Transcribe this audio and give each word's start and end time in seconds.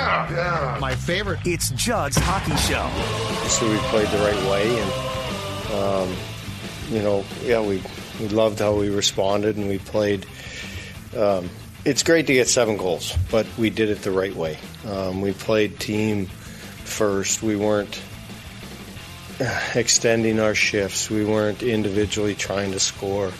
yeah, 0.00 0.74
yeah. 0.74 0.78
My 0.80 0.94
favorite. 0.94 1.40
It's 1.44 1.70
Judd's 1.70 2.16
Hockey 2.16 2.56
Show. 2.56 2.88
So 3.48 3.70
we 3.70 3.76
played 3.88 4.08
the 4.08 4.18
right 4.18 4.50
way, 4.50 4.80
and 4.80 5.74
um, 5.74 6.16
you 6.90 7.02
know, 7.02 7.24
yeah, 7.42 7.60
we 7.60 7.82
we 8.20 8.28
loved 8.28 8.58
how 8.58 8.74
we 8.74 8.88
responded, 8.88 9.56
and 9.56 9.68
we 9.68 9.78
played. 9.78 10.26
Um, 11.16 11.50
it's 11.84 12.02
great 12.02 12.26
to 12.26 12.34
get 12.34 12.48
seven 12.48 12.76
goals, 12.76 13.16
but 13.30 13.46
we 13.58 13.70
did 13.70 13.88
it 13.88 14.02
the 14.02 14.10
right 14.10 14.34
way. 14.34 14.58
Um, 14.86 15.22
we 15.22 15.32
played 15.32 15.80
team 15.80 16.26
first. 16.26 17.42
We 17.42 17.56
weren't 17.56 18.00
extending 19.74 20.38
our 20.40 20.54
shifts. 20.54 21.08
We 21.08 21.24
weren't 21.24 21.62
individually 21.62 22.34
trying 22.34 22.72
to 22.72 22.80
score. 22.80 23.32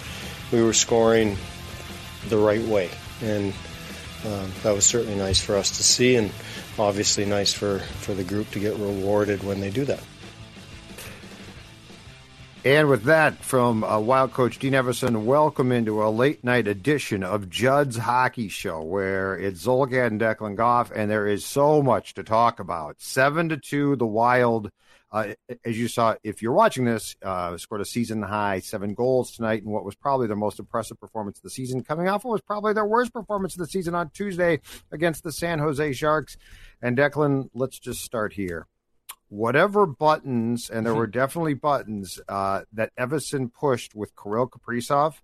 We 0.53 0.63
were 0.63 0.73
scoring 0.73 1.37
the 2.29 2.39
right 2.39 2.63
way, 2.63 2.91
and 3.23 3.53
um, 4.27 4.53
that 4.63 4.75
was 4.75 4.85
certainly 4.85 5.17
nice 5.17 5.41
for 5.41 5.57
us 5.57 5.77
to 5.77 5.83
see, 5.83 6.17
and 6.17 6.31
obviously 6.81 7.25
nice 7.25 7.53
for, 7.53 7.79
for 7.79 8.15
the 8.15 8.25
group 8.25 8.51
to 8.51 8.59
get 8.59 8.75
rewarded 8.77 9.43
when 9.43 9.61
they 9.61 9.71
do 9.71 9.85
that. 9.85 10.03
And 12.63 12.91
with 12.91 13.05
that, 13.05 13.43
from 13.43 13.83
uh, 13.83 13.99
Wild 14.01 14.35
Coach 14.35 14.59
Dean 14.59 14.75
Evason, 14.75 15.25
welcome 15.25 15.73
into 15.73 16.03
a 16.05 16.11
late 16.11 16.45
night 16.45 16.69
edition 16.69 17.23
of 17.23 17.49
Judd's 17.49 17.97
Hockey 17.97 18.49
Show, 18.49 18.83
where 18.83 19.35
it's 19.35 19.65
Zulgad 19.65 20.09
and 20.09 20.21
Declan 20.21 20.57
Goff, 20.57 20.93
and 20.95 21.11
there 21.11 21.27
is 21.27 21.43
so 21.43 21.83
much 21.83 22.13
to 22.15 22.23
talk 22.23 22.61
about. 22.61 23.01
Seven 23.01 23.49
to 23.49 23.57
two, 23.57 23.97
the 23.97 24.07
Wild 24.07 24.71
uh, 25.13 25.35
as 25.65 25.77
you 25.77 25.89
saw, 25.89 26.15
if 26.23 26.41
you're 26.41 26.53
watching 26.53 26.85
this, 26.85 27.17
uh, 27.23 27.57
scored 27.57 27.81
a 27.81 27.85
season 27.85 28.23
high 28.23 28.61
seven 28.61 28.95
goals 28.95 29.33
tonight 29.33 29.63
in 29.63 29.71
what 29.71 29.85
was 29.85 29.97
probably 29.97 30.29
their 30.29 30.37
most 30.37 30.61
impressive 30.61 31.01
performance 31.01 31.39
of 31.39 31.43
the 31.43 31.51
season. 31.51 31.83
Coming 31.83 32.09
off 32.09 32.25
what 32.25 32.33
was 32.33 32.43
probably 32.43 32.75
their 32.75 32.87
worst 32.87 33.13
performance 33.13 33.55
of 33.55 33.59
the 33.59 33.67
season 33.67 33.95
on 33.95 34.11
Tuesday 34.11 34.61
against 34.93 35.25
the 35.25 35.33
San 35.33 35.59
Jose 35.59 35.93
Sharks. 35.95 36.37
And 36.81 36.97
Declan, 36.97 37.49
let's 37.55 37.79
just 37.79 38.03
start 38.03 38.35
here. 38.35 38.69
Whatever 39.31 39.87
buttons, 39.87 40.69
and 40.69 40.85
there 40.85 40.95
were 40.95 41.07
definitely 41.07 41.55
buttons 41.55 42.21
uh, 42.29 42.63
that 42.73 42.95
Evason 42.97 43.53
pushed 43.53 43.95
with 43.95 44.13
Kirill 44.17 44.49
Kaprizov, 44.49 45.15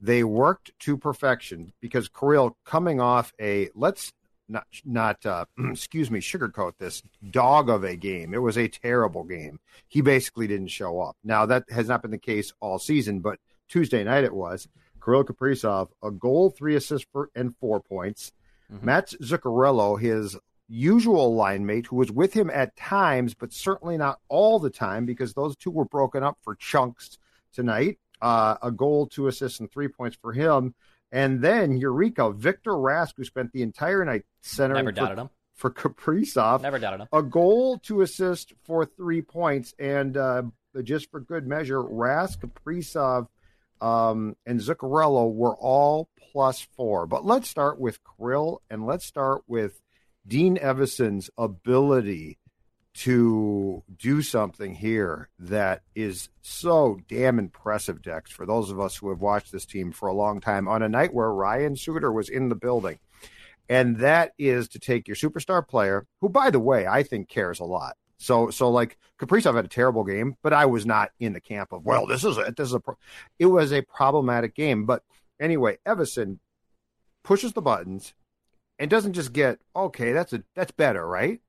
they 0.00 0.22
worked 0.22 0.72
to 0.80 0.96
perfection 0.96 1.72
because 1.80 2.08
Kirill 2.08 2.56
coming 2.64 3.00
off 3.00 3.32
a 3.40 3.70
let's 3.74 4.12
not 4.48 4.66
not 4.84 5.24
uh, 5.24 5.46
excuse 5.70 6.10
me 6.10 6.20
sugarcoat 6.20 6.72
this 6.78 7.02
dog 7.30 7.68
of 7.70 7.82
a 7.82 7.96
game. 7.96 8.34
It 8.34 8.42
was 8.42 8.58
a 8.58 8.68
terrible 8.68 9.24
game. 9.24 9.58
He 9.88 10.00
basically 10.00 10.46
didn't 10.46 10.68
show 10.68 11.00
up. 11.00 11.16
Now 11.24 11.46
that 11.46 11.64
has 11.70 11.88
not 11.88 12.02
been 12.02 12.10
the 12.10 12.18
case 12.18 12.52
all 12.60 12.78
season, 12.78 13.20
but 13.20 13.38
Tuesday 13.68 14.04
night 14.04 14.24
it 14.24 14.34
was. 14.34 14.68
Kirill 15.02 15.24
Kaprizov, 15.24 15.88
a 16.02 16.10
goal, 16.10 16.50
three 16.50 16.74
assists, 16.74 17.06
for, 17.12 17.30
and 17.34 17.54
four 17.56 17.80
points. 17.80 18.32
Mm-hmm. 18.72 18.86
Matt 18.86 19.14
Zuccarello, 19.22 20.00
his 20.00 20.36
usual 20.68 21.34
line 21.34 21.66
mate, 21.66 21.86
who 21.86 21.96
was 21.96 22.10
with 22.10 22.32
him 22.32 22.50
at 22.50 22.76
times, 22.76 23.34
but 23.34 23.52
certainly 23.52 23.96
not 23.96 24.18
all 24.28 24.58
the 24.58 24.70
time 24.70 25.06
because 25.06 25.34
those 25.34 25.56
two 25.56 25.70
were 25.70 25.84
broken 25.84 26.22
up 26.22 26.38
for 26.42 26.54
chunks 26.54 27.18
tonight. 27.52 27.98
Uh, 28.20 28.56
a 28.62 28.70
goal, 28.70 29.06
two 29.06 29.28
assists, 29.28 29.60
and 29.60 29.70
three 29.70 29.88
points 29.88 30.16
for 30.20 30.32
him. 30.32 30.74
And 31.12 31.40
then 31.40 31.76
Eureka, 31.76 32.32
Victor 32.32 32.72
Rask, 32.72 33.12
who 33.16 33.24
spent 33.24 33.52
the 33.52 33.62
entire 33.62 34.04
night 34.04 34.24
centering 34.42 34.84
Never 34.84 34.92
doubted 34.92 35.16
for, 35.16 35.20
him. 35.20 35.30
for 35.54 35.70
Kaprizov. 35.70 36.62
Never 36.62 36.78
doubted 36.78 37.02
him. 37.02 37.08
A 37.12 37.22
goal 37.22 37.78
to 37.80 38.00
assist 38.00 38.52
for 38.64 38.84
three 38.84 39.22
points. 39.22 39.74
And 39.78 40.16
uh, 40.16 40.42
just 40.82 41.10
for 41.10 41.20
good 41.20 41.46
measure, 41.46 41.82
Rask, 41.82 42.38
Kaprizov, 42.38 43.28
um, 43.80 44.36
and 44.46 44.60
Zuccarello 44.60 45.32
were 45.32 45.54
all 45.56 46.08
plus 46.32 46.66
four. 46.76 47.06
But 47.06 47.24
let's 47.24 47.48
start 47.48 47.78
with 47.78 48.00
Kirill 48.04 48.62
and 48.70 48.86
let's 48.86 49.04
start 49.04 49.42
with 49.46 49.80
Dean 50.26 50.56
Evason's 50.56 51.30
ability 51.38 52.38
to 52.94 53.82
do 53.98 54.22
something 54.22 54.74
here 54.74 55.28
that 55.38 55.82
is 55.94 56.30
so 56.40 56.98
damn 57.08 57.38
impressive, 57.38 58.00
Dex, 58.00 58.30
for 58.30 58.46
those 58.46 58.70
of 58.70 58.80
us 58.80 58.96
who 58.96 59.10
have 59.10 59.20
watched 59.20 59.52
this 59.52 59.66
team 59.66 59.92
for 59.92 60.08
a 60.08 60.14
long 60.14 60.40
time 60.40 60.66
on 60.66 60.82
a 60.82 60.88
night 60.88 61.12
where 61.12 61.30
Ryan 61.30 61.76
Suter 61.76 62.10
was 62.10 62.30
in 62.30 62.48
the 62.48 62.54
building. 62.54 62.98
And 63.68 63.98
that 63.98 64.32
is 64.38 64.68
to 64.68 64.78
take 64.78 65.08
your 65.08 65.16
superstar 65.16 65.66
player, 65.66 66.06
who, 66.20 66.30
by 66.30 66.50
the 66.50 66.60
way, 66.60 66.86
I 66.86 67.02
think 67.02 67.28
cares 67.28 67.60
a 67.60 67.64
lot. 67.64 67.96
So, 68.18 68.48
so 68.48 68.70
like 68.70 68.96
Kaprizov 69.20 69.56
had 69.56 69.66
a 69.66 69.68
terrible 69.68 70.04
game, 70.04 70.36
but 70.42 70.54
I 70.54 70.64
was 70.64 70.86
not 70.86 71.10
in 71.20 71.34
the 71.34 71.40
camp 71.40 71.72
of, 71.72 71.84
well, 71.84 72.06
this 72.06 72.24
is 72.24 72.38
a, 72.38 72.54
this 72.56 72.68
is 72.68 72.74
a, 72.74 72.80
pro-. 72.80 72.96
it 73.38 73.46
was 73.46 73.72
a 73.72 73.82
problematic 73.82 74.54
game. 74.54 74.86
But 74.86 75.02
anyway, 75.38 75.76
Evason 75.86 76.38
pushes 77.22 77.52
the 77.52 77.60
buttons 77.60 78.14
and 78.78 78.90
doesn't 78.90 79.14
just 79.14 79.32
get, 79.32 79.58
okay, 79.74 80.12
that's 80.12 80.32
a, 80.32 80.42
that's 80.54 80.72
better, 80.72 81.06
right? 81.06 81.40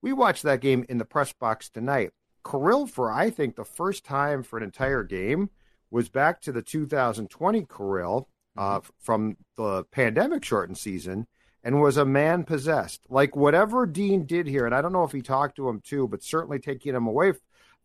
We 0.00 0.12
watched 0.12 0.42
that 0.42 0.60
game 0.60 0.84
in 0.88 0.98
the 0.98 1.04
press 1.04 1.32
box 1.32 1.68
tonight. 1.68 2.10
Kirill, 2.44 2.86
for 2.86 3.10
I 3.12 3.30
think 3.30 3.54
the 3.54 3.64
first 3.64 4.04
time 4.04 4.42
for 4.42 4.56
an 4.56 4.64
entire 4.64 5.04
game, 5.04 5.50
was 5.90 6.08
back 6.08 6.40
to 6.40 6.52
the 6.52 6.62
2020 6.62 7.66
Kirill 7.66 8.28
uh, 8.56 8.80
mm-hmm. 8.80 8.88
from 8.98 9.36
the 9.56 9.84
pandemic 9.84 10.44
shortened 10.44 10.78
season 10.78 11.26
and 11.62 11.80
was 11.80 11.96
a 11.96 12.04
man 12.04 12.44
possessed. 12.44 13.06
Like 13.08 13.36
whatever 13.36 13.86
Dean 13.86 14.26
did 14.26 14.46
here, 14.46 14.66
and 14.66 14.74
I 14.74 14.82
don't 14.82 14.92
know 14.92 15.04
if 15.04 15.12
he 15.12 15.22
talked 15.22 15.56
to 15.56 15.68
him 15.68 15.80
too, 15.80 16.08
but 16.08 16.22
certainly 16.22 16.58
taking 16.58 16.94
him 16.94 17.06
away 17.06 17.34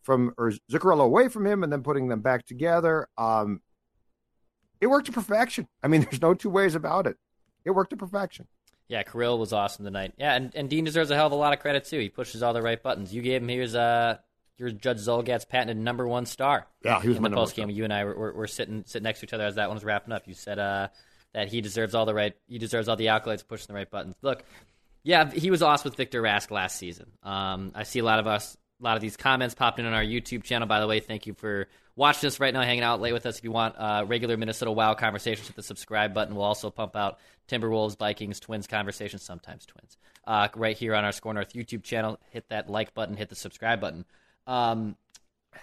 from 0.01 0.33
or 0.37 0.53
Zuccarello 0.71 1.03
away 1.03 1.27
from 1.27 1.45
him 1.45 1.63
and 1.63 1.71
then 1.71 1.83
putting 1.83 2.07
them 2.07 2.21
back 2.21 2.45
together. 2.45 3.07
Um, 3.17 3.61
it 4.79 4.87
worked 4.87 5.07
to 5.07 5.11
perfection. 5.11 5.67
I 5.83 5.87
mean, 5.87 6.01
there's 6.09 6.21
no 6.21 6.33
two 6.33 6.49
ways 6.49 6.75
about 6.75 7.07
it. 7.07 7.17
It 7.67 7.75
worked 7.75 7.89
to 7.89 7.97
perfection. 7.97 8.47
Yeah, 8.87 9.03
Kirill 9.03 9.37
was 9.37 9.51
awesome 9.51 9.83
tonight. 9.83 10.13
Yeah, 10.17 10.33
and, 10.35 10.55
and 10.55 10.69
Dean 10.69 10.85
deserves 10.85 11.11
a 11.11 11.15
hell 11.15 11.27
of 11.27 11.33
a 11.33 11.35
lot 11.35 11.51
of 11.51 11.59
credit 11.59 11.83
too. 11.83 11.99
He 11.99 12.07
pushes 12.07 12.41
all 12.41 12.53
the 12.53 12.61
right 12.61 12.81
buttons. 12.81 13.13
You 13.13 13.21
gave 13.21 13.41
him 13.41 13.49
here's 13.49 13.75
uh 13.75 14.19
your 14.57 14.71
Judd 14.71 14.97
Zulgad's 14.97 15.43
patented 15.43 15.77
number 15.77 16.07
one 16.07 16.25
star. 16.25 16.65
Yeah, 16.81 17.01
he 17.01 17.09
was 17.09 17.17
in 17.17 17.23
the 17.23 17.29
post 17.29 17.55
game. 17.55 17.69
You 17.69 17.83
and 17.83 17.93
I 17.93 18.05
were, 18.05 18.15
were, 18.15 18.33
were, 18.33 18.47
sitting 18.47 18.83
sitting 18.87 19.03
next 19.03 19.19
to 19.19 19.25
each 19.25 19.33
other 19.33 19.45
as 19.45 19.55
that 19.55 19.67
one 19.67 19.75
was 19.75 19.83
wrapping 19.83 20.13
up. 20.13 20.27
You 20.27 20.33
said 20.33 20.57
uh, 20.57 20.87
that 21.33 21.49
he 21.49 21.59
deserves 21.59 21.93
all 21.93 22.05
the 22.05 22.13
right 22.13 22.33
he 22.47 22.57
deserves 22.57 22.87
all 22.87 22.95
the 22.95 23.07
accolades 23.07 23.45
pushing 23.45 23.67
the 23.67 23.73
right 23.73 23.91
buttons. 23.91 24.15
Look, 24.21 24.43
yeah, 25.03 25.29
he 25.29 25.51
was 25.51 25.61
awesome 25.61 25.89
with 25.89 25.97
Victor 25.97 26.21
Rask 26.21 26.49
last 26.49 26.77
season. 26.77 27.11
Um, 27.21 27.73
I 27.75 27.83
see 27.83 27.99
a 27.99 28.05
lot 28.05 28.19
of 28.19 28.27
us 28.27 28.55
a 28.79 28.83
lot 28.83 28.95
of 28.95 29.01
these 29.01 29.17
comments 29.17 29.55
popped 29.55 29.79
in 29.79 29.85
on 29.85 29.93
our 29.93 30.03
YouTube 30.03 30.43
channel. 30.43 30.67
By 30.67 30.79
the 30.79 30.87
way, 30.87 30.99
thank 30.99 31.25
you 31.25 31.33
for 31.33 31.67
watching 31.95 32.27
us 32.27 32.39
right 32.39 32.53
now, 32.53 32.61
hanging 32.61 32.83
out 32.83 33.01
late 33.01 33.13
with 33.13 33.25
us. 33.25 33.39
If 33.39 33.43
you 33.43 33.51
want 33.51 33.75
uh, 33.77 34.05
regular 34.07 34.37
Minnesota 34.37 34.71
Wild 34.71 34.97
conversations, 34.97 35.47
hit 35.47 35.55
the 35.55 35.63
subscribe 35.63 36.13
button. 36.13 36.35
We'll 36.35 36.45
also 36.45 36.69
pump 36.69 36.95
out 36.95 37.17
Timberwolves, 37.47 37.97
Vikings, 37.97 38.39
Twins 38.39 38.67
conversations, 38.67 39.23
sometimes 39.23 39.65
Twins, 39.65 39.97
uh, 40.25 40.47
right 40.55 40.77
here 40.77 40.93
on 40.93 41.05
our 41.05 41.11
SKOR 41.11 41.33
North 41.33 41.53
YouTube 41.53 41.83
channel. 41.83 42.19
Hit 42.29 42.49
that 42.49 42.69
like 42.69 42.93
button, 42.93 43.15
hit 43.15 43.29
the 43.29 43.35
subscribe 43.35 43.81
button. 43.81 44.05
Um, 44.45 44.95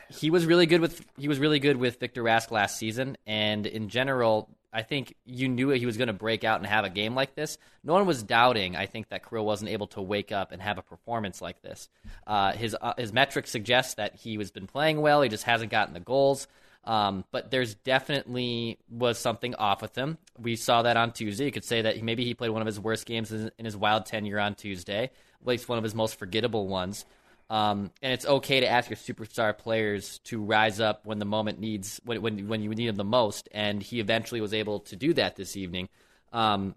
he 0.08 0.30
was 0.30 0.44
really 0.44 0.66
good 0.66 0.80
with 0.80 1.04
he 1.16 1.28
was 1.28 1.38
really 1.38 1.60
good 1.60 1.76
with 1.76 2.00
Victor 2.00 2.22
Rask 2.22 2.50
last 2.50 2.78
season, 2.78 3.16
and 3.26 3.64
in 3.64 3.88
general, 3.88 4.50
I 4.74 4.82
think 4.82 5.14
you 5.24 5.48
knew 5.48 5.68
he 5.68 5.86
was 5.86 5.96
going 5.96 6.08
to 6.08 6.12
break 6.12 6.42
out 6.42 6.58
and 6.58 6.66
have 6.66 6.84
a 6.84 6.90
game 6.90 7.14
like 7.14 7.36
this. 7.36 7.58
No 7.84 7.92
one 7.92 8.06
was 8.06 8.24
doubting. 8.24 8.74
I 8.74 8.86
think 8.86 9.08
that 9.10 9.28
Kirill 9.28 9.46
wasn't 9.46 9.70
able 9.70 9.86
to 9.88 10.02
wake 10.02 10.32
up 10.32 10.50
and 10.50 10.60
have 10.60 10.78
a 10.78 10.82
performance 10.82 11.40
like 11.40 11.62
this. 11.62 11.88
Uh, 12.26 12.52
his 12.52 12.76
uh, 12.80 12.94
his 12.98 13.12
metrics 13.12 13.50
suggest 13.50 13.98
that 13.98 14.16
he 14.16 14.34
has 14.36 14.50
been 14.50 14.66
playing 14.66 15.00
well. 15.00 15.22
He 15.22 15.28
just 15.28 15.44
hasn't 15.44 15.70
gotten 15.70 15.94
the 15.94 16.00
goals. 16.00 16.48
Um, 16.86 17.24
but 17.30 17.50
there's 17.50 17.76
definitely 17.76 18.78
was 18.90 19.18
something 19.18 19.54
off 19.54 19.80
with 19.80 19.94
him. 19.96 20.18
We 20.38 20.56
saw 20.56 20.82
that 20.82 20.96
on 20.96 21.12
Tuesday. 21.12 21.46
You 21.46 21.52
could 21.52 21.64
say 21.64 21.82
that 21.82 22.02
maybe 22.02 22.24
he 22.24 22.34
played 22.34 22.50
one 22.50 22.60
of 22.60 22.66
his 22.66 22.78
worst 22.78 23.06
games 23.06 23.32
in 23.32 23.50
his 23.64 23.76
wild 23.76 24.06
tenure 24.06 24.38
on 24.38 24.54
Tuesday, 24.54 25.04
at 25.04 25.46
least 25.46 25.68
one 25.68 25.78
of 25.78 25.84
his 25.84 25.94
most 25.94 26.18
forgettable 26.18 26.68
ones. 26.68 27.06
Um, 27.50 27.90
and 28.02 28.12
it's 28.12 28.26
okay 28.26 28.60
to 28.60 28.68
ask 28.68 28.88
your 28.88 28.96
superstar 28.96 29.56
players 29.56 30.18
to 30.24 30.42
rise 30.42 30.80
up 30.80 31.04
when 31.04 31.18
the 31.18 31.24
moment 31.24 31.60
needs 31.60 32.00
when 32.04 32.22
when 32.22 32.48
when 32.48 32.62
you 32.62 32.70
need 32.70 32.88
them 32.88 32.96
the 32.96 33.04
most. 33.04 33.48
And 33.52 33.82
he 33.82 34.00
eventually 34.00 34.40
was 34.40 34.54
able 34.54 34.80
to 34.80 34.96
do 34.96 35.12
that 35.14 35.36
this 35.36 35.56
evening. 35.56 35.88
Um, 36.32 36.74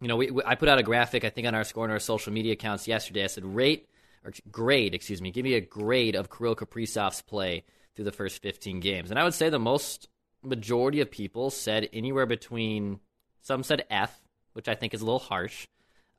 you 0.00 0.08
know, 0.08 0.16
we, 0.16 0.30
we, 0.30 0.42
I 0.44 0.54
put 0.54 0.68
out 0.68 0.78
a 0.78 0.82
graphic 0.82 1.24
I 1.24 1.30
think 1.30 1.46
on 1.46 1.54
our 1.54 1.64
score 1.64 1.84
and 1.84 1.92
our 1.92 1.98
social 1.98 2.32
media 2.32 2.54
accounts 2.54 2.88
yesterday. 2.88 3.24
I 3.24 3.26
said 3.26 3.44
rate 3.44 3.88
or 4.24 4.32
grade, 4.50 4.94
excuse 4.94 5.20
me, 5.20 5.30
give 5.30 5.44
me 5.44 5.54
a 5.54 5.60
grade 5.60 6.16
of 6.16 6.30
Kirill 6.30 6.56
Kaprizov's 6.56 7.22
play 7.22 7.64
through 7.94 8.04
the 8.04 8.12
first 8.12 8.42
15 8.42 8.80
games. 8.80 9.10
And 9.10 9.18
I 9.18 9.24
would 9.24 9.34
say 9.34 9.48
the 9.50 9.58
most 9.58 10.08
majority 10.42 11.00
of 11.00 11.10
people 11.10 11.50
said 11.50 11.88
anywhere 11.92 12.26
between 12.26 13.00
some 13.42 13.62
said 13.62 13.84
F, 13.90 14.20
which 14.52 14.68
I 14.68 14.74
think 14.74 14.94
is 14.94 15.00
a 15.00 15.04
little 15.04 15.18
harsh, 15.18 15.66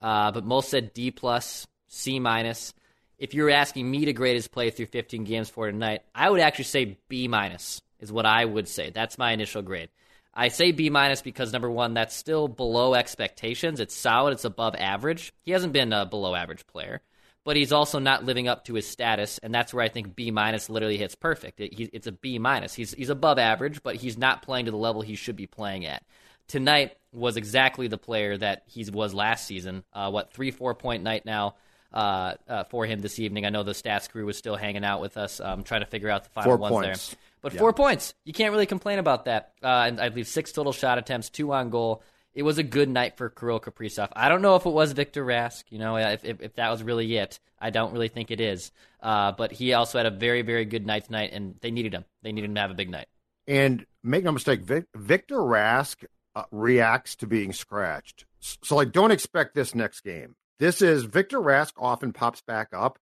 uh, 0.02 0.32
but 0.32 0.46
most 0.46 0.70
said 0.70 0.94
D 0.94 1.12
plus 1.12 1.68
C 1.88 2.20
minus. 2.20 2.74
If 3.20 3.34
you're 3.34 3.50
asking 3.50 3.92
me 3.92 4.06
to 4.06 4.14
grade 4.14 4.36
his 4.36 4.48
play 4.48 4.70
through 4.70 4.86
15 4.88 5.26
games 5.26 5.50
for 5.50 5.70
tonight, 5.70 6.04
I 6.16 6.30
would 6.30 6.40
actually 6.40 6.66
say 6.66 6.98
B 7.10 7.28
minus 7.28 7.82
is 8.00 8.12
what 8.14 8.26
I 8.26 8.46
would 8.46 8.68
say. 8.70 8.92
That's 8.92 9.18
my 9.18 9.34
initial 9.34 9.62
grade. 9.62 9.90
I 10.34 10.48
say 10.48 10.72
B 10.72 10.90
minus 10.90 11.22
because 11.22 11.52
number 11.52 11.70
one, 11.70 11.94
that's 11.94 12.16
still 12.16 12.48
below 12.48 12.94
expectations. 12.94 13.82
It's 13.82 13.94
solid. 13.94 14.32
It's 14.32 14.46
above 14.46 14.74
average. 14.76 15.34
He 15.44 15.52
hasn't 15.52 15.74
been 15.74 15.92
a 15.92 16.06
below 16.06 16.34
average 16.34 16.66
player, 16.66 17.02
but 17.44 17.58
he's 17.58 17.74
also 17.74 18.00
not 18.00 18.24
living 18.24 18.48
up 18.48 18.64
to 18.66 18.76
his 18.76 18.88
status, 18.88 19.38
and 19.40 19.54
that's 19.54 19.74
where 19.74 19.84
I 19.84 19.90
think 19.90 20.16
B 20.16 20.32
minus 20.32 20.70
literally 20.70 20.98
hits 20.98 21.16
perfect. 21.16 21.60
It, 21.60 21.74
he, 21.74 21.90
it's 21.92 22.08
a 22.08 22.14
B 22.14 22.40
minus. 22.40 22.74
He's 22.74 22.94
he's 22.94 23.10
above 23.10 23.38
average, 23.38 23.84
but 23.84 23.98
he's 23.98 24.18
not 24.18 24.44
playing 24.44 24.66
to 24.66 24.72
the 24.72 24.78
level 24.78 25.02
he 25.02 25.16
should 25.16 25.36
be 25.36 25.48
playing 25.48 25.86
at. 25.86 26.04
Tonight 26.48 26.96
was 27.12 27.36
exactly 27.36 27.88
the 27.88 27.98
player 27.98 28.38
that 28.38 28.64
he 28.66 28.90
was 28.90 29.14
last 29.14 29.46
season. 29.46 29.84
Uh, 29.92 30.10
what 30.10 30.32
three 30.32 30.52
four 30.52 30.74
point 30.74 31.04
night 31.04 31.26
now 31.26 31.56
uh, 31.94 32.34
uh, 32.48 32.64
for 32.66 32.86
him 32.86 33.00
this 33.00 33.20
evening. 33.20 33.46
I 33.46 33.50
know 33.50 33.64
the 33.64 33.72
stats 33.72 34.10
crew 34.10 34.26
was 34.26 34.38
still 34.38 34.56
hanging 34.56 34.84
out 34.84 35.02
with 35.02 35.18
us, 35.18 35.40
um, 35.40 35.64
trying 35.64 35.82
to 35.82 35.88
figure 35.88 36.10
out 36.10 36.24
the 36.24 36.30
final 36.30 36.52
Four 36.52 36.58
ones 36.58 36.74
points. 36.74 37.10
there. 37.10 37.18
But 37.42 37.54
Yeah. 37.54 37.60
four 37.60 37.74
points, 37.74 38.14
you 38.26 38.34
can't 38.34 38.52
really 38.52 38.66
complain 38.66 39.00
about 39.00 39.26
that. 39.26 39.54
Uh, 39.64 39.86
and 39.88 40.00
I 40.00 40.10
believe 40.10 40.28
six 40.28 40.52
total 40.52 40.74
shot 40.74 40.98
attempts, 40.98 41.30
two 41.30 41.52
on 41.54 41.70
goal. 41.70 42.04
It 42.34 42.44
was 42.44 42.58
a 42.58 42.64
good 42.64 42.90
night 42.90 43.18
for 43.18 43.30
Kirill 43.30 43.60
Kaprizov. 43.60 44.10
I 44.14 44.30
don't 44.30 44.42
know 44.42 44.56
if 44.56 44.66
it 44.66 44.70
was 44.70 44.92
Victor 44.92 45.26
Rask. 45.26 45.64
You 45.70 45.80
know, 45.80 45.98
if, 45.98 46.24
if, 46.24 46.42
if 46.42 46.56
that 46.56 46.70
was 46.70 46.84
really 46.84 47.18
it, 47.18 47.40
I 47.60 47.70
don't 47.72 47.92
really 47.92 48.08
think 48.08 48.30
it 48.30 48.40
is. 48.40 48.72
Uh, 49.02 49.32
but 49.32 49.52
he 49.52 49.74
also 49.74 49.98
had 49.98 50.06
a 50.06 50.12
very, 50.12 50.42
very 50.44 50.66
good 50.66 50.86
night 50.86 51.06
tonight, 51.06 51.32
and 51.34 51.56
they 51.62 51.72
needed 51.72 51.94
him. 51.94 52.06
They 52.22 52.32
needed 52.32 52.50
him 52.50 52.56
to 52.56 52.62
have 52.62 52.72
a 52.72 52.76
big 52.76 52.90
night. 52.90 53.08
And 53.48 53.86
make 54.04 54.24
no 54.24 54.32
mistake, 54.32 54.62
Vic, 54.62 54.86
Victor 54.96 55.38
Rask 55.38 56.06
uh, 56.36 56.44
reacts 56.52 57.16
to 57.18 57.28
being 57.28 57.52
scratched. 57.52 58.26
So, 58.40 58.76
like, 58.76 58.92
don't 58.92 59.12
expect 59.12 59.56
this 59.56 59.74
next 59.74 60.02
game. 60.02 60.36
This 60.60 60.82
is 60.82 61.06
Victor 61.06 61.40
Rask 61.40 61.72
often 61.78 62.12
pops 62.12 62.42
back 62.42 62.70
up. 62.74 63.00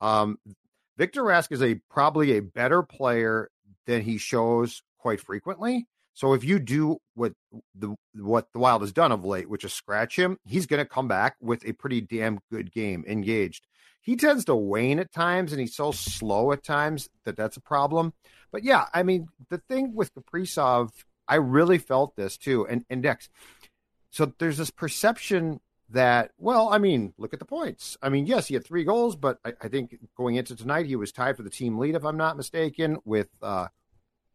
Um, 0.00 0.38
Victor 0.98 1.22
Rask 1.22 1.50
is 1.52 1.62
a 1.62 1.80
probably 1.90 2.36
a 2.36 2.42
better 2.42 2.82
player 2.82 3.50
than 3.86 4.02
he 4.02 4.18
shows 4.18 4.82
quite 4.98 5.20
frequently. 5.20 5.86
So 6.12 6.34
if 6.34 6.44
you 6.44 6.58
do 6.58 6.98
what 7.14 7.32
the 7.74 7.94
what 8.14 8.48
the 8.52 8.58
Wild 8.58 8.82
has 8.82 8.92
done 8.92 9.12
of 9.12 9.24
late, 9.24 9.48
which 9.48 9.64
is 9.64 9.72
scratch 9.72 10.18
him, 10.18 10.36
he's 10.44 10.66
going 10.66 10.82
to 10.82 10.88
come 10.88 11.08
back 11.08 11.36
with 11.40 11.64
a 11.64 11.72
pretty 11.72 12.00
damn 12.00 12.40
good 12.50 12.72
game, 12.72 13.04
engaged. 13.06 13.66
He 14.00 14.16
tends 14.16 14.44
to 14.46 14.56
wane 14.56 14.98
at 14.98 15.12
times, 15.12 15.52
and 15.52 15.60
he's 15.60 15.76
so 15.76 15.92
slow 15.92 16.52
at 16.52 16.64
times 16.64 17.08
that 17.24 17.36
that's 17.36 17.56
a 17.56 17.60
problem. 17.60 18.12
But 18.50 18.64
yeah, 18.64 18.86
I 18.92 19.02
mean, 19.02 19.28
the 19.48 19.58
thing 19.58 19.94
with 19.94 20.12
Kaprizov, 20.14 20.90
I 21.28 21.36
really 21.36 21.78
felt 21.78 22.16
this 22.16 22.36
too, 22.36 22.66
and 22.66 22.84
and 22.90 23.02
Dex. 23.02 23.28
So 24.10 24.32
there's 24.38 24.58
this 24.58 24.70
perception 24.70 25.60
that, 25.90 26.32
well, 26.38 26.68
I 26.68 26.78
mean, 26.78 27.14
look 27.16 27.32
at 27.32 27.38
the 27.38 27.44
points. 27.44 27.96
I 28.02 28.08
mean, 28.08 28.26
yes, 28.26 28.46
he 28.48 28.54
had 28.54 28.64
three 28.64 28.84
goals, 28.84 29.16
but 29.16 29.38
I, 29.44 29.54
I 29.62 29.68
think 29.68 29.98
going 30.16 30.36
into 30.36 30.54
tonight, 30.54 30.86
he 30.86 30.96
was 30.96 31.12
tied 31.12 31.36
for 31.36 31.42
the 31.42 31.50
team 31.50 31.78
lead, 31.78 31.94
if 31.94 32.04
I'm 32.04 32.16
not 32.16 32.36
mistaken, 32.36 32.98
with 33.04 33.28
uh, 33.42 33.68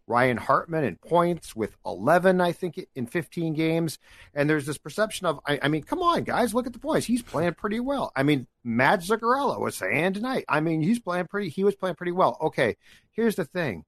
Ryan 0.07 0.37
Hartman 0.37 0.83
in 0.83 0.95
points 0.97 1.55
with 1.55 1.75
11, 1.85 2.41
I 2.41 2.51
think, 2.51 2.85
in 2.95 3.05
15 3.05 3.53
games. 3.53 3.99
And 4.33 4.49
there's 4.49 4.65
this 4.65 4.77
perception 4.77 5.27
of, 5.27 5.39
I, 5.45 5.59
I 5.61 5.67
mean, 5.67 5.83
come 5.83 6.01
on, 6.01 6.23
guys, 6.23 6.53
look 6.53 6.67
at 6.67 6.73
the 6.73 6.79
points. 6.79 7.05
He's 7.05 7.21
playing 7.21 7.53
pretty 7.53 7.79
well. 7.79 8.11
I 8.15 8.23
mean, 8.23 8.47
Matt 8.63 9.01
Zuccarello 9.01 9.59
was 9.59 9.75
saying 9.75 10.13
tonight, 10.13 10.45
I 10.49 10.59
mean, 10.59 10.81
he's 10.81 10.99
playing 10.99 11.27
pretty, 11.27 11.49
he 11.49 11.63
was 11.63 11.75
playing 11.75 11.95
pretty 11.95 12.11
well. 12.11 12.37
Okay, 12.41 12.77
here's 13.11 13.35
the 13.35 13.45
thing. 13.45 13.85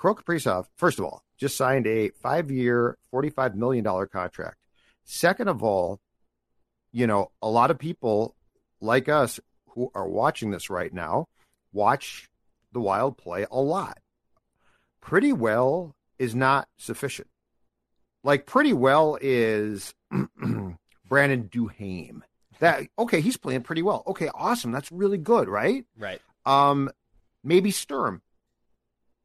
Kirill 0.00 0.16
Kaprizov, 0.16 0.66
first 0.76 0.98
of 0.98 1.04
all, 1.04 1.22
just 1.38 1.56
signed 1.56 1.86
a 1.86 2.10
five 2.10 2.50
year, 2.50 2.98
$45 3.12 3.54
million 3.54 3.84
contract. 3.84 4.56
Second 5.04 5.48
of 5.48 5.62
all, 5.62 6.00
you 6.92 7.06
know, 7.06 7.30
a 7.40 7.48
lot 7.48 7.70
of 7.70 7.78
people 7.78 8.34
like 8.80 9.08
us 9.08 9.40
who 9.70 9.90
are 9.94 10.08
watching 10.08 10.50
this 10.50 10.70
right 10.70 10.92
now 10.92 11.28
watch 11.72 12.28
the 12.72 12.80
Wild 12.80 13.16
play 13.16 13.46
a 13.50 13.60
lot. 13.60 13.98
Pretty 15.00 15.32
well 15.32 15.94
is 16.18 16.34
not 16.34 16.68
sufficient. 16.76 17.28
Like 18.22 18.46
pretty 18.46 18.72
well 18.72 19.18
is 19.20 19.94
Brandon 21.08 21.48
Duhaime. 21.48 22.22
That 22.60 22.86
okay, 22.98 23.20
he's 23.20 23.36
playing 23.36 23.62
pretty 23.62 23.82
well. 23.82 24.04
Okay, 24.06 24.28
awesome. 24.32 24.70
That's 24.70 24.92
really 24.92 25.18
good, 25.18 25.48
right? 25.48 25.84
Right. 25.98 26.20
Um, 26.46 26.90
maybe 27.42 27.72
Sturm. 27.72 28.22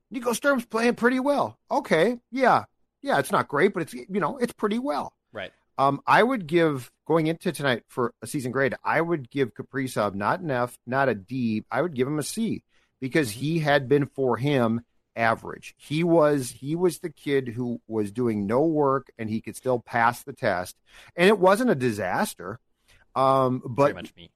Nico 0.09 0.33
Sturm's 0.33 0.65
playing 0.65 0.95
pretty 0.95 1.19
well. 1.19 1.59
Okay, 1.69 2.17
yeah, 2.31 2.63
yeah. 3.03 3.19
It's 3.19 3.31
not 3.31 3.47
great, 3.47 3.73
but 3.73 3.83
it's 3.83 3.93
you 3.93 4.05
know 4.09 4.37
it's 4.37 4.53
pretty 4.53 4.79
well. 4.79 5.13
Um, 5.77 6.01
I 6.07 6.23
would 6.23 6.47
give 6.47 6.91
going 7.07 7.27
into 7.27 7.51
tonight 7.51 7.83
for 7.87 8.13
a 8.21 8.27
season 8.27 8.51
grade. 8.51 8.75
I 8.83 8.99
would 8.99 9.29
give 9.29 9.53
Kaprizov 9.53 10.15
not 10.15 10.39
an 10.39 10.51
F, 10.51 10.77
not 10.87 11.09
a 11.09 11.15
D. 11.15 11.63
I 11.71 11.81
would 11.81 11.93
give 11.93 12.07
him 12.07 12.19
a 12.19 12.23
C 12.23 12.63
because 12.99 13.31
he 13.31 13.59
had 13.59 13.87
been 13.87 14.07
for 14.07 14.37
him 14.37 14.81
average. 15.15 15.73
He 15.77 16.03
was 16.03 16.49
he 16.51 16.75
was 16.75 16.99
the 16.99 17.09
kid 17.11 17.47
who 17.49 17.81
was 17.87 18.11
doing 18.11 18.45
no 18.47 18.61
work 18.61 19.11
and 19.17 19.29
he 19.29 19.41
could 19.41 19.55
still 19.55 19.79
pass 19.79 20.23
the 20.23 20.33
test, 20.33 20.75
and 21.15 21.27
it 21.27 21.39
wasn't 21.39 21.69
a 21.69 21.75
disaster. 21.75 22.59
Um, 23.15 23.61
but 23.65 23.83
Very 23.83 23.93
much 23.93 24.15
me. 24.15 24.31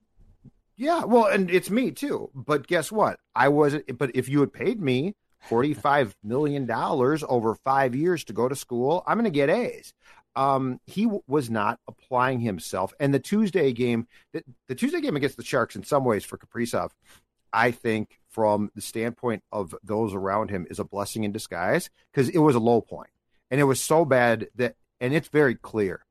yeah, 0.76 1.06
well, 1.06 1.26
and 1.26 1.50
it's 1.52 1.70
me 1.70 1.92
too. 1.92 2.30
But 2.34 2.68
guess 2.68 2.92
what? 2.92 3.20
I 3.36 3.50
wasn't. 3.50 3.98
But 3.98 4.12
if 4.16 4.28
you 4.30 4.40
had 4.42 4.54
paid 4.54 4.82
me 4.82 5.16
forty-five 5.40 6.16
million 6.24 6.66
dollars 6.66 7.24
over 7.28 7.56
five 7.64 7.96
years 7.96 8.24
to 8.26 8.34
go 8.34 8.48
to 8.48 8.56
school, 8.56 9.04
I'm 9.06 9.18
going 9.18 9.26
to 9.26 9.32
get 9.32 9.50
A's. 9.50 9.94
Um, 10.36 10.80
he 10.86 11.04
w- 11.04 11.24
was 11.28 11.50
not 11.50 11.80
applying 11.88 12.40
himself, 12.40 12.94
and 13.00 13.14
the 13.14 13.20
Tuesday 13.20 13.74
game, 13.74 14.08
the, 14.34 14.44
the 14.68 14.76
Tuesday 14.76 15.02
game 15.02 15.16
against 15.16 15.38
the 15.38 15.44
Sharks, 15.44 15.76
in 15.76 15.84
some 15.84 16.06
ways 16.06 16.24
for 16.24 16.38
Kaprizov, 16.38 16.92
I 17.52 17.72
think 17.72 18.20
from 18.30 18.70
the 18.74 18.82
standpoint 18.82 19.44
of 19.52 19.76
those 19.84 20.14
around 20.14 20.50
him, 20.50 20.68
is 20.70 20.80
a 20.80 20.86
blessing 20.86 21.26
in 21.26 21.32
disguise 21.32 21.90
because 22.12 22.30
it 22.30 22.38
was 22.38 22.56
a 22.56 22.60
low 22.60 22.82
point, 22.82 23.10
and 23.50 23.60
it 23.60 23.66
was 23.66 23.82
so 23.82 24.06
bad 24.06 24.48
that, 24.56 24.76
and 25.02 25.14
it's 25.14 25.28
very 25.28 25.56
clear. 25.56 26.06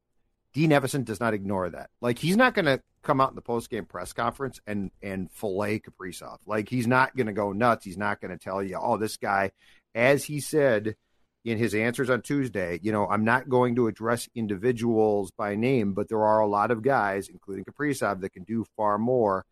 Dean 0.52 0.70
Evason 0.70 1.04
does 1.04 1.20
not 1.20 1.34
ignore 1.34 1.70
that. 1.70 1.90
Like 2.00 2.18
he's 2.18 2.36
not 2.36 2.54
going 2.54 2.66
to 2.66 2.82
come 3.02 3.20
out 3.20 3.30
in 3.30 3.36
the 3.36 3.42
post 3.42 3.70
game 3.70 3.86
press 3.86 4.12
conference 4.12 4.60
and 4.66 4.90
and 5.02 5.30
fillet 5.30 5.80
Kaprizov. 5.80 6.38
Like 6.46 6.68
he's 6.68 6.86
not 6.86 7.16
going 7.16 7.28
to 7.28 7.32
go 7.32 7.52
nuts. 7.52 7.84
He's 7.84 7.96
not 7.96 8.20
going 8.20 8.36
to 8.36 8.42
tell 8.42 8.62
you, 8.62 8.76
oh, 8.80 8.96
this 8.96 9.16
guy, 9.16 9.52
as 9.94 10.24
he 10.24 10.40
said 10.40 10.96
in 11.44 11.58
his 11.58 11.74
answers 11.74 12.10
on 12.10 12.22
Tuesday, 12.22 12.78
you 12.82 12.92
know, 12.92 13.08
I'm 13.08 13.24
not 13.24 13.48
going 13.48 13.74
to 13.76 13.86
address 13.86 14.28
individuals 14.34 15.30
by 15.30 15.54
name, 15.54 15.94
but 15.94 16.08
there 16.08 16.22
are 16.22 16.40
a 16.40 16.46
lot 16.46 16.70
of 16.70 16.82
guys, 16.82 17.28
including 17.28 17.64
Kaprizov, 17.64 18.20
that 18.20 18.32
can 18.32 18.44
do 18.44 18.66
far 18.76 18.98
more. 18.98 19.46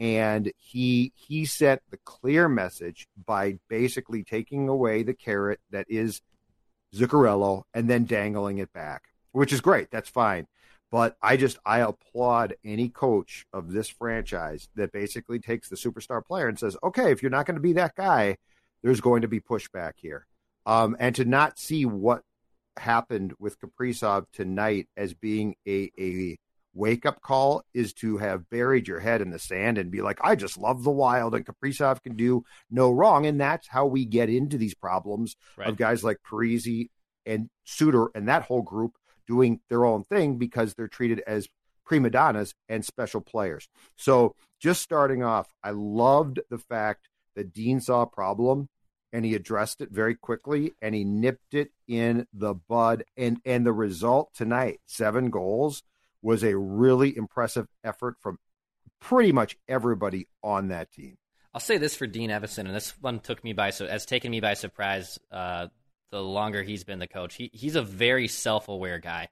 And 0.00 0.50
he 0.56 1.12
he 1.14 1.44
sent 1.44 1.82
the 1.90 1.98
clear 1.98 2.48
message 2.48 3.06
by 3.26 3.58
basically 3.68 4.24
taking 4.24 4.68
away 4.68 5.02
the 5.02 5.14
carrot 5.14 5.60
that 5.70 5.86
is 5.88 6.20
Zuccarello 6.94 7.64
and 7.74 7.88
then 7.88 8.04
dangling 8.04 8.58
it 8.58 8.72
back, 8.72 9.02
which 9.32 9.52
is 9.52 9.60
great. 9.60 9.90
That's 9.90 10.08
fine. 10.08 10.46
But 10.90 11.16
I 11.22 11.36
just 11.36 11.58
I 11.64 11.80
applaud 11.80 12.54
any 12.64 12.88
coach 12.88 13.46
of 13.52 13.72
this 13.72 13.88
franchise 13.88 14.68
that 14.74 14.92
basically 14.92 15.38
takes 15.38 15.68
the 15.68 15.76
superstar 15.76 16.24
player 16.24 16.48
and 16.48 16.58
says, 16.58 16.76
okay, 16.82 17.12
if 17.12 17.22
you're 17.22 17.30
not 17.30 17.46
going 17.46 17.56
to 17.56 17.60
be 17.60 17.74
that 17.74 17.94
guy, 17.94 18.36
there's 18.82 19.00
going 19.00 19.22
to 19.22 19.28
be 19.28 19.40
pushback 19.40 19.92
here. 19.96 20.26
Um, 20.66 20.96
and 20.98 21.14
to 21.16 21.24
not 21.24 21.58
see 21.58 21.84
what 21.84 22.22
happened 22.76 23.34
with 23.38 23.58
Kaprizov 23.60 24.26
tonight 24.32 24.88
as 24.96 25.14
being 25.14 25.54
a 25.66 25.90
a 25.98 26.36
wake 26.76 27.06
up 27.06 27.20
call 27.20 27.62
is 27.72 27.92
to 27.92 28.16
have 28.16 28.50
buried 28.50 28.88
your 28.88 28.98
head 28.98 29.20
in 29.22 29.30
the 29.30 29.38
sand 29.38 29.78
and 29.78 29.92
be 29.92 30.02
like, 30.02 30.18
I 30.22 30.34
just 30.34 30.58
love 30.58 30.82
the 30.82 30.90
wild 30.90 31.32
and 31.34 31.46
Kaprizov 31.46 32.02
can 32.02 32.16
do 32.16 32.44
no 32.68 32.90
wrong. 32.90 33.26
And 33.26 33.40
that's 33.40 33.68
how 33.68 33.86
we 33.86 34.04
get 34.04 34.28
into 34.28 34.58
these 34.58 34.74
problems 34.74 35.36
Right. 35.56 35.68
of 35.68 35.76
guys 35.76 36.02
like 36.02 36.18
Parise 36.28 36.88
and 37.24 37.48
Suter 37.62 38.08
and 38.16 38.28
that 38.28 38.42
whole 38.42 38.62
group 38.62 38.96
doing 39.28 39.60
their 39.70 39.84
own 39.84 40.02
thing 40.02 40.36
because 40.36 40.74
they're 40.74 40.88
treated 40.88 41.20
as 41.28 41.46
prima 41.86 42.10
donnas 42.10 42.54
and 42.68 42.84
special 42.84 43.20
players. 43.20 43.68
So 43.96 44.34
just 44.58 44.82
starting 44.82 45.22
off, 45.22 45.54
I 45.62 45.70
loved 45.70 46.40
the 46.50 46.58
fact 46.58 47.08
that 47.36 47.52
Dean 47.52 47.80
saw 47.80 48.02
a 48.02 48.06
problem 48.06 48.68
and 49.14 49.24
he 49.24 49.36
addressed 49.36 49.80
it 49.80 49.90
very 49.92 50.16
quickly 50.16 50.74
and 50.82 50.92
he 50.92 51.04
nipped 51.04 51.54
it 51.54 51.70
in 51.86 52.26
the 52.32 52.52
bud 52.52 53.04
and 53.16 53.40
and 53.46 53.64
the 53.64 53.72
result 53.72 54.34
tonight, 54.34 54.80
seven 54.86 55.30
goals 55.30 55.84
was 56.20 56.42
a 56.42 56.56
really 56.56 57.16
impressive 57.16 57.68
effort 57.84 58.16
from 58.20 58.38
pretty 59.00 59.30
much 59.30 59.56
everybody 59.68 60.26
on 60.42 60.68
that 60.68 60.90
team. 60.90 61.16
I'll 61.54 61.60
say 61.60 61.78
this 61.78 61.94
for 61.94 62.08
Dean 62.08 62.30
Evason, 62.30 62.66
and 62.66 62.74
this 62.74 62.90
one 63.00 63.20
took 63.20 63.44
me 63.44 63.52
by 63.52 63.70
so 63.70 63.86
has 63.86 64.04
taken 64.04 64.32
me 64.32 64.40
by 64.40 64.54
surprise. 64.54 65.18
Uh, 65.30 65.68
the 66.10 66.20
longer 66.22 66.62
he's 66.62 66.84
been 66.84 66.98
the 66.98 67.06
coach, 67.06 67.36
he 67.36 67.50
he's 67.52 67.76
a 67.76 67.82
very 67.82 68.26
self-aware 68.26 68.98
guy. 68.98 69.28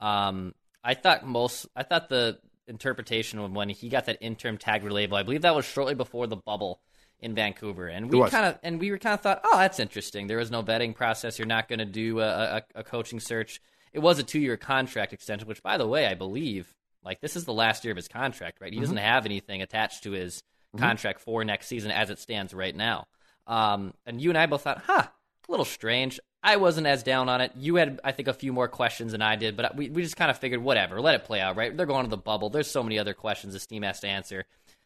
Um, 0.00 0.54
I 0.82 0.94
thought 0.94 1.26
most, 1.26 1.66
I 1.76 1.82
thought 1.82 2.08
the 2.08 2.38
interpretation 2.66 3.38
of 3.38 3.52
when 3.52 3.68
he 3.68 3.90
got 3.90 4.06
that 4.06 4.18
interim 4.22 4.56
tag 4.56 4.84
label, 4.84 5.18
I 5.18 5.22
believe 5.22 5.42
that 5.42 5.54
was 5.54 5.66
shortly 5.66 5.94
before 5.94 6.26
the 6.26 6.36
bubble 6.36 6.80
in 7.22 7.34
Vancouver, 7.34 7.86
and 7.88 8.10
we 8.10 8.18
kind 8.30 8.44
of 8.46 8.58
and 8.62 8.78
we 8.80 8.90
were 8.90 8.98
kind 8.98 9.14
of 9.14 9.20
thought, 9.20 9.40
oh, 9.44 9.56
that's 9.56 9.80
interesting. 9.80 10.26
There 10.26 10.36
was 10.38 10.50
no 10.50 10.62
vetting 10.62 10.94
process. 10.94 11.38
You're 11.38 11.46
not 11.46 11.68
going 11.68 11.78
to 11.78 11.84
do 11.86 12.20
a, 12.20 12.26
a, 12.28 12.62
a 12.80 12.84
coaching 12.84 13.20
search. 13.20 13.60
It 13.94 14.00
was 14.00 14.18
a 14.18 14.22
two-year 14.22 14.56
contract 14.56 15.12
extension, 15.12 15.46
which, 15.48 15.62
by 15.62 15.78
the 15.78 15.86
way, 15.86 16.06
I 16.06 16.14
believe 16.14 16.74
Like 17.04 17.20
this 17.20 17.36
is 17.36 17.44
the 17.44 17.52
last 17.52 17.84
year 17.84 17.92
of 17.92 17.96
his 17.96 18.08
contract, 18.08 18.60
right? 18.60 18.72
He 18.72 18.76
Mm-hmm. 18.76 18.82
doesn't 18.84 18.96
have 18.98 19.26
anything 19.26 19.62
attached 19.62 20.02
to 20.04 20.12
his 20.12 20.42
contract 20.78 21.20
for 21.20 21.44
next 21.44 21.66
season 21.66 21.90
as 21.90 22.08
it 22.10 22.18
stands 22.18 22.54
right 22.54 22.74
now. 22.74 23.06
Um, 23.46 23.92
and 24.06 24.20
you 24.20 24.30
and 24.30 24.38
I 24.38 24.46
both 24.46 24.62
thought, 24.62 24.82
huh, 24.86 25.06
a 25.48 25.50
little 25.50 25.64
strange. 25.66 26.18
I 26.44 26.56
wasn't 26.56 26.86
as 26.86 27.02
down 27.02 27.28
on 27.28 27.40
it. 27.40 27.52
You 27.56 27.76
had, 27.76 28.00
I 28.02 28.12
think, 28.12 28.28
a 28.28 28.32
few 28.32 28.52
more 28.52 28.68
questions 28.68 29.12
than 29.12 29.20
I 29.22 29.36
did, 29.36 29.56
but 29.56 29.76
we, 29.76 29.90
we 29.90 30.02
just 30.02 30.16
kind 30.16 30.30
of 30.30 30.38
figured, 30.38 30.62
whatever, 30.62 31.00
let 31.00 31.14
it 31.14 31.24
play 31.24 31.40
out, 31.40 31.56
right? 31.56 31.76
They're 31.76 31.86
going 31.86 32.04
to 32.04 32.10
the 32.10 32.16
bubble. 32.16 32.50
There's 32.50 32.70
so 32.70 32.82
many 32.82 32.98
other 32.98 33.14
questions 33.14 33.52
this 33.52 33.66
team 33.66 33.82
has 33.82 34.00
to 34.00 34.08
answer. 34.08 34.44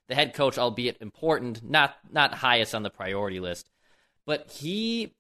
The 0.09 0.15
head 0.15 0.35
coach, 0.35 0.59
albeit 0.59 1.01
important, 1.01 1.69
not 1.69 1.97
not 2.11 2.35
highest 2.35 2.75
on 2.75 2.83
the 2.83 2.91
priority 2.91 3.41
list, 3.41 3.69
but 4.25 4.51
he, 4.51 5.15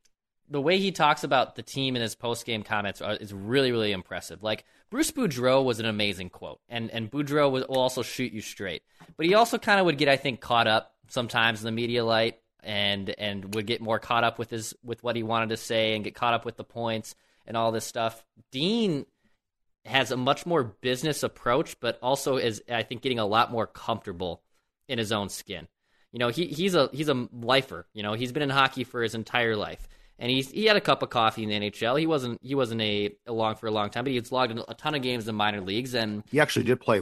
the 0.48 0.60
way 0.60 0.78
he 0.78 0.92
talks 0.92 1.24
about 1.24 1.56
the 1.56 1.62
team 1.62 1.96
in 1.96 2.02
his 2.02 2.14
post 2.14 2.46
game 2.46 2.62
comments 2.62 3.00
are, 3.00 3.14
is 3.14 3.32
really 3.32 3.72
really 3.72 3.92
impressive. 3.92 4.42
Like 4.42 4.64
Bruce 4.90 5.10
Boudreau 5.10 5.64
was 5.64 5.80
an 5.80 5.86
amazing 5.86 6.30
quote, 6.30 6.60
and 6.68 6.90
and 6.90 7.10
Boudreau 7.10 7.50
was, 7.50 7.66
will 7.68 7.80
also 7.80 8.02
shoot 8.02 8.32
you 8.32 8.40
straight, 8.40 8.82
but 9.16 9.26
he 9.26 9.34
also 9.34 9.58
kind 9.58 9.80
of 9.80 9.86
would 9.86 9.98
get, 9.98 10.08
I 10.08 10.16
think, 10.16 10.40
caught 10.40 10.68
up 10.68 10.92
sometimes 11.08 11.60
in 11.60 11.66
the 11.66 11.72
media 11.72 12.04
light 12.04 12.38
and 12.62 13.10
and 13.10 13.54
would 13.54 13.66
get 13.66 13.80
more 13.80 13.98
caught 13.98 14.24
up 14.24 14.38
with 14.38 14.50
his 14.50 14.74
with 14.84 15.02
what 15.02 15.16
he 15.16 15.22
wanted 15.22 15.50
to 15.50 15.56
say 15.56 15.94
and 15.94 16.04
get 16.04 16.14
caught 16.14 16.34
up 16.34 16.44
with 16.44 16.56
the 16.56 16.64
points 16.64 17.14
and 17.46 17.56
all 17.56 17.72
this 17.72 17.84
stuff. 17.84 18.24
Dean 18.50 19.06
has 19.84 20.10
a 20.10 20.16
much 20.16 20.44
more 20.44 20.64
business 20.64 21.22
approach, 21.22 21.78
but 21.80 21.98
also 22.02 22.36
is 22.36 22.62
I 22.68 22.82
think 22.82 23.02
getting 23.02 23.20
a 23.20 23.26
lot 23.26 23.52
more 23.52 23.66
comfortable 23.66 24.42
in 24.88 24.98
his 24.98 25.12
own 25.12 25.28
skin. 25.28 25.68
You 26.12 26.18
know, 26.18 26.28
he 26.28 26.46
he's 26.46 26.74
a 26.74 26.88
he's 26.92 27.08
a 27.08 27.28
lifer. 27.32 27.86
You 27.92 28.02
know, 28.02 28.14
he's 28.14 28.32
been 28.32 28.42
in 28.42 28.50
hockey 28.50 28.84
for 28.84 29.02
his 29.02 29.14
entire 29.14 29.56
life, 29.56 29.86
and 30.18 30.30
he's 30.30 30.50
he 30.50 30.64
had 30.64 30.76
a 30.76 30.80
cup 30.80 31.02
of 31.02 31.10
coffee 31.10 31.42
in 31.42 31.48
the 31.50 31.70
NHL. 31.70 31.98
He 31.98 32.06
wasn't 32.06 32.40
he 32.42 32.54
wasn't 32.54 32.80
a 32.80 33.14
along 33.26 33.56
for 33.56 33.66
a 33.66 33.70
long 33.70 33.90
time, 33.90 34.04
but 34.04 34.12
he's 34.12 34.32
logged 34.32 34.52
in 34.52 34.62
a 34.66 34.74
ton 34.74 34.94
of 34.94 35.02
games 35.02 35.28
in 35.28 35.34
minor 35.34 35.60
leagues. 35.60 35.94
And 35.94 36.22
He 36.30 36.40
actually 36.40 36.64
did 36.64 36.80
play 36.80 37.00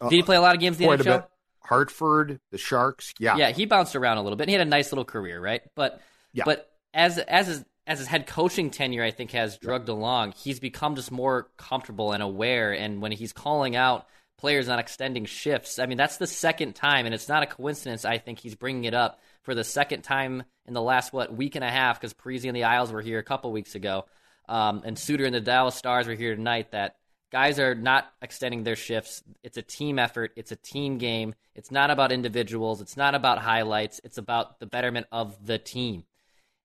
uh, 0.00 0.08
did 0.08 0.16
he 0.16 0.22
play 0.22 0.36
a 0.36 0.40
lot 0.40 0.54
of 0.54 0.60
games 0.60 0.78
in 0.80 0.88
the 0.88 0.96
NHL? 0.96 1.04
bit. 1.04 1.24
Hartford, 1.60 2.40
the 2.50 2.58
Sharks. 2.58 3.14
Yeah. 3.18 3.36
yeah, 3.38 3.50
he 3.50 3.64
bounced 3.64 3.96
around 3.96 4.18
a 4.18 4.22
little 4.22 4.36
bit. 4.36 4.42
And 4.44 4.50
he 4.50 4.54
had 4.58 4.66
a 4.66 4.68
nice 4.70 4.92
little 4.92 5.06
career, 5.06 5.40
right? 5.40 5.62
But 5.74 6.00
Yeah. 6.34 6.44
but 6.44 6.70
as 6.92 7.16
as 7.18 7.46
his 7.46 7.64
as 7.86 7.98
his 8.00 8.08
head 8.08 8.26
coaching 8.26 8.70
tenure, 8.70 9.02
I 9.02 9.10
think 9.10 9.30
has 9.30 9.56
drugged 9.56 9.88
along. 9.88 10.32
He's 10.32 10.60
become 10.60 10.94
just 10.94 11.10
more 11.10 11.48
comfortable 11.56 12.12
and 12.12 12.22
aware. 12.22 12.72
And 12.72 13.00
when 13.00 13.12
he's 13.12 13.32
calling 13.32 13.76
out 13.76 14.06
players 14.38 14.66
not 14.68 14.78
extending 14.78 15.24
shifts, 15.24 15.78
I 15.78 15.86
mean 15.86 15.98
that's 15.98 16.16
the 16.18 16.26
second 16.26 16.74
time, 16.74 17.06
and 17.06 17.14
it's 17.14 17.28
not 17.28 17.42
a 17.42 17.46
coincidence. 17.46 18.04
I 18.04 18.18
think 18.18 18.38
he's 18.38 18.54
bringing 18.54 18.84
it 18.84 18.94
up 18.94 19.20
for 19.42 19.54
the 19.54 19.64
second 19.64 20.02
time 20.02 20.42
in 20.66 20.74
the 20.74 20.82
last 20.82 21.12
what 21.12 21.34
week 21.34 21.54
and 21.54 21.64
a 21.64 21.70
half 21.70 22.00
because 22.00 22.14
Parise 22.14 22.44
and 22.46 22.56
the 22.56 22.64
Isles 22.64 22.92
were 22.92 23.02
here 23.02 23.18
a 23.18 23.24
couple 23.24 23.52
weeks 23.52 23.74
ago, 23.74 24.06
um, 24.48 24.82
and 24.84 24.98
Suter 24.98 25.24
and 25.24 25.34
the 25.34 25.40
Dallas 25.40 25.74
Stars 25.74 26.06
were 26.06 26.14
here 26.14 26.34
tonight. 26.34 26.70
That 26.72 26.96
guys 27.32 27.58
are 27.58 27.74
not 27.74 28.10
extending 28.22 28.62
their 28.64 28.76
shifts. 28.76 29.22
It's 29.42 29.56
a 29.56 29.62
team 29.62 29.98
effort. 29.98 30.32
It's 30.36 30.52
a 30.52 30.56
team 30.56 30.98
game. 30.98 31.34
It's 31.54 31.70
not 31.70 31.90
about 31.90 32.12
individuals. 32.12 32.80
It's 32.80 32.96
not 32.96 33.14
about 33.14 33.38
highlights. 33.38 34.00
It's 34.04 34.18
about 34.18 34.60
the 34.60 34.66
betterment 34.66 35.06
of 35.12 35.44
the 35.46 35.58
team. 35.58 36.04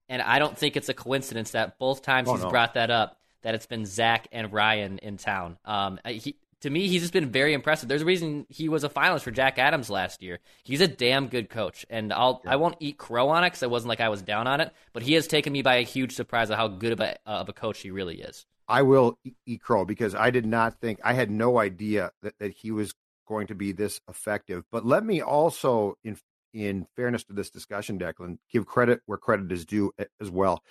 And 0.07 0.21
I 0.21 0.39
don't 0.39 0.57
think 0.57 0.75
it's 0.75 0.89
a 0.89 0.93
coincidence 0.93 1.51
that 1.51 1.77
both 1.77 2.01
times 2.01 2.27
Oh, 2.29 2.33
he's 2.33 2.43
no. 2.43 2.49
brought 2.49 2.73
that 2.73 2.89
up, 2.89 3.17
that 3.43 3.53
it's 3.53 3.67
been 3.67 3.85
Zach 3.85 4.27
and 4.31 4.51
Ryan 4.51 4.97
in 4.97 5.17
town. 5.17 5.57
Um, 5.65 5.99
he, 6.05 6.35
to 6.61 6.69
me, 6.69 6.87
he's 6.87 7.01
just 7.01 7.13
been 7.13 7.31
very 7.31 7.53
impressive. 7.53 7.87
There's 7.87 8.01
a 8.01 8.05
reason 8.05 8.45
he 8.49 8.69
was 8.69 8.83
a 8.83 8.89
finalist 8.89 9.21
for 9.21 9.31
Jack 9.31 9.57
Adams 9.57 9.89
last 9.89 10.21
year. 10.21 10.39
He's 10.63 10.81
a 10.81 10.87
damn 10.87 11.27
good 11.27 11.49
coach, 11.49 11.85
and 11.89 12.11
I'll 12.11 12.41
I 12.45 12.57
won't 12.57 12.75
eat 12.79 12.97
crow 12.97 13.29
on 13.29 13.43
it 13.43 13.47
because 13.47 13.63
it 13.63 13.69
wasn't 13.69 13.89
like 13.89 14.01
I 14.01 14.09
was 14.09 14.21
down 14.21 14.47
on 14.47 14.61
it, 14.61 14.73
but 14.93 15.03
he 15.03 15.13
has 15.13 15.27
taken 15.27 15.53
me 15.53 15.61
by 15.61 15.75
a 15.75 15.83
huge 15.83 16.13
surprise 16.13 16.49
of 16.49 16.57
how 16.57 16.67
good 16.67 16.93
of 16.93 16.99
a, 16.99 17.17
uh, 17.25 17.41
of 17.41 17.49
a 17.49 17.53
coach 17.53 17.79
he 17.79 17.91
really 17.91 18.21
is. 18.21 18.45
I 18.67 18.83
will 18.83 19.17
eat 19.45 19.61
crow 19.61 19.85
because 19.85 20.13
I 20.13 20.29
did 20.29 20.45
not 20.45 20.79
think 20.79 20.99
I 21.03 21.13
had 21.13 21.31
no 21.31 21.57
idea 21.57 22.11
that, 22.21 22.37
that 22.39 22.51
he 22.51 22.71
was 22.71 22.93
going 23.27 23.47
to 23.47 23.55
be 23.55 23.71
this 23.71 23.99
effective. 24.07 24.63
But 24.71 24.85
let 24.85 25.03
me 25.03 25.21
also, 25.21 25.97
in 26.03 26.17
in 26.53 26.87
fairness 26.95 27.23
to 27.25 27.33
this 27.33 27.49
discussion, 27.49 27.99
Declan, 27.99 28.37
give 28.51 28.65
credit 28.65 29.01
where 29.05 29.17
credit 29.17 29.51
is 29.51 29.65
due 29.65 29.91
as 30.19 30.29
well. 30.29 30.63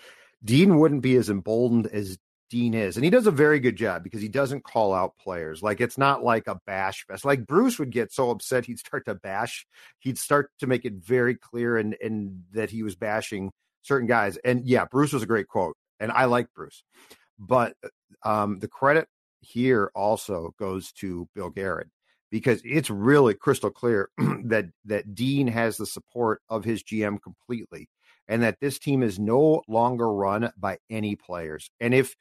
Dean 0.45 0.79
wouldn't 0.79 1.03
be 1.03 1.17
as 1.17 1.31
emboldened 1.31 1.87
as 1.87 2.19
Dean 2.51 2.75
is, 2.75 2.97
and 2.97 3.05
he 3.05 3.11
does 3.11 3.27
a 3.27 3.33
very 3.33 3.61
good 3.61 3.77
job 3.77 4.03
because 4.03 4.23
he 4.23 4.29
doesn't 4.29 4.65
call 4.65 4.95
out 4.95 5.17
players. 5.19 5.63
Like 5.63 5.81
it's 5.81 5.99
not 5.99 6.23
like 6.25 6.47
a 6.47 6.61
bash 6.67 7.05
fest. 7.07 7.25
Like 7.25 7.47
Bruce 7.47 7.79
would 7.79 7.91
get 7.91 8.13
so 8.13 8.31
upset 8.31 8.65
he'd 8.65 8.79
start 8.79 9.05
to 9.07 9.15
bash. 9.15 9.67
He'd 9.99 10.19
start 10.19 10.51
to 10.61 10.67
make 10.67 10.85
it 10.85 10.95
very 10.95 11.35
clear 11.35 11.77
and 11.77 11.97
and 12.03 12.45
that 12.53 12.71
he 12.71 12.83
was 12.83 12.97
bashing 12.97 13.53
certain 13.83 14.09
guys. 14.09 14.39
And 14.39 14.67
yeah, 14.67 14.85
Bruce 14.87 15.13
was 15.13 15.23
a 15.23 15.27
great 15.27 15.49
quote, 15.49 15.77
and 16.01 16.11
I 16.11 16.25
like 16.27 16.53
Bruce. 16.55 16.83
But 17.39 17.75
um, 18.25 18.59
the 18.59 18.69
credit 18.69 19.09
here 19.41 19.91
also 19.95 20.55
goes 20.59 20.93
to 20.93 21.29
Bill 21.35 21.51
Guerin 21.51 21.91
because 22.31 22.61
it's 22.65 22.91
really 22.91 23.35
crystal 23.35 23.71
clear 23.71 24.11
that 24.45 24.67
that 24.85 25.15
Dean 25.15 25.47
has 25.47 25.77
the 25.77 25.87
support 25.87 26.43
of 26.49 26.65
his 26.65 26.83
GM 26.83 27.21
completely, 27.23 27.89
and 28.29 28.43
that 28.43 28.61
this 28.61 28.79
team 28.79 29.03
is 29.03 29.19
no 29.19 29.63
longer 29.69 30.13
run 30.13 30.51
by 30.57 30.79
any 30.91 31.17
players. 31.17 31.71
And 31.81 31.95
if 31.95 32.15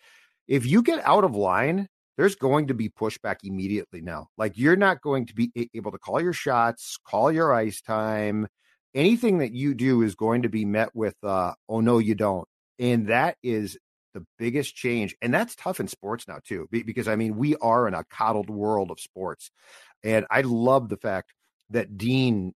if 0.47 0.65
you 0.65 0.81
get 0.81 1.05
out 1.05 1.23
of 1.23 1.35
line, 1.35 1.87
there's 2.17 2.35
going 2.35 2.67
to 2.67 2.73
be 2.73 2.89
pushback 2.89 3.37
immediately 3.43 4.01
now. 4.01 4.27
Like 4.37 4.57
you're 4.57 4.75
not 4.77 5.01
going 5.01 5.25
to 5.27 5.35
be 5.35 5.51
able 5.73 5.91
to 5.91 5.99
call 5.99 6.21
your 6.21 6.33
shots, 6.33 6.97
call 7.05 7.31
your 7.31 7.53
ice 7.53 7.81
time. 7.81 8.47
Anything 8.95 9.39
that 9.39 9.53
you 9.53 9.75
do 9.75 10.01
is 10.01 10.15
going 10.15 10.43
to 10.43 10.49
be 10.49 10.65
met 10.65 10.95
with, 10.95 11.15
uh, 11.23 11.53
"Oh 11.69 11.81
no, 11.81 11.99
you 11.99 12.15
don't," 12.15 12.47
and 12.79 13.07
that 13.07 13.37
is 13.43 13.77
the 14.17 14.25
biggest 14.39 14.75
change 14.75 15.15
and 15.21 15.31
that's 15.31 15.55
tough 15.55 15.79
in 15.79 15.87
sports 15.87 16.27
now 16.27 16.39
too 16.43 16.67
because 16.71 17.07
i 17.07 17.15
mean 17.15 17.37
we 17.37 17.55
are 17.57 17.87
in 17.87 17.93
a 17.93 18.03
coddled 18.05 18.49
world 18.49 18.89
of 18.89 18.99
sports 18.99 19.51
and 20.03 20.25
i 20.31 20.41
love 20.41 20.89
the 20.89 20.97
fact 20.97 21.33
that 21.69 21.99
dean 21.99 22.51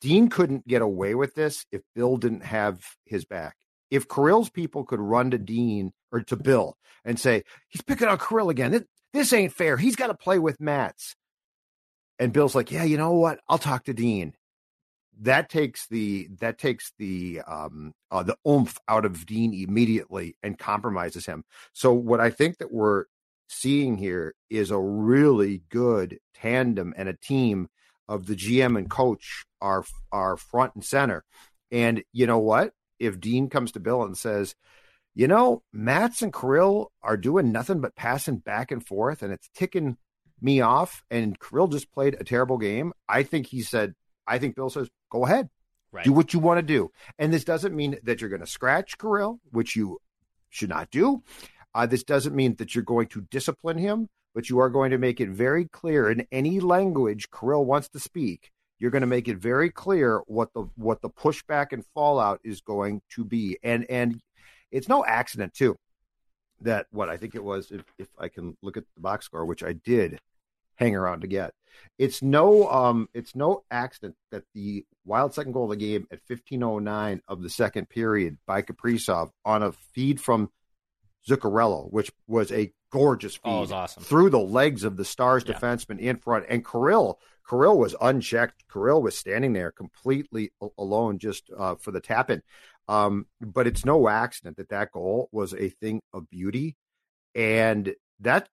dean 0.00 0.28
couldn't 0.28 0.66
get 0.66 0.82
away 0.82 1.14
with 1.14 1.34
this 1.34 1.66
if 1.72 1.82
bill 1.94 2.16
didn't 2.16 2.44
have 2.44 2.84
his 3.04 3.24
back. 3.24 3.56
If 3.90 4.08
Kirill's 4.08 4.50
people 4.50 4.84
could 4.84 5.00
run 5.00 5.30
to 5.32 5.38
dean 5.38 5.92
or 6.12 6.20
to 6.22 6.36
bill 6.36 6.76
and 7.04 7.18
say 7.18 7.44
he's 7.68 7.82
picking 7.82 8.08
on 8.08 8.18
Kirill 8.18 8.50
again. 8.50 8.70
This, 8.70 8.84
this 9.12 9.32
ain't 9.32 9.52
fair. 9.52 9.76
He's 9.76 9.96
got 9.96 10.08
to 10.08 10.14
play 10.14 10.38
with 10.38 10.60
mats 10.60 11.16
and 12.18 12.32
bill's 12.32 12.54
like 12.54 12.70
yeah 12.70 12.84
you 12.84 12.96
know 12.96 13.12
what? 13.12 13.40
I'll 13.48 13.58
talk 13.58 13.84
to 13.84 13.94
dean. 13.94 14.34
That 15.22 15.50
takes 15.50 15.86
the 15.88 16.28
that 16.40 16.58
takes 16.58 16.92
the 16.98 17.42
um 17.46 17.92
uh, 18.10 18.22
the 18.22 18.36
oomph 18.48 18.78
out 18.88 19.04
of 19.04 19.26
Dean 19.26 19.52
immediately 19.52 20.36
and 20.42 20.58
compromises 20.58 21.26
him. 21.26 21.44
So 21.72 21.92
what 21.92 22.20
I 22.20 22.30
think 22.30 22.58
that 22.58 22.72
we're 22.72 23.04
seeing 23.48 23.98
here 23.98 24.34
is 24.48 24.70
a 24.70 24.78
really 24.78 25.62
good 25.68 26.18
tandem 26.34 26.94
and 26.96 27.08
a 27.08 27.16
team 27.16 27.68
of 28.10 28.26
the 28.26 28.34
GM 28.34 28.76
and 28.76 28.90
coach 28.90 29.46
are 29.60 29.84
are 30.10 30.36
front 30.36 30.74
and 30.74 30.84
center. 30.84 31.24
And 31.70 32.02
you 32.12 32.26
know 32.26 32.40
what? 32.40 32.74
If 32.98 33.20
Dean 33.20 33.48
comes 33.48 33.72
to 33.72 33.80
Bill 33.80 34.02
and 34.02 34.18
says, 34.18 34.56
"You 35.14 35.28
know, 35.28 35.62
Mats 35.72 36.20
and 36.20 36.34
Kirill 36.34 36.90
are 37.02 37.16
doing 37.16 37.52
nothing 37.52 37.80
but 37.80 37.94
passing 37.94 38.38
back 38.38 38.72
and 38.72 38.84
forth, 38.84 39.22
and 39.22 39.32
it's 39.32 39.48
ticking 39.54 39.96
me 40.40 40.60
off," 40.60 41.04
and 41.08 41.38
Kirill 41.38 41.68
just 41.68 41.92
played 41.92 42.16
a 42.18 42.24
terrible 42.24 42.58
game, 42.58 42.92
I 43.08 43.22
think 43.22 43.46
he 43.46 43.62
said, 43.62 43.94
"I 44.26 44.38
think 44.38 44.56
Bill 44.56 44.70
says, 44.70 44.90
go 45.08 45.24
ahead." 45.24 45.48
Right. 45.92 46.04
Do 46.04 46.12
what 46.12 46.34
you 46.34 46.40
want 46.40 46.58
to 46.58 46.62
do. 46.62 46.90
And 47.18 47.32
this 47.32 47.42
doesn't 47.44 47.74
mean 47.74 47.98
that 48.04 48.20
you're 48.20 48.30
going 48.30 48.40
to 48.40 48.46
scratch 48.46 48.96
Kirill, 48.98 49.40
which 49.50 49.74
you 49.74 49.98
should 50.48 50.68
not 50.68 50.90
do. 50.90 51.22
Uh, 51.74 51.86
this 51.86 52.04
doesn't 52.04 52.34
mean 52.34 52.56
that 52.56 52.74
you're 52.74 52.84
going 52.84 53.08
to 53.08 53.22
discipline 53.22 53.78
him, 53.78 54.08
but 54.34 54.48
you 54.48 54.58
are 54.60 54.70
going 54.70 54.90
to 54.90 54.98
make 54.98 55.20
it 55.20 55.28
very 55.28 55.66
clear 55.66 56.10
in 56.10 56.26
any 56.32 56.60
language 56.60 57.28
Kirill 57.30 57.64
wants 57.64 57.88
to 57.90 58.00
speak. 58.00 58.50
You're 58.78 58.90
going 58.90 59.02
to 59.02 59.06
make 59.06 59.28
it 59.28 59.36
very 59.36 59.70
clear 59.70 60.22
what 60.26 60.52
the 60.54 60.68
what 60.76 61.02
the 61.02 61.10
pushback 61.10 61.72
and 61.72 61.84
fallout 61.94 62.40
is 62.42 62.60
going 62.60 63.02
to 63.10 63.24
be, 63.24 63.58
and 63.62 63.84
and 63.90 64.20
it's 64.70 64.88
no 64.88 65.04
accident 65.04 65.54
too 65.54 65.76
that 66.62 66.86
what 66.90 67.08
I 67.08 67.16
think 67.16 67.34
it 67.34 67.44
was 67.44 67.70
if 67.70 67.84
if 67.98 68.08
I 68.18 68.28
can 68.28 68.56
look 68.62 68.76
at 68.76 68.84
the 68.94 69.00
box 69.00 69.26
score, 69.26 69.44
which 69.44 69.62
I 69.62 69.72
did 69.72 70.18
hang 70.76 70.96
around 70.96 71.20
to 71.20 71.26
get. 71.26 71.52
It's 71.98 72.22
no 72.22 72.68
um 72.68 73.08
it's 73.14 73.36
no 73.36 73.64
accident 73.70 74.16
that 74.30 74.44
the 74.54 74.84
wild 75.04 75.34
second 75.34 75.52
goal 75.52 75.64
of 75.64 75.70
the 75.70 75.76
game 75.76 76.06
at 76.10 76.20
1509 76.26 77.22
of 77.28 77.42
the 77.42 77.50
second 77.50 77.88
period 77.88 78.38
by 78.46 78.62
Kaprizov 78.62 79.30
on 79.44 79.62
a 79.62 79.72
feed 79.72 80.20
from 80.20 80.50
Zuccarello, 81.28 81.90
which 81.92 82.10
was 82.26 82.50
a 82.52 82.72
gorgeous 82.90 83.34
feed 83.36 83.42
Oh, 83.50 83.60
was 83.60 83.72
awesome. 83.72 84.02
through 84.02 84.30
the 84.30 84.38
legs 84.40 84.84
of 84.84 84.96
the 84.96 85.04
Stars 85.04 85.44
Yeah. 85.46 85.54
defenseman 85.54 85.98
in 86.00 86.16
front. 86.16 86.46
And 86.48 86.64
Kirill, 86.66 87.18
Kirill 87.48 87.78
was 87.78 87.94
unchecked. 88.00 88.64
Kirill 88.72 89.02
was 89.02 89.16
standing 89.16 89.52
there 89.52 89.70
completely 89.70 90.52
alone 90.78 91.18
just 91.18 91.50
uh, 91.56 91.76
for 91.76 91.90
the 91.92 92.00
tap 92.00 92.30
in. 92.30 92.42
Um, 92.88 93.26
but 93.40 93.66
it's 93.66 93.84
no 93.84 94.08
accident 94.08 94.56
that 94.56 94.70
that 94.70 94.90
goal 94.92 95.28
was 95.30 95.54
a 95.54 95.68
thing 95.68 96.02
of 96.12 96.28
beauty. 96.30 96.76
And 97.34 97.94
that 98.20 98.48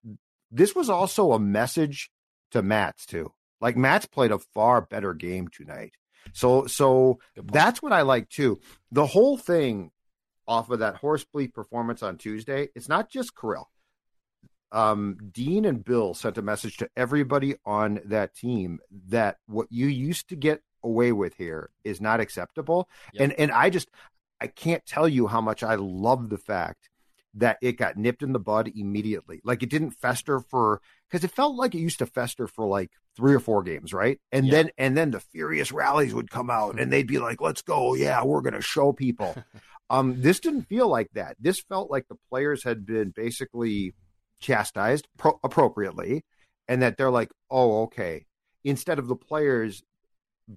this 0.50 0.74
was 0.74 0.88
also 0.88 1.32
a 1.32 1.38
message 1.38 2.10
to 2.52 2.62
Mats 2.62 3.06
too. 3.06 3.32
Like 3.60 3.76
Mats 3.76 4.06
played 4.06 4.30
a 4.30 4.38
far 4.38 4.80
better 4.80 5.14
game 5.14 5.48
tonight. 5.48 5.94
So 6.32 6.66
so 6.66 7.18
that's 7.36 7.82
what 7.82 7.92
I 7.92 8.02
like 8.02 8.28
too. 8.28 8.60
The 8.92 9.06
whole 9.06 9.36
thing 9.36 9.90
off 10.48 10.70
of 10.70 10.80
that 10.80 10.96
horse 10.96 11.24
bleep 11.24 11.52
performance 11.54 12.02
on 12.02 12.16
Tuesday, 12.18 12.68
it's 12.74 12.88
not 12.88 13.08
just 13.10 13.36
Kirill. 13.36 13.68
um, 14.72 15.16
Dean 15.32 15.64
and 15.64 15.84
Bill 15.84 16.14
sent 16.14 16.36
a 16.38 16.42
message 16.42 16.76
to 16.78 16.88
everybody 16.96 17.56
on 17.64 18.00
that 18.04 18.34
team 18.34 18.80
that 19.08 19.36
what 19.46 19.66
you 19.70 19.86
used 19.86 20.28
to 20.28 20.36
get 20.36 20.60
away 20.82 21.12
with 21.12 21.34
here 21.34 21.70
is 21.84 22.00
not 22.00 22.20
acceptable. 22.20 22.88
Yep. 23.14 23.22
And 23.22 23.32
and 23.40 23.52
I 23.52 23.70
just 23.70 23.88
I 24.40 24.46
can't 24.48 24.84
tell 24.86 25.08
you 25.08 25.26
how 25.26 25.40
much 25.40 25.62
I 25.62 25.76
love 25.76 26.28
the 26.28 26.38
fact 26.38 26.90
that 27.34 27.58
it 27.62 27.72
got 27.72 27.96
nipped 27.96 28.22
in 28.22 28.32
the 28.32 28.38
bud 28.38 28.70
immediately. 28.74 29.40
Like 29.44 29.62
it 29.62 29.70
didn't 29.70 29.92
fester 29.92 30.40
for 30.40 30.80
because 31.10 31.24
it 31.24 31.30
felt 31.30 31.56
like 31.56 31.74
it 31.74 31.78
used 31.80 31.98
to 32.00 32.06
fester 32.06 32.46
for 32.46 32.66
like 32.66 32.90
three 33.16 33.34
or 33.34 33.40
four 33.40 33.62
games, 33.62 33.92
right? 33.94 34.20
And 34.32 34.46
Yeah. 34.46 34.52
then 34.52 34.70
and 34.76 34.96
then 34.96 35.10
the 35.12 35.20
furious 35.20 35.72
rallies 35.72 36.12
would 36.14 36.30
come 36.30 36.50
out 36.50 36.78
and 36.78 36.92
they'd 36.92 37.06
be 37.06 37.18
like, 37.18 37.40
"Let's 37.40 37.62
go, 37.62 37.94
yeah, 37.94 38.22
we're 38.22 38.42
gonna 38.42 38.60
show 38.60 38.92
people." 38.92 39.34
um, 39.90 40.20
this 40.20 40.40
didn't 40.40 40.68
feel 40.68 40.88
like 40.88 41.10
that. 41.14 41.36
This 41.38 41.60
felt 41.60 41.90
like 41.90 42.08
the 42.08 42.18
players 42.28 42.64
had 42.64 42.84
been 42.84 43.10
basically 43.14 43.94
chastised 44.40 45.08
pro- 45.16 45.40
appropriately, 45.42 46.24
and 46.66 46.82
that 46.82 46.96
they're 46.96 47.10
like, 47.10 47.30
"Oh, 47.50 47.82
okay." 47.84 48.26
Instead 48.64 48.98
of 48.98 49.08
the 49.08 49.16
players 49.16 49.82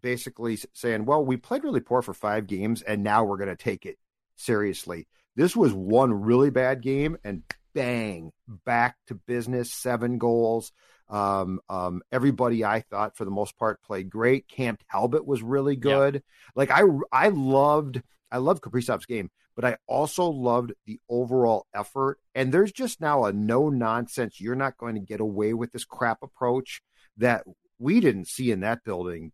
basically 0.01 0.57
saying, 0.73 1.05
"Well, 1.05 1.25
we 1.25 1.37
played 1.37 1.63
really 1.63 1.79
poor 1.79 2.01
for 2.01 2.13
five 2.13 2.47
games, 2.47 2.81
and 2.81 3.03
now 3.03 3.23
we're 3.23 3.37
going 3.37 3.49
to 3.49 3.55
take 3.55 3.85
it 3.85 3.97
seriously." 4.35 5.07
This 5.35 5.55
was 5.55 5.73
one 5.73 6.13
really 6.13 6.49
bad 6.49 6.81
game, 6.81 7.17
and 7.23 7.43
bang, 7.73 8.31
back 8.65 8.97
to 9.07 9.15
business. 9.15 9.73
Seven 9.73 10.17
goals. 10.17 10.71
Um, 11.09 11.59
um, 11.69 12.01
everybody 12.11 12.63
I 12.63 12.81
thought 12.81 13.17
for 13.17 13.25
the 13.25 13.31
most 13.31 13.57
part 13.57 13.81
played 13.83 14.09
great. 14.09 14.47
Cam 14.47 14.77
Talbot 14.91 15.25
was 15.25 15.43
really 15.43 15.75
good. 15.75 16.23
Like 16.55 16.71
I, 16.71 16.83
I 17.11 17.29
loved, 17.29 18.01
I 18.31 18.37
love 18.37 18.61
Kaprizov's 18.61 19.05
game, 19.05 19.29
but 19.55 19.65
I 19.65 19.77
also 19.87 20.25
loved 20.29 20.73
the 20.85 20.99
overall 21.09 21.65
effort. 21.73 22.17
And 22.33 22.51
there's 22.53 22.71
just 22.71 23.01
now 23.01 23.25
a 23.25 23.33
no 23.33 23.69
nonsense. 23.69 24.39
You're 24.39 24.55
not 24.55 24.77
going 24.77 24.95
to 24.95 25.01
get 25.01 25.19
away 25.19 25.53
with 25.53 25.71
this 25.71 25.85
crap 25.85 26.19
approach 26.23 26.81
that 27.17 27.43
we 27.79 27.99
didn't 27.99 28.27
see 28.27 28.51
in 28.51 28.61
that 28.61 28.83
building 28.83 29.31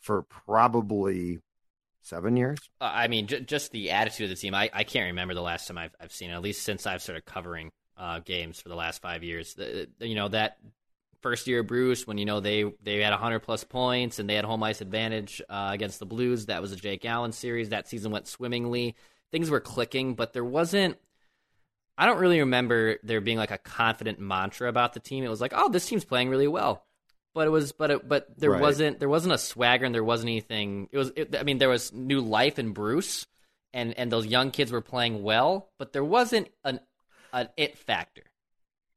for 0.00 0.22
probably 0.22 1.38
seven 2.02 2.36
years. 2.36 2.58
Uh, 2.80 2.90
I 2.92 3.08
mean, 3.08 3.26
j- 3.28 3.40
just 3.40 3.70
the 3.70 3.90
attitude 3.92 4.24
of 4.24 4.30
the 4.30 4.40
team. 4.40 4.54
I, 4.54 4.70
I 4.72 4.84
can't 4.84 5.06
remember 5.06 5.34
the 5.34 5.42
last 5.42 5.68
time 5.68 5.78
I've, 5.78 5.94
I've 6.00 6.12
seen 6.12 6.30
it, 6.30 6.34
at 6.34 6.42
least 6.42 6.62
since 6.62 6.86
I've 6.86 7.02
started 7.02 7.24
covering 7.24 7.70
uh, 7.96 8.18
games 8.20 8.60
for 8.60 8.68
the 8.68 8.74
last 8.74 9.00
five 9.02 9.22
years. 9.22 9.54
The, 9.54 9.88
the- 9.98 10.08
you 10.08 10.14
know, 10.14 10.28
that 10.28 10.56
first 11.22 11.46
year 11.46 11.60
of 11.60 11.66
Bruce, 11.66 12.06
when, 12.06 12.18
you 12.18 12.24
know, 12.24 12.40
they, 12.40 12.64
they 12.82 13.00
had 13.00 13.10
100 13.10 13.40
plus 13.40 13.64
points 13.64 14.18
and 14.18 14.28
they 14.28 14.34
had 14.34 14.44
home 14.44 14.62
ice 14.62 14.80
advantage 14.80 15.40
uh, 15.48 15.70
against 15.72 15.98
the 15.98 16.06
Blues, 16.06 16.46
that 16.46 16.60
was 16.60 16.72
a 16.72 16.76
Jake 16.76 17.04
Allen 17.04 17.32
series. 17.32 17.70
That 17.70 17.88
season 17.88 18.12
went 18.12 18.26
swimmingly. 18.28 18.96
Things 19.30 19.48
were 19.50 19.60
clicking, 19.60 20.14
but 20.14 20.32
there 20.32 20.44
wasn't. 20.44 20.98
I 21.96 22.06
don't 22.06 22.18
really 22.18 22.40
remember 22.40 22.98
there 23.02 23.20
being 23.20 23.38
like 23.38 23.50
a 23.50 23.58
confident 23.58 24.18
mantra 24.18 24.68
about 24.68 24.92
the 24.94 25.00
team. 25.00 25.24
It 25.24 25.28
was 25.28 25.40
like, 25.40 25.52
oh, 25.54 25.68
this 25.68 25.86
team's 25.86 26.04
playing 26.04 26.28
really 26.28 26.48
well 26.48 26.84
but 27.34 27.46
it 27.46 27.50
was 27.50 27.72
but 27.72 27.90
it, 27.90 28.06
but 28.08 28.26
there 28.38 28.50
Right. 28.50 28.60
wasn't 28.60 28.98
there 28.98 29.08
wasn't 29.08 29.34
a 29.34 29.38
swagger 29.38 29.84
and 29.86 29.94
there 29.94 30.04
wasn't 30.04 30.28
anything 30.28 30.88
it 30.92 30.98
was 30.98 31.12
it, 31.16 31.34
i 31.36 31.42
mean 31.42 31.58
there 31.58 31.68
was 31.68 31.92
new 31.92 32.20
life 32.20 32.58
in 32.58 32.72
bruce 32.72 33.26
and 33.72 33.96
and 33.98 34.12
those 34.12 34.26
young 34.26 34.50
kids 34.50 34.70
were 34.70 34.80
playing 34.82 35.22
well 35.22 35.70
but 35.78 35.92
there 35.92 36.04
wasn't 36.04 36.48
an 36.64 36.80
an 37.32 37.48
it 37.56 37.78
factor 37.78 38.24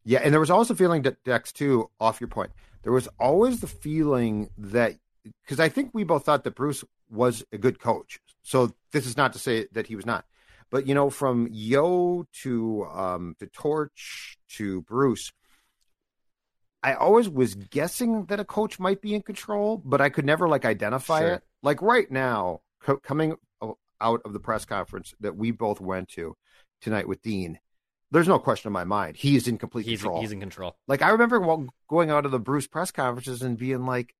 Yeah, 0.06 0.20
and 0.24 0.32
there 0.32 0.40
was 0.40 0.52
also 0.52 0.76
feeling 0.76 1.02
that 1.02 1.24
Dex 1.24 1.52
too. 1.52 1.90
Off 2.00 2.22
your 2.22 2.28
point, 2.28 2.52
there 2.84 2.94
was 2.94 3.08
always 3.20 3.60
the 3.60 3.68
feeling 3.68 4.50
that 4.58 4.96
because 5.44 5.60
I 5.60 5.70
think 5.70 5.90
we 5.94 6.04
both 6.04 6.26
thought 6.26 6.44
that 6.44 6.56
Bruce 6.56 6.84
was 7.10 7.44
a 7.52 7.58
good 7.58 7.80
coach. 7.80 8.20
So 8.44 8.74
this 8.92 9.08
is 9.08 9.18
not 9.18 9.34
to 9.34 9.40
say 9.40 9.68
that 9.72 9.88
he 9.88 9.96
was 9.96 10.06
not, 10.06 10.26
but 10.70 10.88
you 10.88 10.94
know, 10.94 11.10
from 11.10 11.48
Yeo 11.52 12.26
to 12.44 12.86
um, 12.86 13.36
to 13.40 13.48
Torch 13.48 14.38
to 14.50 14.82
Bruce, 14.84 15.32
I 16.84 16.94
always 16.94 17.28
was 17.28 17.56
guessing 17.56 18.26
that 18.26 18.40
a 18.40 18.46
coach 18.46 18.80
might 18.80 19.02
be 19.02 19.16
in 19.16 19.24
control, 19.24 19.82
but 19.84 20.02
I 20.02 20.10
could 20.10 20.26
never 20.26 20.48
like 20.48 20.66
identify 20.66 21.22
Sure. 21.22 21.34
it. 21.34 21.44
Like 21.64 21.82
right 21.82 22.10
now, 22.12 22.62
co- 22.80 22.98
coming 22.98 23.36
out 24.00 24.22
of 24.24 24.34
the 24.34 24.40
press 24.40 24.66
conference 24.66 25.16
that 25.20 25.36
we 25.36 25.50
both 25.50 25.82
went 25.82 26.10
to 26.10 26.36
tonight 26.82 27.08
with 27.08 27.24
Dean. 27.24 27.58
There's 28.11 28.27
no 28.27 28.39
question 28.39 28.70
in 28.70 28.74
my 28.74 28.83
mind. 28.83 29.18
He 29.18 29.35
is 29.35 29.48
in 29.48 29.57
complete 29.57 29.85
he's 29.85 30.01
control. 30.01 30.22
he's 30.22 30.31
in 30.31 30.39
control 30.39 30.77
Like 30.87 31.01
I 31.01 31.09
remember 31.09 31.39
going 31.89 32.11
out 32.11 32.25
of 32.25 32.31
the 32.31 32.39
Bruce 32.39 32.68
press 32.68 32.91
conferences 32.91 33.41
and 33.41 33.57
being 33.57 33.85
like, 33.85 34.15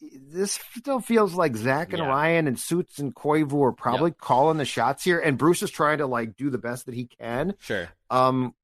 "This 0.00 0.58
still 0.76 1.00
feels 1.00 1.34
like 1.34 1.56
Zach 1.56 1.92
and 1.92 2.02
Yeah. 2.02 2.08
Ryan 2.08 2.48
and 2.48 2.58
Suits 2.58 2.98
and 2.98 3.14
Koivu 3.14 3.68
are 3.68 3.72
probably 3.72 4.10
calling 4.10 4.58
the 4.58 4.64
shots 4.64 5.04
here, 5.04 5.20
and 5.20 5.38
Bruce 5.38 5.62
is 5.62 5.70
trying 5.70 5.98
to 5.98 6.06
like 6.06 6.36
do 6.36 6.50
the 6.50 6.58
best 6.58 6.86
that 6.86 6.94
he 6.94 7.06
can." 7.06 7.54
sure 7.60 7.88
Um, 8.10 8.54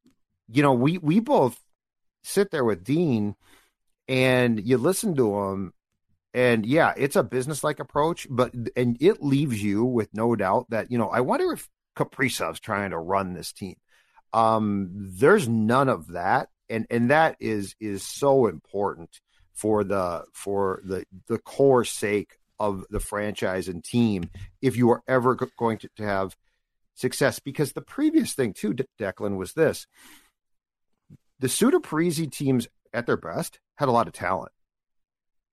you 0.48 0.62
know, 0.62 0.72
we 0.72 0.98
we 0.98 1.20
both 1.20 1.60
sit 2.22 2.50
there 2.50 2.64
with 2.64 2.84
Dean, 2.84 3.36
and 4.08 4.60
you 4.66 4.76
listen 4.76 5.14
to 5.16 5.38
him, 5.38 5.72
and 6.34 6.66
yeah, 6.66 6.92
it's 6.96 7.16
a 7.16 7.22
business 7.22 7.62
like 7.62 7.78
approach, 7.78 8.26
but 8.28 8.52
and 8.76 8.96
it 9.00 9.22
leaves 9.22 9.62
you 9.62 9.84
with 9.84 10.12
no 10.12 10.34
doubt 10.34 10.68
that 10.70 10.90
you 10.90 10.98
know, 10.98 11.08
I 11.08 11.20
wonder 11.20 11.52
if 11.52 11.68
Kaprizov's 11.98 12.60
trying 12.60 12.90
to 12.90 12.98
run 12.98 13.34
this 13.34 13.52
team. 13.52 13.74
Um, 14.32 14.88
there's 14.92 15.48
none 15.48 15.88
of 15.88 16.08
that, 16.08 16.48
and 16.70 16.86
and 16.90 17.10
that 17.10 17.36
is 17.40 17.74
is 17.80 18.02
so 18.02 18.46
important 18.46 19.20
for 19.52 19.82
the 19.82 20.24
for 20.32 20.80
the 20.84 21.04
the 21.26 21.38
core 21.38 21.84
sake 21.84 22.38
of 22.60 22.84
the 22.90 23.00
franchise 23.00 23.68
and 23.68 23.82
team 23.82 24.30
if 24.62 24.76
you 24.76 24.90
are 24.90 25.02
ever 25.08 25.34
going 25.34 25.78
to, 25.78 25.88
to 25.96 26.04
have 26.04 26.36
success. 26.94 27.38
Because 27.40 27.72
the 27.72 27.80
previous 27.80 28.34
thing 28.34 28.52
too, 28.52 28.74
De- 28.74 28.86
Declan, 29.00 29.36
was 29.36 29.54
this: 29.54 29.86
the 31.40 31.48
Suter 31.48 31.80
Parise 31.80 32.30
teams 32.30 32.68
at 32.92 33.06
their 33.06 33.16
best 33.16 33.58
had 33.76 33.88
a 33.88 33.92
lot 33.92 34.06
of 34.06 34.12
talent, 34.12 34.52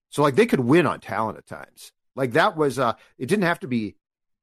so 0.09 0.21
like 0.21 0.35
they 0.35 0.45
could 0.45 0.59
win 0.59 0.85
on 0.85 0.99
talent 0.99 1.37
at 1.37 1.47
times. 1.47 1.91
Like 2.15 2.33
that 2.33 2.55
was 2.55 2.77
uh, 2.77 2.93
it 3.17 3.27
didn't 3.27 3.45
have 3.45 3.61
to 3.61 3.67
be 3.67 3.95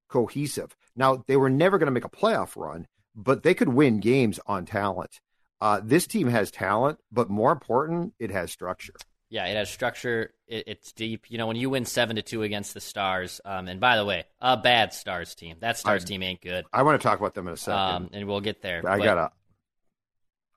cohesive. 0.09 0.75
Now 0.97 1.25
they 1.27 1.37
were 1.37 1.51
never 1.51 1.79
going 1.79 1.87
to 1.87 1.93
make 1.93 2.05
a 2.05 2.09
playoff 2.11 2.57
run, 2.57 2.87
but 3.15 3.43
they 3.43 3.55
could 3.55 3.69
win 3.69 4.01
games 4.01 4.39
on 4.47 4.67
talent. 4.67 5.21
Uh, 5.61 5.81
this 5.83 6.07
team 6.07 6.29
has 6.29 6.51
talent, 6.51 6.99
but 7.13 7.31
more 7.31 7.53
important, 7.53 8.15
it 8.19 8.31
has 8.31 8.51
structure. 8.51 8.95
yeah 9.31 9.47
it 9.47 9.57
has 9.57 9.71
structure 9.71 10.35
it, 10.47 10.65
it's 10.67 10.93
deep 10.93 11.31
you 11.31 11.39
know 11.39 11.47
when 11.47 11.57
you 11.57 11.71
win 11.71 11.85
seven 11.87 12.17
to 12.17 12.23
two 12.23 12.43
against 12.43 12.75
the 12.75 12.81
stars 12.81 13.41
um 13.47 13.67
and 13.69 13.81
by 13.81 13.97
the 13.97 14.05
way 14.05 14.25
a 14.43 14.57
bad 14.59 14.93
stars 14.93 15.35
team 15.35 15.57
that 15.61 15.79
stars 15.79 16.03
I- 16.05 16.07
team 16.07 16.23
ain't 16.23 16.43
good 16.43 16.67
I 16.73 16.83
want 16.83 17.01
to 17.01 17.09
talk 17.09 17.19
about 17.19 17.33
them 17.33 17.47
in 17.49 17.55
a 17.55 17.57
second. 17.57 17.79
um 17.81 18.11
and 18.13 18.29
we'll 18.29 18.43
get 18.43 18.61
there 18.61 18.83
I 18.87 18.99
but- 18.99 19.05
got 19.05 19.19
a 19.19 19.31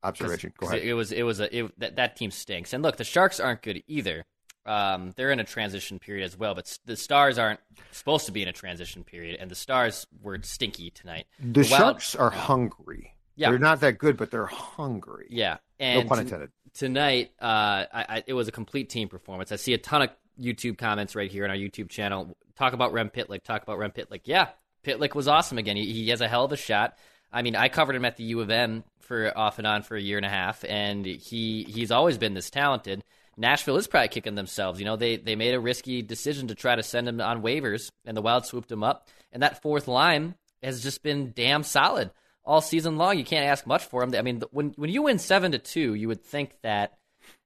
observation. 0.04 0.54
Go 0.58 0.67
ahead. 0.67 0.82
It 0.84 0.93
was 0.93 1.12
it 1.12 1.24
was 1.24 1.39
a 1.39 1.58
it, 1.58 1.80
that 1.80 1.95
that 1.95 2.15
team 2.15 2.32
stinks. 2.32 2.74
And 2.74 2.84
look, 2.84 2.98
the 2.98 3.04
Sharks 3.04 3.39
aren't 3.39 3.62
good 3.63 3.82
either. 3.88 4.26
Um, 4.65 5.13
they're 5.15 5.32
in 5.32 5.39
a 5.39 5.43
transition 5.43 5.99
period 5.99 6.25
as 6.25 6.38
well, 6.38 6.56
but 6.56 6.78
the 6.86 6.95
Stars 6.95 7.38
aren't 7.38 7.60
supposed 7.91 8.25
to 8.25 8.32
be 8.32 8.41
in 8.41 8.47
a 8.47 8.54
transition 8.54 9.04
period, 9.04 9.38
and 9.39 9.49
the 9.51 9.56
Stars 9.56 10.08
were 10.21 10.39
stinky 10.41 10.89
tonight. 10.89 11.28
The, 11.39 11.60
Wild- 11.62 11.67
Sharks 12.01 12.15
are 12.15 12.32
hungry. 12.32 13.12
Yeah. 13.36 13.49
They're 13.49 13.60
not 13.60 13.82
that 13.82 13.97
good, 13.97 14.17
but 14.17 14.32
they're 14.32 14.45
hungry. 14.45 15.28
Yeah, 15.30 15.58
No 15.80 15.86
and 15.86 16.08
pun 16.10 16.17
t- 16.19 16.21
intended. 16.23 16.51
tonight, 16.73 17.32
uh, 17.41 17.45
I, 17.45 17.88
I, 18.10 18.23
it 18.28 18.34
was 18.34 18.47
a 18.47 18.51
complete 18.51 18.89
team 18.89 19.08
performance. 19.10 19.51
I 19.51 19.58
see 19.58 19.73
a 19.73 19.78
ton 19.78 20.01
of 20.04 20.10
YouTube 20.39 20.78
comments 20.78 21.15
right 21.15 21.30
here 21.30 21.43
on 21.43 21.49
our 21.51 21.56
YouTube 21.58 21.89
channel. 21.89 22.36
Talk 22.56 22.73
about 22.73 22.93
Rem 22.93 23.10
Pitlick. 23.10 23.43
Talk 23.43 23.62
about 23.63 23.78
Rem 23.78 23.91
Pitlick. 23.91 24.21
Yeah, 24.23 24.47
Pitlick 24.84 25.13
was 25.15 25.28
awesome 25.28 25.58
again. 25.58 25.75
He, 25.75 25.91
he 25.91 26.10
has 26.10 26.21
a 26.21 26.28
hell 26.30 26.45
of 26.45 26.51
a 26.54 26.58
shot. 26.58 26.97
I 27.32 27.41
mean, 27.41 27.56
I 27.58 27.67
covered 27.67 27.95
him 27.97 28.06
at 28.06 28.15
the 28.15 28.23
U 28.23 28.39
of 28.39 28.49
M 28.49 28.84
for 29.01 29.38
off 29.38 29.58
and 29.58 29.67
on 29.67 29.84
for 29.84 29.97
a 29.97 30.01
year 30.01 30.15
and 30.17 30.25
a 30.25 30.30
half, 30.30 30.63
and 30.63 31.06
he 31.06 31.63
he's 31.63 31.91
always 31.91 32.17
been 32.17 32.34
this 32.34 32.49
talented. 32.49 33.04
Nashville 33.38 33.78
is 33.78 33.88
probably 33.88 34.08
kicking 34.08 34.36
themselves. 34.36 34.80
You 34.80 34.86
know, 34.86 34.95
they 34.95 35.17
they 35.17 35.36
made 35.36 35.54
a 35.54 35.60
risky 35.60 36.02
decision 36.02 36.48
to 36.48 36.56
try 36.56 36.76
to 36.76 36.84
send 36.84 37.08
him 37.08 37.19
on 37.21 37.41
waivers, 37.41 37.91
and 38.06 38.15
the 38.15 38.21
Wild 38.21 38.45
swooped 38.45 38.71
him 38.71 38.84
up. 38.84 39.08
And 39.32 39.43
that 39.43 39.62
fourth 39.62 39.88
line 39.88 40.36
has 40.63 40.82
just 40.82 41.04
been 41.04 41.34
damn 41.36 41.63
solid 41.63 42.12
all 42.45 42.62
season 42.62 42.98
long. 42.98 43.17
You 43.17 43.26
can't 43.26 43.45
ask 43.45 43.67
much 43.67 43.86
for 43.86 44.04
him. 44.04 44.13
I 44.15 44.21
mean, 44.21 44.41
when 44.52 44.74
when 44.78 44.89
you 44.89 45.04
win 45.04 45.19
seven 45.19 45.52
to 45.52 45.60
two, 45.60 45.93
you 45.93 46.08
would 46.08 46.24
think 46.24 46.56
that 46.62 46.98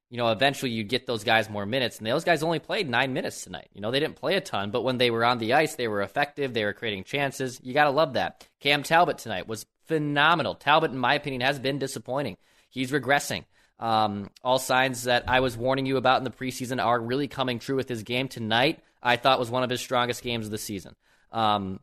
you 0.09 0.17
know 0.17 0.31
eventually 0.31 0.71
you'd 0.71 0.89
get 0.89 1.07
those 1.07 1.23
guys 1.23 1.49
more 1.49 1.65
minutes, 1.65 1.97
and 1.97 2.07
those 2.07 2.23
guys 2.23 2.43
only 2.43 2.59
played 2.59 2.87
nine 2.87 3.13
minutes 3.13 3.43
tonight. 3.43 3.69
You 3.73 3.81
know, 3.81 3.91
they 3.91 3.99
didn't 3.99 4.17
play 4.17 4.35
a 4.35 4.41
ton, 4.41 4.71
but 4.71 4.83
when 4.83 4.97
they 4.97 5.09
were 5.09 5.25
on 5.25 5.39
the 5.39 5.53
ice, 5.53 5.75
they 5.75 5.87
were 5.87 6.01
effective. 6.01 6.53
They 6.53 6.65
were 6.65 6.73
creating 6.73 7.05
chances. 7.05 7.59
You 7.63 7.73
got 7.73 7.85
to 7.85 7.91
love 7.91 8.13
that. 8.13 8.47
Cam 8.59 8.83
Talbot 8.83 9.17
tonight 9.17 9.47
was 9.47 9.65
phenomenal. 9.87 10.55
Talbot, 10.55 10.91
in 10.91 10.97
my 10.97 11.15
opinion, 11.15 11.41
has 11.41 11.57
been 11.59 11.79
disappointing. 11.79 12.37
He's 12.69 12.91
regressing. 12.91 13.45
Um, 13.79 14.29
all 14.43 14.59
signs 14.59 15.03
that 15.03 15.29
I 15.29 15.39
was 15.39 15.55
warning 15.55 15.85
you 15.85 15.97
about 15.97 16.17
in 16.17 16.25
the 16.25 16.31
preseason 16.31 16.83
are 16.83 16.99
really 16.99 17.27
coming 17.27 17.59
true 17.59 17.75
with 17.75 17.87
his 17.87 18.03
game 18.03 18.27
tonight. 18.27 18.79
I 19.01 19.15
thought 19.15 19.39
was 19.39 19.49
one 19.49 19.63
of 19.63 19.69
his 19.69 19.79
strongest 19.79 20.21
games 20.21 20.45
of 20.45 20.51
the 20.51 20.57
season. 20.57 20.95
Um, 21.31 21.79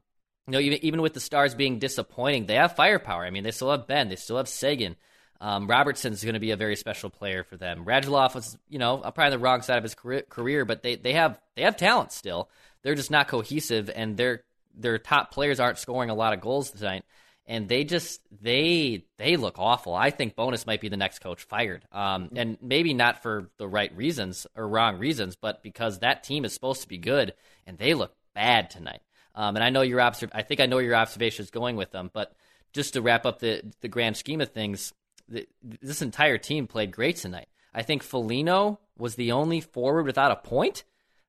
you 0.47 0.53
know, 0.53 0.61
even 0.61 0.85
even 0.85 1.03
with 1.03 1.15
the 1.15 1.21
Stars 1.21 1.55
being 1.55 1.79
disappointing, 1.79 2.47
they 2.47 2.55
have 2.55 2.77
firepower. 2.77 3.25
I 3.25 3.31
mean, 3.31 3.43
they 3.43 3.51
still 3.51 3.71
have 3.71 3.87
Benn, 3.87 4.09
they 4.09 4.17
still 4.17 4.37
have 4.37 4.49
Seguin. 4.49 4.97
Um, 5.41 5.67
Robertson's 5.67 6.23
going 6.23 6.35
to 6.35 6.41
be 6.41 6.53
a 6.53 6.57
very 6.57 6.77
special 6.77 7.11
player 7.11 7.45
for 7.45 7.57
them. 7.57 7.85
Radulov 7.85 8.35
was, 8.35 8.57
you 8.71 8.79
know, 8.79 8.99
probably 8.99 9.25
on 9.25 9.31
the 9.33 9.39
wrong 9.39 9.61
side 9.63 9.77
of 9.77 9.83
his 9.83 9.95
career, 9.95 10.23
career, 10.23 10.65
but 10.65 10.83
they, 10.83 10.97
they 10.97 11.13
have 11.13 11.39
they 11.55 11.63
have 11.63 11.77
talent 11.77 12.13
still. 12.13 12.49
They're 12.83 12.95
just 12.95 13.11
not 13.11 13.29
cohesive, 13.29 13.91
and 13.95 14.17
their 14.17 14.45
their 14.75 14.99
top 14.99 15.33
players 15.33 15.61
aren't 15.61 15.79
scoring 15.79 16.11
a 16.11 16.15
lot 16.15 16.33
of 16.33 16.41
goals 16.41 16.71
tonight. 16.71 17.05
And 17.49 17.69
they 17.69 17.85
just 17.85 18.21
they 18.43 19.05
they 19.19 19.37
look 19.37 19.59
awful. 19.59 19.95
I 19.95 20.11
think 20.11 20.35
Bowness 20.35 20.67
might 20.67 20.81
be 20.81 20.89
the 20.89 20.97
next 20.97 21.21
coach 21.21 21.45
fired, 21.45 21.85
um, 21.93 22.31
and 22.35 22.59
maybe 22.61 22.93
not 22.93 23.23
for 23.23 23.51
the 23.59 23.69
right 23.69 23.97
reasons 23.97 24.49
or 24.57 24.67
wrong 24.67 24.99
reasons, 24.99 25.37
but 25.37 25.63
because 25.63 26.01
that 26.01 26.25
team 26.25 26.45
is 26.45 26.53
supposed 26.53 26.83
to 26.83 26.89
be 26.89 26.99
good, 26.99 27.35
and 27.65 27.79
they 27.79 27.95
look 27.95 28.17
bad 28.35 28.71
tonight. 28.71 29.01
Um, 29.37 29.55
and 29.55 29.65
I 29.65 29.71
know 29.71 29.83
your 29.83 30.01
observ- 30.01 30.33
I 30.35 30.43
think 30.43 30.61
I 30.61 30.67
know 30.67 30.79
your 30.79 30.97
observation 30.97 31.45
is 31.45 31.51
going 31.51 31.77
with 31.77 31.93
them, 31.93 32.11
but 32.13 32.35
just 32.73 32.95
to 32.95 33.03
wrap 33.03 33.25
up 33.25 33.39
the 33.39 33.63
the 33.81 33.89
grand 33.89 34.17
scheme 34.17 34.41
of 34.41 34.49
things, 34.49 34.93
the, 35.29 35.47
this 35.63 36.03
entire 36.03 36.39
team 36.39 36.67
played 36.67 36.91
great 36.91 37.17
tonight. 37.17 37.49
I 37.73 37.83
think 37.83 38.03
Foligno 38.03 38.81
was 38.99 39.15
the 39.15 39.33
only 39.33 39.61
forward 39.61 40.07
without 40.07 40.33
a 40.33 40.37
point. 40.37 40.85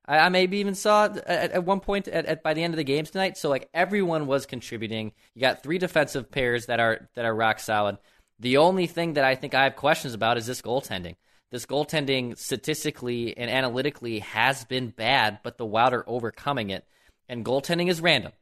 I, 0.08 0.18
I 0.18 0.28
maybe 0.30 0.58
even 0.58 0.74
saw 0.74 1.04
at, 1.04 1.52
at 1.52 1.64
one 1.64 1.80
point 1.80 2.08
at, 2.08 2.26
at, 2.26 2.42
by 2.42 2.54
the 2.54 2.64
end 2.64 2.74
of 2.74 2.78
the 2.78 2.84
games 2.84 3.10
tonight. 3.10 3.36
So 3.36 3.48
like 3.48 3.68
everyone 3.72 4.26
was 4.26 4.46
contributing. 4.46 5.12
You 5.34 5.42
got 5.42 5.62
three 5.62 5.78
defensive 5.78 6.30
pairs 6.30 6.66
that 6.66 6.80
are 6.80 7.08
that 7.14 7.24
are 7.24 7.34
rock 7.34 7.60
solid. 7.60 7.98
The 8.40 8.56
only 8.56 8.86
thing 8.86 9.14
that 9.14 9.24
I 9.24 9.34
think 9.34 9.54
I 9.54 9.64
have 9.64 9.76
questions 9.76 10.14
about 10.14 10.38
is 10.38 10.46
this 10.46 10.62
goaltending. 10.62 11.16
This 11.50 11.66
goaltending 11.66 12.36
statistically 12.36 13.36
and 13.36 13.50
analytically 13.50 14.20
has 14.20 14.64
been 14.64 14.90
bad, 14.90 15.40
but 15.42 15.58
the 15.58 15.66
Wild 15.66 15.94
are 15.94 16.04
overcoming 16.08 16.70
it. 16.70 16.84
And 17.28 17.44
goaltending 17.44 17.88
is 17.88 18.00
random. 18.00 18.32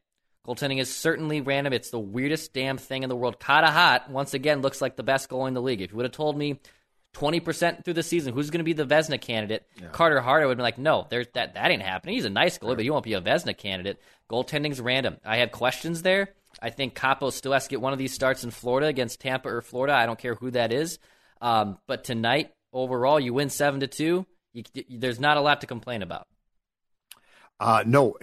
Goaltending 0.45 0.79
is 0.79 0.93
certainly 0.93 1.41
random. 1.41 1.73
It's 1.73 1.89
the 1.89 1.99
weirdest 1.99 2.53
damn 2.53 2.77
thing 2.77 3.03
in 3.03 3.09
the 3.09 3.15
world. 3.15 3.39
Carter 3.39 3.67
Hart, 3.67 4.09
once 4.09 4.33
again, 4.33 4.61
looks 4.61 4.81
like 4.81 4.95
the 4.95 5.03
best 5.03 5.29
goal 5.29 5.45
in 5.45 5.53
the 5.53 5.61
league. 5.61 5.81
If 5.81 5.91
you 5.91 5.97
would 5.97 6.05
have 6.05 6.13
told 6.13 6.37
me 6.37 6.59
20% 7.17 7.83
through 7.83 7.95
the 7.95 8.03
season, 8.03 8.33
who's 8.33 8.49
going 8.49 8.59
to 8.59 8.63
be 8.63 8.73
the 8.73 8.85
Vezina 8.85 9.19
candidate? 9.19 9.65
Yeah. 9.81 9.87
Carter 9.87 10.21
Hart, 10.21 10.45
would 10.47 10.57
be 10.57 10.63
like, 10.63 10.77
no, 10.77 11.07
there's 11.09 11.27
that, 11.33 11.55
that 11.55 11.71
ain't 11.71 11.81
happening. 11.81 12.15
He's 12.15 12.25
a 12.25 12.29
nice 12.29 12.59
goalie, 12.59 12.75
but 12.75 12.83
he 12.83 12.89
won't 12.89 13.03
be 13.03 13.13
a 13.13 13.21
Vezina 13.21 13.57
candidate. 13.57 13.99
Goaltending's 14.29 14.79
random. 14.79 15.17
I 15.25 15.37
have 15.37 15.51
questions 15.51 16.03
there. 16.03 16.29
I 16.61 16.69
think 16.69 16.95
Kaapo 16.95 17.31
still 17.31 17.53
has 17.53 17.63
to 17.63 17.69
get 17.69 17.81
one 17.81 17.93
of 17.93 17.99
these 17.99 18.13
starts 18.13 18.43
in 18.43 18.51
Florida 18.51 18.87
against 18.87 19.19
Tampa 19.19 19.49
or 19.49 19.61
Florida. 19.61 19.95
I 19.95 20.05
don't 20.05 20.19
care 20.19 20.35
who 20.35 20.51
that 20.51 20.71
is. 20.71 20.99
Um, 21.41 21.77
but 21.87 22.03
tonight, 22.03 22.51
overall, 22.71 23.19
you 23.19 23.33
win 23.33 23.49
7 23.49 23.79
to 23.79 23.87
2. 23.87 24.25
You, 24.53 24.63
there's 24.89 25.19
not 25.19 25.37
a 25.37 25.41
lot 25.41 25.61
to 25.61 25.67
complain 25.67 26.01
about. 26.01 26.27
Uh, 27.59 27.83
no, 27.85 28.15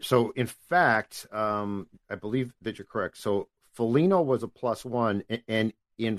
so 0.00 0.32
in 0.34 0.46
fact, 0.46 1.26
um, 1.32 1.86
I 2.10 2.16
believe 2.16 2.52
that 2.62 2.78
you're 2.78 2.86
correct. 2.86 3.18
So 3.18 3.48
Foligno 3.74 4.22
was 4.22 4.42
a 4.42 4.48
plus 4.48 4.84
one, 4.84 5.22
and 5.46 5.72
in 5.98 6.18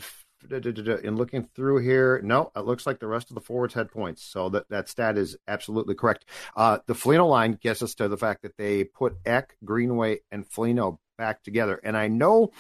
in 0.50 1.16
looking 1.16 1.48
through 1.56 1.80
here, 1.80 2.22
no, 2.24 2.52
it 2.56 2.62
looks 2.66 2.86
like 2.88 3.00
the 3.00 3.08
rest 3.08 3.30
of 3.30 3.36
the 3.36 3.42
forwards 3.42 3.74
had 3.74 3.92
points. 3.92 4.24
So 4.24 4.50
that, 4.50 4.70
that 4.70 4.90
stat 4.90 5.18
is 5.18 5.38
absolutely 5.48 5.96
correct. 5.96 6.26
Uh, 6.56 6.80
the 6.88 6.96
Foligno 6.96 7.28
line 7.28 7.58
gets 7.62 7.82
us 7.82 7.96
to 7.96 8.08
the 8.08 8.18
fact 8.18 8.44
that 8.44 8.58
they 8.58 8.84
put 8.84 9.18
Ek, 9.26 9.56
Greenway, 9.64 10.20
and 10.32 10.48
Foligno 10.48 11.00
back 11.18 11.44
together. 11.44 11.80
And 11.84 11.98
I 11.98 12.08
know, 12.08 12.52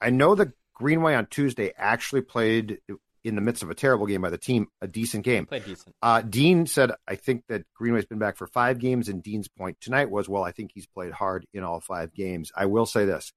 I 0.00 0.10
know 0.10 0.34
that 0.34 0.52
Greenway 0.74 1.14
on 1.14 1.26
Tuesday 1.26 1.72
actually 1.76 2.22
played 2.22 2.78
in 3.24 3.34
the 3.36 3.40
midst 3.40 3.62
of 3.62 3.70
a 3.70 3.74
terrible 3.74 4.06
game 4.06 4.20
by 4.20 4.30
the 4.30 4.38
team, 4.38 4.68
a 4.80 4.88
decent 4.88 5.24
game. 5.24 5.46
Played 5.46 5.64
decent. 5.64 5.94
Uh, 6.02 6.22
Dean 6.22 6.66
said, 6.66 6.92
I 7.06 7.14
think 7.14 7.44
that 7.48 7.64
Greenway's 7.74 8.06
been 8.06 8.18
back 8.18 8.36
for 8.36 8.46
five 8.46 8.78
games, 8.78 9.08
and 9.08 9.22
Dean's 9.22 9.48
point 9.48 9.80
tonight 9.80 10.10
was, 10.10 10.28
well, 10.28 10.42
I 10.42 10.52
think 10.52 10.72
he's 10.74 10.86
played 10.86 11.12
hard 11.12 11.46
in 11.52 11.62
all 11.62 11.80
five 11.80 12.12
games. 12.12 12.50
I 12.56 12.66
will 12.66 12.86
say 12.86 13.04
this. 13.04 13.32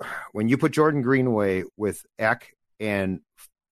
When 0.32 0.48
you 0.48 0.56
put 0.56 0.72
Jordan 0.72 1.02
Greenway 1.02 1.64
with 1.76 2.04
Ek 2.18 2.56
and 2.82 3.20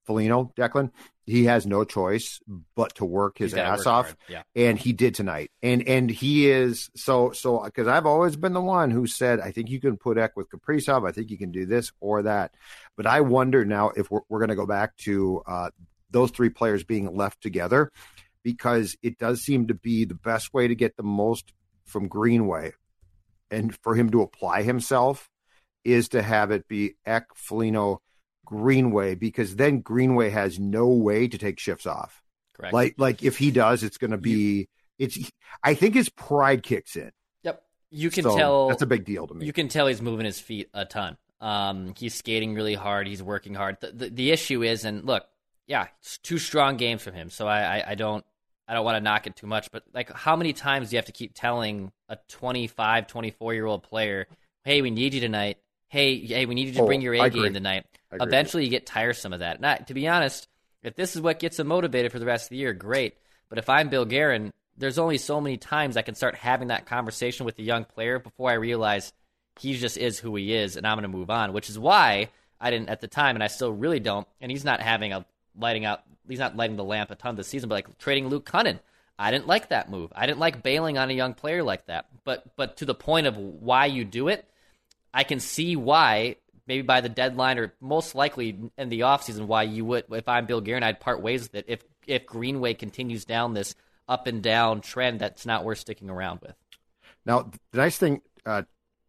Foligno, 0.07 0.53
Declan, 0.57 0.91
he 1.27 1.45
has 1.45 1.67
no 1.67 1.85
choice 1.85 2.41
but 2.75 2.95
to 2.97 3.05
work 3.05 3.39
his 3.39 3.55
ass 3.55 3.79
work 3.79 3.87
off, 3.87 4.17
yeah. 4.29 4.43
and 4.57 4.79
he 4.79 4.93
did 4.93 5.15
tonight. 5.15 5.51
And 5.63 5.87
and 5.87 6.11
he 6.11 6.51
is 6.51 6.91
so 6.97 7.31
so 7.33 7.63
because 7.63 7.87
I've 7.87 8.07
always 8.07 8.37
been 8.37 8.53
the 8.53 8.61
one 8.61 8.91
who 8.91 9.07
said 9.07 9.39
I 9.39 9.53
think 9.53 9.71
you 9.71 9.81
can 9.81 9.97
put 9.97 10.19
Ek 10.19 10.37
with 10.37 10.49
Kaprizov. 10.51 11.09
I 11.09 11.13
think 11.13 11.31
you 11.31 11.39
can 11.39 11.53
do 11.53 11.67
this 11.67 11.93
or 12.01 12.23
that. 12.23 12.55
But 12.97 13.07
I 13.07 13.21
wonder 13.21 13.65
now 13.65 13.91
if 13.91 14.11
we're, 14.11 14.23
we're 14.29 14.41
going 14.41 14.49
to 14.49 14.57
go 14.57 14.67
back 14.67 14.97
to 14.99 15.43
uh, 15.47 15.71
those 16.11 16.31
three 16.31 16.51
players 16.51 16.83
being 16.83 17.15
left 17.15 17.41
together 17.41 17.93
because 18.43 18.97
it 19.03 19.19
does 19.19 19.43
seem 19.43 19.69
to 19.69 19.75
be 19.75 20.05
the 20.05 20.15
best 20.15 20.53
way 20.53 20.67
to 20.67 20.75
get 20.75 20.97
the 20.97 21.03
most 21.03 21.53
from 21.85 22.09
Greenway 22.09 22.73
and 23.51 23.77
for 23.83 23.95
him 23.95 24.11
to 24.11 24.23
apply 24.23 24.63
himself 24.63 25.29
is 25.85 26.09
to 26.11 26.23
have 26.23 26.51
it 26.51 26.69
be 26.69 26.95
Ek 27.07 27.27
Foligno 27.35 28.01
Greenway 28.51 29.15
because 29.15 29.55
then 29.55 29.81
Greenway 29.81 30.31
has 30.31 30.59
no 30.59 30.89
way 30.89 31.29
to 31.29 31.39
take 31.39 31.61
shifts 31.61 31.87
off. 31.87 32.21
Correct. 32.55 32.75
Like 32.75 32.95
like 32.99 33.23
if 33.23 33.39
he 33.39 33.53
does, 33.53 33.85
it's 33.85 33.97
going 33.97 34.11
to 34.11 34.19
be 34.19 34.69
it's. 34.99 35.31
I 35.63 35.75
think 35.75 35.95
his 35.95 36.09
pride 36.09 36.65
kicks 36.65 36.97
in. 36.97 37.13
Yep, 37.45 37.63
you 37.93 38.11
can 38.11 38.25
So, 38.25 38.37
tell 38.37 38.69
that's 38.69 38.83
a 38.83 38.87
big 38.87 39.05
deal 39.05 39.29
to 39.29 39.35
me. 39.35 39.47
You 39.47 39.53
can 39.53 39.69
tell 39.69 39.87
he's 39.87 40.03
moving 40.03 40.27
his 40.27 40.41
feet 40.41 40.69
a 40.75 40.85
ton. 40.85 41.17
Um, 41.41 41.95
he's 41.97 42.15
skating 42.15 42.55
really 42.55 42.75
hard. 42.75 43.07
He's 43.07 43.23
working 43.23 43.55
hard. 43.55 43.79
The, 43.81 43.93
the, 43.93 44.11
the 44.11 44.31
issue 44.33 44.63
is, 44.63 44.85
and 44.85 45.05
look, 45.05 45.25
yeah, 45.67 45.87
it's 46.01 46.19
two 46.19 46.39
strong 46.39 46.77
games 46.77 47.03
from 47.03 47.15
him. 47.15 47.31
So 47.31 47.47
I, 47.47 47.79
I, 47.79 47.91
I 47.93 47.95
don't 47.95 48.25
I 48.67 48.75
don't 48.75 48.85
want 48.85 48.97
to 48.97 49.01
knock 49.01 49.29
it 49.29 49.37
too 49.37 49.47
much, 49.47 49.71
but 49.71 49.85
like 49.95 50.11
how 50.13 50.35
many 50.35 50.53
times 50.53 50.91
do 50.91 50.97
you 50.97 50.99
have 50.99 51.07
to 51.07 51.13
keep 51.13 51.35
telling 51.35 51.93
a 52.09 52.19
25, 52.29 53.07
24 53.07 53.55
year 53.55 53.67
old 53.67 53.85
player, 53.85 54.27
hey, 54.65 54.83
we 54.83 54.91
need 54.91 55.15
you 55.15 55.21
tonight. 55.21 55.59
Hey, 55.91 56.25
hey, 56.25 56.47
we 56.47 56.55
need 56.55 56.69
you 56.69 56.75
to 56.75 56.83
Oh, 56.83 56.87
bring 56.87 57.03
your 57.03 57.15
A 57.15 57.29
game 57.31 57.53
tonight. 57.53 57.85
Eventually, 58.13 58.65
you 58.65 58.71
get 58.71 58.87
tiresome 58.87 59.33
of 59.33 59.41
that. 59.41 59.61
Not 59.61 59.89
to 59.89 59.95
be 59.95 60.07
honest, 60.09 60.49
if 60.85 60.95
this 60.95 61.15
is 61.17 61.21
what 61.21 61.41
gets 61.41 61.59
him 61.59 61.67
motivated 61.67 62.13
for 62.13 62.19
the 62.21 62.27
rest 62.27 62.47
of 62.47 62.51
the 62.51 62.57
year, 62.59 62.73
great. 62.73 63.17
But 63.49 63.59
if 63.59 63.69
I'm 63.69 63.89
Bill 63.89 64.05
Guerin, 64.05 64.53
there's 64.77 64.99
only 64.99 65.19
so 65.19 65.41
many 65.41 65.57
times 65.57 65.97
I 65.97 66.03
can 66.03 66.15
start 66.15 66.37
having 66.37 66.69
that 66.69 66.87
conversation 66.87 67.45
with 67.45 67.57
the 67.57 67.65
young 67.65 67.85
player 67.85 68.21
before 68.21 68.51
I 68.51 68.55
realize 68.55 69.13
he 69.59 69.77
just 69.77 69.99
is 69.99 70.19
who 70.19 70.37
he 70.37 70.55
is, 70.55 70.77
and 70.77 70.87
I'm 70.87 70.97
going 70.97 71.11
to 71.11 71.17
move 71.17 71.29
on. 71.29 71.53
Which 71.53 71.69
is 71.69 71.79
why 71.79 72.29
I 72.61 72.71
didn't 72.71 72.89
at 72.89 73.01
the 73.01 73.09
time, 73.09 73.35
and 73.35 73.43
I 73.43 73.49
still 73.49 73.73
really 73.73 74.01
don't. 74.01 74.29
And 74.41 74.51
he's 74.51 74.65
not 74.65 74.81
having 74.81 75.13
a 75.13 75.27
lighting 75.59 75.85
out. 75.85 76.03
He's 76.29 76.39
not 76.39 76.57
lighting 76.57 76.77
the 76.77 76.85
lamp 76.85 77.11
a 77.11 77.17
ton 77.17 77.35
this 77.35 77.49
season, 77.49 77.69
but 77.69 77.75
like 77.75 77.99
trading 77.99 78.29
Luke 78.29 78.49
Kunin. 78.49 78.79
I 79.19 79.33
didn't 79.33 79.49
like 79.49 79.69
that 79.71 79.91
move. 79.91 80.13
I 80.15 80.27
didn't 80.27 80.39
like 80.39 80.63
bailing 80.63 80.99
on 80.99 81.11
a 81.11 81.15
young 81.15 81.35
player 81.35 81.65
like 81.65 81.87
that. 81.87 82.07
But 82.25 82.57
but 82.57 82.77
to 82.77 82.85
the 82.85 82.95
point 82.95 83.27
of 83.27 83.37
why 83.37 83.87
you 83.87 84.05
do 84.05 84.29
it, 84.29 84.47
I 85.13 85.25
can 85.25 85.41
see 85.41 85.77
why 85.77 86.37
maybe 86.67 86.83
by 86.83 87.01
the 87.01 87.09
deadline 87.09 87.59
or 87.59 87.75
most 87.81 88.15
likely 88.15 88.57
in 88.79 88.89
the 88.89 89.01
offseason 89.01 89.47
why 89.47 89.65
you 89.65 89.85
would 89.85 90.05
if 90.11 90.29
I'm 90.29 90.47
Bill 90.47 90.61
Guerin 90.61 90.83
I'd 90.83 91.01
part 91.01 91.21
ways 91.21 91.43
with 91.43 91.55
it 91.55 91.65
if 91.69 91.83
if 92.07 92.27
Greenway 92.27 92.75
continues 92.75 93.25
down 93.25 93.55
this 93.55 93.75
up 94.09 94.27
and 94.27 94.43
down 94.43 94.81
trend 94.81 95.21
that's 95.21 95.47
not 95.47 95.65
worth 95.65 95.79
sticking 95.79 96.11
around 96.11 96.41
with. 96.43 96.55
Now, 97.25 97.51
the 97.71 97.79
nice 97.79 97.97
thing 97.97 98.23
uh, 98.45 98.63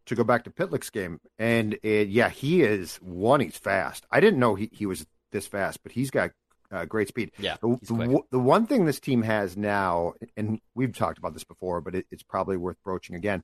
to 0.06 0.14
go 0.14 0.24
back 0.24 0.44
to 0.44 0.50
Pitlick's 0.50 0.90
game, 0.90 1.20
and 1.38 1.74
uh, 1.84 1.88
yeah, 1.88 2.28
he 2.28 2.62
is 2.62 2.96
one. 2.96 3.40
He's 3.40 3.56
fast. 3.56 4.06
I 4.10 4.20
didn't 4.20 4.38
know 4.38 4.54
he, 4.54 4.70
he 4.72 4.86
was 4.86 5.04
this 5.32 5.46
fast, 5.46 5.82
but 5.82 5.92
he's 5.92 6.10
got 6.10 6.30
uh, 6.70 6.84
great 6.84 7.08
speed. 7.08 7.32
Yeah, 7.38 7.56
The, 7.60 7.78
the, 7.82 8.20
the 8.30 8.38
one 8.38 8.66
thing 8.66 8.84
this 8.84 9.00
team 9.00 9.22
has 9.22 9.56
now, 9.56 10.14
and 10.36 10.60
we've 10.74 10.96
talked 10.96 11.18
about 11.18 11.34
this 11.34 11.44
before, 11.44 11.80
but 11.80 11.94
it, 11.94 12.06
it's 12.10 12.22
probably 12.22 12.56
worth 12.56 12.76
broaching 12.84 13.16
again. 13.16 13.42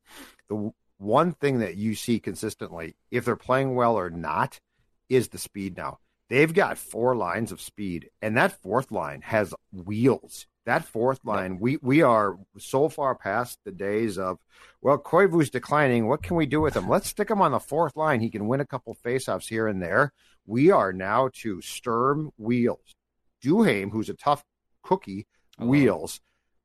The 0.48 0.72
one 0.98 1.32
thing 1.32 1.58
that 1.60 1.76
you 1.76 1.94
see 1.94 2.18
consistently, 2.18 2.96
if 3.10 3.24
they're 3.24 3.36
playing 3.36 3.74
well 3.74 3.98
or 3.98 4.10
not, 4.10 4.60
is 5.08 5.28
the 5.28 5.38
speed 5.38 5.76
now. 5.76 5.98
They've 6.28 6.52
got 6.52 6.76
four 6.76 7.16
lines 7.16 7.52
of 7.52 7.60
speed, 7.60 8.10
and 8.20 8.36
that 8.36 8.60
fourth 8.60 8.90
line 8.90 9.22
has 9.22 9.54
wheels. 9.72 10.46
That 10.66 10.84
fourth 10.84 11.20
line, 11.24 11.58
we 11.58 11.78
we 11.80 12.02
are 12.02 12.36
so 12.58 12.90
far 12.90 13.14
past 13.14 13.58
the 13.64 13.72
days 13.72 14.18
of, 14.18 14.38
well, 14.82 14.98
Koivu's 14.98 15.48
declining. 15.48 16.06
What 16.06 16.22
can 16.22 16.36
we 16.36 16.44
do 16.44 16.60
with 16.60 16.76
him? 16.76 16.88
Let's 16.90 17.08
stick 17.08 17.30
him 17.30 17.40
on 17.40 17.52
the 17.52 17.58
fourth 17.58 17.96
line. 17.96 18.20
He 18.20 18.28
can 18.28 18.46
win 18.46 18.60
a 18.60 18.66
couple 18.66 18.94
faceoffs 19.02 19.48
here 19.48 19.66
and 19.66 19.80
there. 19.80 20.12
We 20.44 20.70
are 20.70 20.92
now 20.92 21.30
to 21.40 21.62
Sturm 21.62 22.32
wheels, 22.36 22.94
Duhaime, 23.42 23.90
who's 23.90 24.10
a 24.10 24.14
tough 24.14 24.44
cookie, 24.82 25.26
wheels, 25.58 26.20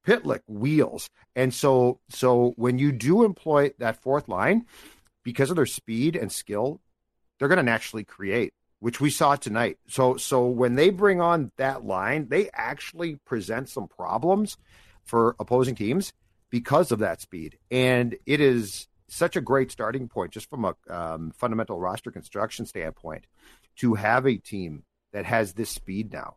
Pitlick 0.05 0.41
wheels, 0.47 1.09
and 1.35 1.53
so 1.53 1.99
so 2.09 2.53
when 2.55 2.77
you 2.77 2.91
do 2.91 3.23
employ 3.23 3.71
that 3.79 4.01
fourth 4.01 4.27
line, 4.27 4.65
because 5.23 5.49
of 5.49 5.55
their 5.55 5.65
speed 5.65 6.15
and 6.15 6.31
skill, 6.31 6.81
they're 7.39 7.47
going 7.47 7.57
to 7.57 7.63
naturally 7.63 8.03
create, 8.03 8.53
which 8.79 8.99
we 8.99 9.09
saw 9.09 9.35
tonight. 9.35 9.77
So 9.87 10.17
so 10.17 10.45
when 10.47 10.75
they 10.75 10.89
bring 10.89 11.21
on 11.21 11.51
that 11.57 11.85
line, 11.85 12.27
they 12.29 12.49
actually 12.53 13.15
present 13.25 13.69
some 13.69 13.87
problems 13.87 14.57
for 15.03 15.35
opposing 15.39 15.75
teams 15.75 16.13
because 16.49 16.91
of 16.91 16.99
that 16.99 17.21
speed, 17.21 17.57
and 17.71 18.15
it 18.25 18.41
is 18.41 18.87
such 19.07 19.35
a 19.35 19.41
great 19.41 19.71
starting 19.71 20.07
point 20.07 20.31
just 20.31 20.49
from 20.49 20.65
a 20.65 20.75
um, 20.89 21.31
fundamental 21.31 21.79
roster 21.79 22.11
construction 22.11 22.65
standpoint 22.65 23.25
to 23.75 23.93
have 23.93 24.25
a 24.25 24.37
team 24.37 24.83
that 25.11 25.25
has 25.25 25.53
this 25.53 25.69
speed 25.69 26.11
now 26.11 26.35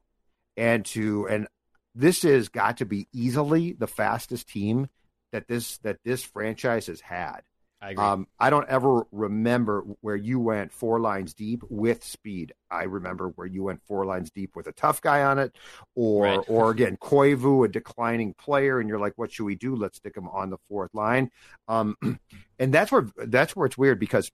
and 0.57 0.85
to 0.85 1.27
and 1.29 1.49
this 1.97 2.23
has 2.23 2.49
got 2.49 2.77
to 2.77 2.85
be 2.85 3.09
easily 3.13 3.73
the 3.73 3.87
fastest 3.87 4.49
team 4.49 4.89
that 5.33 5.49
this 5.49 5.79
that 5.79 5.99
this 6.05 6.23
franchise 6.23 6.87
has 6.87 7.01
had 7.01 7.41
I 7.81 7.91
agree. 7.91 8.05
um, 8.05 8.27
I 8.39 8.51
don't 8.51 8.69
ever 8.69 9.07
remember 9.13 9.85
where 10.01 10.17
you 10.17 10.41
went 10.41 10.73
four 10.73 10.99
lines 10.99 11.35
deep 11.35 11.63
with 11.69 12.03
speed. 12.05 12.53
I 12.71 12.85
remember 12.85 13.29
where 13.29 13.47
you 13.47 13.65
went 13.65 13.83
four 13.87 14.07
lines 14.07 14.31
deep 14.31 14.57
with 14.57 14.67
a 14.67 14.73
tough 14.73 15.03
guy 15.03 15.23
on 15.23 15.39
it, 15.39 15.55
or 15.95 16.25
Right. 16.25 16.45
or 16.49 16.71
again 16.71 16.97
Koivu, 16.97 17.65
a 17.65 17.69
declining 17.69 18.35
player, 18.35 18.81
and 18.81 18.89
you're 18.89 18.99
like, 18.99 19.13
what 19.17 19.31
should 19.31 19.45
we 19.45 19.57
do? 19.57 19.77
Let's 19.77 19.99
stick 19.99 20.17
him 20.17 20.29
on 20.29 20.51
the 20.51 20.59
fourth 20.69 20.95
line. 20.95 21.31
Um, 21.69 21.97
and 22.59 22.73
that's 22.73 22.91
where 22.91 23.09
that's 23.17 23.55
where 23.55 23.67
it's 23.67 23.79
weird 23.79 24.01
because 24.01 24.31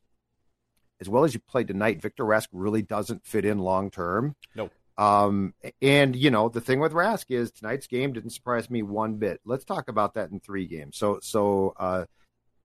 as 1.01 1.09
well 1.09 1.25
as 1.25 1.35
you 1.35 1.41
played 1.41 1.67
tonight, 1.67 2.01
Victor 2.01 2.25
Rask 2.25 2.47
really 2.53 2.83
doesn't 2.83 3.27
fit 3.27 3.45
in 3.45 3.59
long 3.59 3.91
term. 3.91 4.37
Nope. 4.55 4.73
Um, 4.99 5.55
and 5.81 6.15
you 6.15 6.31
know 6.31 6.49
the 6.49 6.61
thing 6.61 6.81
with 6.81 6.93
Rask 6.93 7.27
is 7.31 7.51
tonight's 7.51 7.87
game 7.87 8.13
didn't 8.13 8.31
surprise 8.31 8.69
me 8.71 8.83
one 8.83 9.15
bit. 9.15 9.41
Let's 9.45 9.65
talk 9.65 9.89
about 9.89 10.15
that 10.15 10.31
in 10.31 10.41
three 10.41 10.67
games. 10.67 10.97
So 10.99 11.19
so 11.23 11.75
uh, 11.79 12.05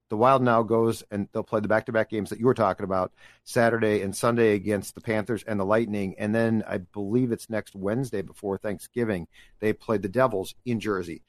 the 0.09 0.17
Wild 0.17 0.41
now 0.41 0.63
goes 0.63 1.03
and 1.11 1.27
they'll 1.31 1.43
play 1.43 1.59
the 1.59 1.67
back-to-back 1.67 2.09
games 2.09 2.29
that 2.29 2.39
you 2.39 2.45
were 2.45 2.53
talking 2.53 2.83
about 2.83 3.11
Saturday 3.43 4.01
and 4.01 4.15
Sunday 4.15 4.53
against 4.55 4.95
the 4.95 5.01
Panthers 5.01 5.43
and 5.43 5.59
the 5.59 5.65
Lightning, 5.65 6.15
and 6.17 6.33
then 6.33 6.63
I 6.67 6.77
believe 6.79 7.31
it's 7.31 7.49
next 7.49 7.75
Wednesday 7.75 8.21
before 8.21 8.57
Thanksgiving 8.57 9.27
they 9.59 9.73
play 9.73 9.97
the 9.97 10.09
Devils 10.09 10.53
in 10.65 10.79
Jersey. 10.79 11.23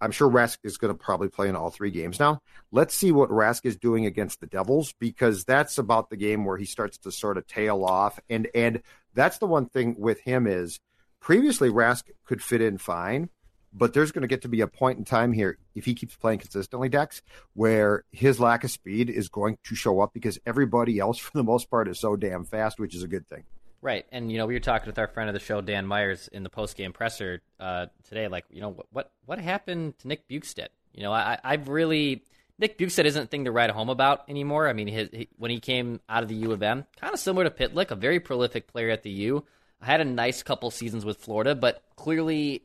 I'm 0.00 0.10
sure 0.10 0.30
Rask 0.30 0.58
is 0.62 0.76
going 0.76 0.92
to 0.92 0.98
probably 0.98 1.28
play 1.28 1.48
in 1.48 1.56
all 1.56 1.70
three 1.70 1.90
games 1.90 2.20
now. 2.20 2.40
Let's 2.70 2.94
see 2.94 3.12
what 3.12 3.30
Rask 3.30 3.64
is 3.64 3.76
doing 3.76 4.04
against 4.04 4.40
the 4.40 4.46
Devils 4.46 4.94
because 4.98 5.44
that's 5.44 5.78
about 5.78 6.10
the 6.10 6.16
game 6.16 6.44
where 6.44 6.58
he 6.58 6.66
starts 6.66 6.98
to 6.98 7.12
sort 7.12 7.38
of 7.38 7.46
tail 7.46 7.84
off. 7.84 8.20
And 8.28 8.48
and 8.54 8.82
that's 9.14 9.38
the 9.38 9.46
one 9.46 9.66
thing 9.66 9.96
with 9.98 10.20
him 10.20 10.46
is 10.46 10.78
previously 11.20 11.70
Rask 11.70 12.04
could 12.24 12.42
fit 12.42 12.60
in 12.60 12.78
fine, 12.78 13.30
but 13.72 13.94
there's 13.94 14.12
going 14.12 14.22
to 14.22 14.28
get 14.28 14.42
to 14.42 14.48
be 14.48 14.60
a 14.60 14.66
point 14.66 14.98
in 14.98 15.04
time 15.04 15.32
here 15.32 15.58
if 15.74 15.84
he 15.84 15.94
keeps 15.94 16.16
playing 16.16 16.38
consistently, 16.40 16.88
Dex, 16.88 17.22
where 17.54 18.04
his 18.12 18.38
lack 18.38 18.64
of 18.64 18.70
speed 18.70 19.08
is 19.08 19.28
going 19.28 19.58
to 19.64 19.74
show 19.74 20.00
up 20.00 20.12
because 20.12 20.38
everybody 20.46 20.98
else, 20.98 21.18
for 21.18 21.32
the 21.34 21.44
most 21.44 21.70
part, 21.70 21.88
is 21.88 21.98
so 21.98 22.16
damn 22.16 22.44
fast, 22.44 22.78
which 22.78 22.94
is 22.94 23.02
a 23.02 23.08
good 23.08 23.26
thing. 23.28 23.44
Right, 23.82 24.06
and 24.10 24.32
you 24.32 24.38
know 24.38 24.46
we 24.46 24.54
were 24.54 24.60
talking 24.60 24.86
with 24.86 24.98
our 24.98 25.06
friend 25.06 25.28
of 25.28 25.34
the 25.34 25.40
show 25.40 25.60
Dan 25.60 25.86
Myers 25.86 26.28
in 26.32 26.42
the 26.42 26.48
post 26.48 26.76
game 26.76 26.92
presser 26.92 27.42
uh, 27.60 27.86
today. 28.08 28.26
Like, 28.26 28.44
you 28.50 28.60
know 28.60 28.84
what, 28.90 29.12
what 29.26 29.38
happened 29.38 29.98
to 29.98 30.08
Nick 30.08 30.26
Bjugstad? 30.28 30.68
You 30.92 31.02
know, 31.02 31.12
I 31.12 31.38
I've 31.44 31.68
really 31.68 32.24
Nick 32.58 32.78
Bjugstad 32.78 33.04
isn't 33.04 33.24
a 33.24 33.26
thing 33.26 33.44
to 33.44 33.52
write 33.52 33.70
home 33.70 33.90
about 33.90 34.28
anymore. 34.28 34.68
I 34.68 34.72
mean, 34.72 34.88
his, 34.88 35.10
he, 35.12 35.28
when 35.36 35.50
he 35.50 35.60
came 35.60 36.00
out 36.08 36.22
of 36.22 36.28
the 36.28 36.34
U 36.36 36.52
of 36.52 36.62
M, 36.62 36.86
kind 36.98 37.12
of 37.12 37.20
similar 37.20 37.48
to 37.48 37.50
Pitlick, 37.50 37.90
a 37.90 37.96
very 37.96 38.18
prolific 38.18 38.66
player 38.66 38.90
at 38.90 39.02
the 39.02 39.10
U. 39.10 39.44
I 39.80 39.86
had 39.86 40.00
a 40.00 40.04
nice 40.04 40.42
couple 40.42 40.70
seasons 40.70 41.04
with 41.04 41.18
Florida, 41.18 41.54
but 41.54 41.82
clearly 41.96 42.62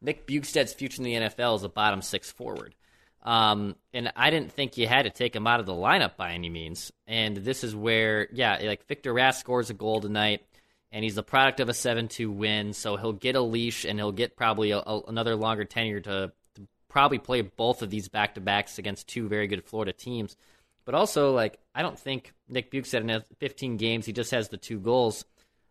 Nick 0.00 0.26
Bjugstad's 0.26 0.74
future 0.74 1.00
in 1.00 1.04
the 1.04 1.14
NFL 1.14 1.56
is 1.56 1.62
a 1.62 1.68
bottom 1.68 2.02
six 2.02 2.32
forward. 2.32 2.74
Um, 3.26 3.74
and 3.92 4.12
I 4.14 4.30
didn't 4.30 4.52
think 4.52 4.76
you 4.76 4.86
had 4.86 5.02
to 5.02 5.10
take 5.10 5.34
him 5.34 5.48
out 5.48 5.58
of 5.58 5.66
the 5.66 5.72
lineup 5.72 6.16
by 6.16 6.30
any 6.30 6.48
means. 6.48 6.92
And 7.08 7.36
this 7.36 7.64
is 7.64 7.74
where, 7.74 8.28
yeah, 8.32 8.60
like 8.62 8.86
Victor 8.86 9.12
Rask 9.12 9.40
scores 9.40 9.68
a 9.68 9.74
goal 9.74 10.00
tonight, 10.00 10.46
and 10.92 11.02
he's 11.02 11.16
the 11.16 11.24
product 11.24 11.58
of 11.58 11.68
a 11.68 11.74
7 11.74 12.06
2 12.06 12.30
win. 12.30 12.72
So 12.72 12.96
he'll 12.96 13.12
get 13.12 13.34
a 13.34 13.40
leash 13.40 13.84
and 13.84 13.98
he'll 13.98 14.12
get 14.12 14.36
probably 14.36 14.70
a, 14.70 14.78
a, 14.78 15.00
another 15.08 15.34
longer 15.34 15.64
tenure 15.64 16.00
to, 16.02 16.32
to 16.54 16.68
probably 16.88 17.18
play 17.18 17.40
both 17.40 17.82
of 17.82 17.90
these 17.90 18.08
back 18.08 18.36
to 18.36 18.40
backs 18.40 18.78
against 18.78 19.08
two 19.08 19.28
very 19.28 19.48
good 19.48 19.64
Florida 19.64 19.92
teams. 19.92 20.36
But 20.84 20.94
also, 20.94 21.32
like, 21.32 21.58
I 21.74 21.82
don't 21.82 21.98
think 21.98 22.32
Nick 22.48 22.70
Bjugstad 22.70 23.10
in 23.10 23.22
15 23.40 23.76
games, 23.76 24.06
he 24.06 24.12
just 24.12 24.30
has 24.30 24.50
the 24.50 24.56
two 24.56 24.78
goals. 24.78 25.24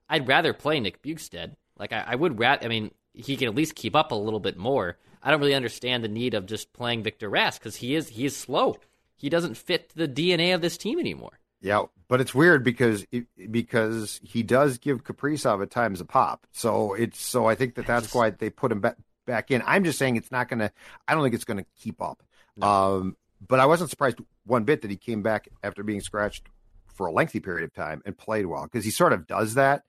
I'd 0.09 0.27
rather 0.27 0.53
play 0.53 0.81
Nick 0.81 1.01
Bjugstad. 1.01 1.53
Like, 1.79 1.93
I, 1.93 2.03
I 2.05 2.15
would 2.15 2.37
rather, 2.37 2.65
I 2.65 2.67
mean, 2.67 2.91
he 3.13 3.37
can 3.37 3.47
at 3.47 3.55
least 3.55 3.75
keep 3.75 3.95
up 3.95 4.11
a 4.11 4.15
little 4.15 4.41
bit 4.41 4.57
more. 4.57 4.97
I 5.25 5.31
don't 5.31 5.39
really 5.39 5.55
understand 5.55 6.03
the 6.03 6.07
need 6.07 6.35
of 6.35 6.45
just 6.45 6.71
playing 6.71 7.01
Victor 7.01 7.29
Rask 7.29 7.59
because 7.59 7.75
he 7.75 7.95
is 7.95 8.09
he 8.09 8.25
is 8.25 8.37
slow. 8.37 8.77
He 9.17 9.27
doesn't 9.27 9.57
fit 9.57 9.91
the 9.95 10.07
DNA 10.07 10.53
of 10.53 10.61
this 10.61 10.77
team 10.77 10.99
anymore. 10.99 11.39
Yeah, 11.61 11.85
but 12.07 12.21
it's 12.21 12.35
weird 12.35 12.63
because 12.63 13.07
because 13.49 14.21
he 14.23 14.43
does 14.43 14.77
give 14.77 15.03
Kaprizov 15.03 15.63
at 15.63 15.71
times 15.71 15.99
a 15.99 16.05
pop. 16.05 16.45
So 16.51 16.93
it's 16.93 17.19
so 17.19 17.47
I 17.47 17.55
think 17.55 17.73
that 17.75 17.87
that's 17.87 18.13
why 18.13 18.29
they 18.29 18.51
put 18.51 18.71
him 18.71 18.81
back 18.81 18.97
back 19.25 19.49
in. 19.49 19.63
I'm 19.65 19.83
just 19.83 19.97
saying 19.97 20.15
it's 20.15 20.31
not 20.31 20.47
going 20.47 20.59
to. 20.59 20.71
I 21.07 21.15
don't 21.15 21.23
think 21.23 21.33
it's 21.33 21.43
going 21.43 21.57
to 21.57 21.65
keep 21.81 22.01
up. 22.01 22.21
No. 22.55 22.67
Um, 22.67 23.17
but 23.45 23.59
I 23.59 23.65
wasn't 23.65 23.89
surprised 23.89 24.19
one 24.45 24.63
bit 24.63 24.83
that 24.83 24.91
he 24.91 24.97
came 24.97 25.23
back 25.23 25.49
after 25.63 25.81
being 25.81 26.01
scratched 26.01 26.47
for 26.93 27.07
a 27.07 27.11
lengthy 27.11 27.39
period 27.39 27.63
of 27.63 27.73
time 27.73 28.01
and 28.05 28.17
played 28.17 28.45
well 28.45 28.63
because 28.63 28.85
he 28.85 28.91
sort 28.91 29.11
of 29.11 29.25
does 29.25 29.55
that. 29.55 29.83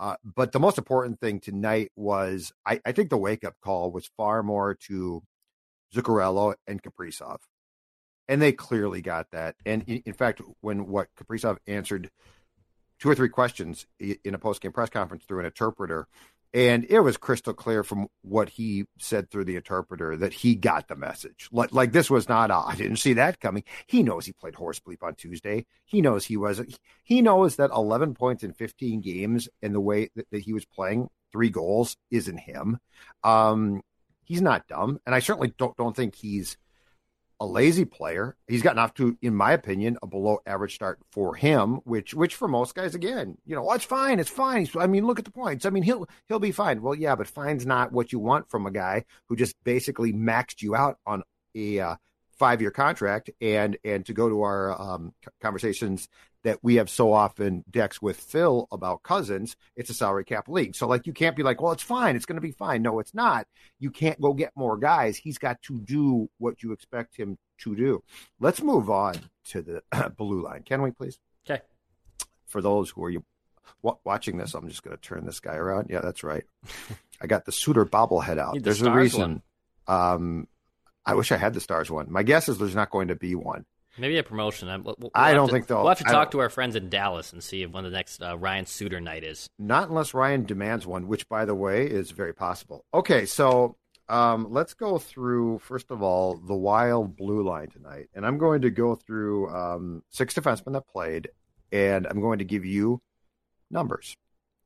Uh, 0.00 0.16
but 0.24 0.52
the 0.52 0.60
most 0.60 0.78
important 0.78 1.20
thing 1.20 1.40
tonight 1.40 1.90
was 1.96 2.52
I, 2.64 2.80
I 2.86 2.92
think 2.92 3.10
the 3.10 3.16
wake 3.16 3.44
up 3.44 3.54
call 3.62 3.90
was 3.90 4.10
far 4.16 4.42
more 4.42 4.74
to 4.86 5.22
Zuccarello 5.94 6.54
and 6.66 6.82
Kaprizov. 6.82 7.38
And 8.28 8.42
they 8.42 8.52
clearly 8.52 9.00
got 9.00 9.30
that. 9.32 9.56
And 9.64 9.82
in, 9.84 10.02
in 10.04 10.12
fact, 10.12 10.42
when 10.60 10.86
what 10.86 11.08
Kaprizov 11.18 11.58
answered 11.66 12.10
two 12.98 13.08
or 13.08 13.14
three 13.14 13.28
questions 13.28 13.86
in 13.98 14.34
a 14.34 14.38
post 14.38 14.60
game 14.60 14.72
press 14.72 14.90
conference 14.90 15.24
through 15.24 15.40
an 15.40 15.46
interpreter, 15.46 16.06
and 16.54 16.86
it 16.88 17.00
was 17.00 17.16
crystal 17.16 17.52
clear 17.52 17.84
from 17.84 18.08
what 18.22 18.48
he 18.48 18.86
said 18.98 19.30
through 19.30 19.44
the 19.44 19.56
interpreter 19.56 20.16
that 20.16 20.32
he 20.32 20.54
got 20.54 20.88
the 20.88 20.96
message. 20.96 21.48
Like, 21.52 21.72
like 21.72 21.92
this 21.92 22.10
was 22.10 22.28
not, 22.28 22.50
oh, 22.50 22.64
I 22.66 22.74
didn't 22.74 22.96
see 22.96 23.12
that 23.14 23.40
coming. 23.40 23.64
He 23.86 24.02
knows 24.02 24.24
he 24.24 24.32
played 24.32 24.54
horse 24.54 24.80
bleep 24.80 25.02
on 25.02 25.14
Tuesday. 25.14 25.66
He 25.84 26.00
knows 26.00 26.24
he 26.24 26.36
was, 26.36 26.62
he 27.04 27.20
knows 27.20 27.56
that 27.56 27.70
11 27.70 28.14
points 28.14 28.44
in 28.44 28.52
15 28.54 29.00
games 29.00 29.48
and 29.62 29.74
the 29.74 29.80
way 29.80 30.08
that, 30.16 30.26
that 30.30 30.40
he 30.40 30.54
was 30.54 30.64
playing, 30.64 31.08
three 31.32 31.50
goals 31.50 31.96
isn't 32.10 32.38
him. 32.38 32.78
Um, 33.22 33.82
he's 34.24 34.42
not 34.42 34.66
dumb. 34.68 35.00
And 35.04 35.14
I 35.14 35.18
certainly 35.18 35.52
don't, 35.58 35.76
don't 35.76 35.96
think 35.96 36.14
he's, 36.14 36.56
a 37.40 37.46
lazy 37.46 37.84
player. 37.84 38.36
He's 38.48 38.62
gotten 38.62 38.78
off 38.78 38.94
to, 38.94 39.16
in 39.22 39.34
my 39.34 39.52
opinion, 39.52 39.96
a 40.02 40.06
below 40.06 40.38
average 40.46 40.74
start 40.74 40.98
for 41.12 41.34
him, 41.34 41.76
which 41.84 42.14
which 42.14 42.34
for 42.34 42.48
most 42.48 42.74
guys, 42.74 42.94
again, 42.94 43.38
you 43.46 43.54
know, 43.54 43.72
it's 43.72 43.84
fine, 43.84 44.18
it's 44.18 44.30
fine. 44.30 44.68
I 44.76 44.86
mean, 44.86 45.06
look 45.06 45.18
at 45.18 45.24
the 45.24 45.30
points. 45.30 45.64
I 45.64 45.70
mean, 45.70 45.82
he'll 45.82 46.08
he'll 46.26 46.40
be 46.40 46.52
fine. 46.52 46.82
Well, 46.82 46.94
yeah, 46.94 47.14
but 47.14 47.28
fine's 47.28 47.66
not 47.66 47.92
what 47.92 48.12
you 48.12 48.18
want 48.18 48.50
from 48.50 48.66
a 48.66 48.70
guy 48.70 49.04
who 49.26 49.36
just 49.36 49.54
basically 49.64 50.12
maxed 50.12 50.62
you 50.62 50.74
out 50.74 50.98
on 51.06 51.22
a 51.54 51.80
uh, 51.80 51.96
five 52.38 52.60
year 52.60 52.70
contract. 52.70 53.30
And 53.40 53.76
and 53.84 54.04
to 54.06 54.12
go 54.12 54.28
to 54.28 54.42
our 54.42 54.80
um, 54.80 55.12
conversations 55.40 56.08
that 56.44 56.58
we 56.62 56.76
have 56.76 56.88
so 56.88 57.12
often 57.12 57.64
Dex 57.70 58.00
with 58.00 58.18
Phil 58.18 58.68
about 58.70 59.02
Cousins, 59.02 59.56
it's 59.76 59.90
a 59.90 59.94
salary 59.94 60.24
cap 60.24 60.48
league. 60.48 60.74
So 60.74 60.86
like 60.86 61.06
you 61.06 61.12
can't 61.12 61.36
be 61.36 61.42
like, 61.42 61.60
well, 61.60 61.72
it's 61.72 61.82
fine, 61.82 62.16
it's 62.16 62.26
going 62.26 62.36
to 62.36 62.42
be 62.42 62.52
fine. 62.52 62.82
No, 62.82 63.00
it's 63.00 63.14
not. 63.14 63.46
You 63.78 63.90
can't 63.90 64.20
go 64.20 64.32
get 64.32 64.52
more 64.56 64.76
guys. 64.76 65.16
He's 65.16 65.38
got 65.38 65.60
to 65.62 65.80
do 65.80 66.30
what 66.38 66.62
you 66.62 66.72
expect 66.72 67.16
him 67.16 67.38
to 67.58 67.74
do. 67.74 68.02
Let's 68.40 68.62
move 68.62 68.88
on 68.88 69.14
to 69.46 69.62
the 69.62 70.12
blue 70.16 70.42
line. 70.42 70.62
Can 70.62 70.82
we 70.82 70.90
please? 70.90 71.18
Okay. 71.48 71.62
For 72.46 72.62
those 72.62 72.90
who 72.90 73.04
are 73.04 73.10
you 73.10 73.24
watching 73.82 74.38
this, 74.38 74.54
I'm 74.54 74.68
just 74.68 74.82
going 74.82 74.96
to 74.96 75.02
turn 75.02 75.26
this 75.26 75.40
guy 75.40 75.54
around. 75.54 75.88
Yeah, 75.90 76.00
that's 76.00 76.24
right. 76.24 76.44
I 77.20 77.26
got 77.26 77.44
the 77.44 77.52
Suter 77.52 77.84
bobblehead 77.84 78.38
out. 78.38 78.54
The 78.54 78.60
there's 78.60 78.82
a 78.82 78.90
reason. 78.90 79.42
Um, 79.86 80.46
I 81.04 81.14
wish 81.14 81.32
I 81.32 81.36
had 81.36 81.54
the 81.54 81.60
stars 81.60 81.90
one. 81.90 82.06
My 82.10 82.22
guess 82.22 82.48
is 82.48 82.58
there's 82.58 82.74
not 82.74 82.90
going 82.90 83.08
to 83.08 83.14
be 83.14 83.34
one. 83.34 83.64
Maybe 83.98 84.18
a 84.18 84.22
promotion. 84.22 84.68
We'll, 84.84 84.96
we'll 84.98 85.10
I 85.14 85.34
don't 85.34 85.48
to, 85.48 85.52
think 85.52 85.66
they'll. 85.66 85.78
We'll 85.78 85.88
have 85.88 85.98
to 85.98 86.04
talk 86.04 86.30
to 86.32 86.40
our 86.40 86.50
friends 86.50 86.76
in 86.76 86.88
Dallas 86.88 87.32
and 87.32 87.42
see 87.42 87.66
when 87.66 87.84
the 87.84 87.90
next 87.90 88.22
uh, 88.22 88.36
Ryan 88.36 88.66
Suter 88.66 89.00
night 89.00 89.24
is. 89.24 89.48
Not 89.58 89.88
unless 89.88 90.14
Ryan 90.14 90.44
demands 90.44 90.86
one, 90.86 91.08
which, 91.08 91.28
by 91.28 91.44
the 91.44 91.54
way, 91.54 91.86
is 91.86 92.10
very 92.10 92.34
possible. 92.34 92.84
Okay, 92.94 93.26
so 93.26 93.76
um, 94.08 94.46
let's 94.50 94.74
go 94.74 94.98
through 94.98 95.58
first 95.58 95.90
of 95.90 96.02
all 96.02 96.36
the 96.36 96.54
Wild 96.54 97.16
blue 97.16 97.42
line 97.42 97.68
tonight, 97.68 98.08
and 98.14 98.24
I'm 98.24 98.38
going 98.38 98.62
to 98.62 98.70
go 98.70 98.94
through 98.94 99.50
um, 99.54 100.02
six 100.10 100.34
defensemen 100.34 100.72
that 100.72 100.86
played, 100.86 101.28
and 101.72 102.06
I'm 102.06 102.20
going 102.20 102.38
to 102.38 102.44
give 102.44 102.64
you 102.64 103.00
numbers. 103.70 104.16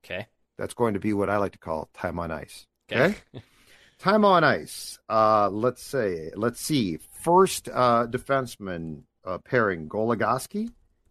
Okay. 0.04 0.26
That's 0.58 0.74
going 0.74 0.94
to 0.94 1.00
be 1.00 1.12
what 1.12 1.30
I 1.30 1.38
like 1.38 1.52
to 1.52 1.58
call 1.58 1.88
time 1.94 2.18
on 2.18 2.30
ice. 2.30 2.66
Okay. 2.90 3.16
okay? 3.34 3.44
time 3.98 4.24
on 4.24 4.44
ice. 4.44 4.98
Uh, 5.08 5.48
let's 5.48 5.82
say, 5.82 6.30
let's 6.36 6.60
see. 6.60 6.98
First 7.22 7.68
uh, 7.72 8.06
defenseman 8.06 9.02
uh, 9.24 9.38
pairing 9.38 9.88
Goligoski, 9.88 10.70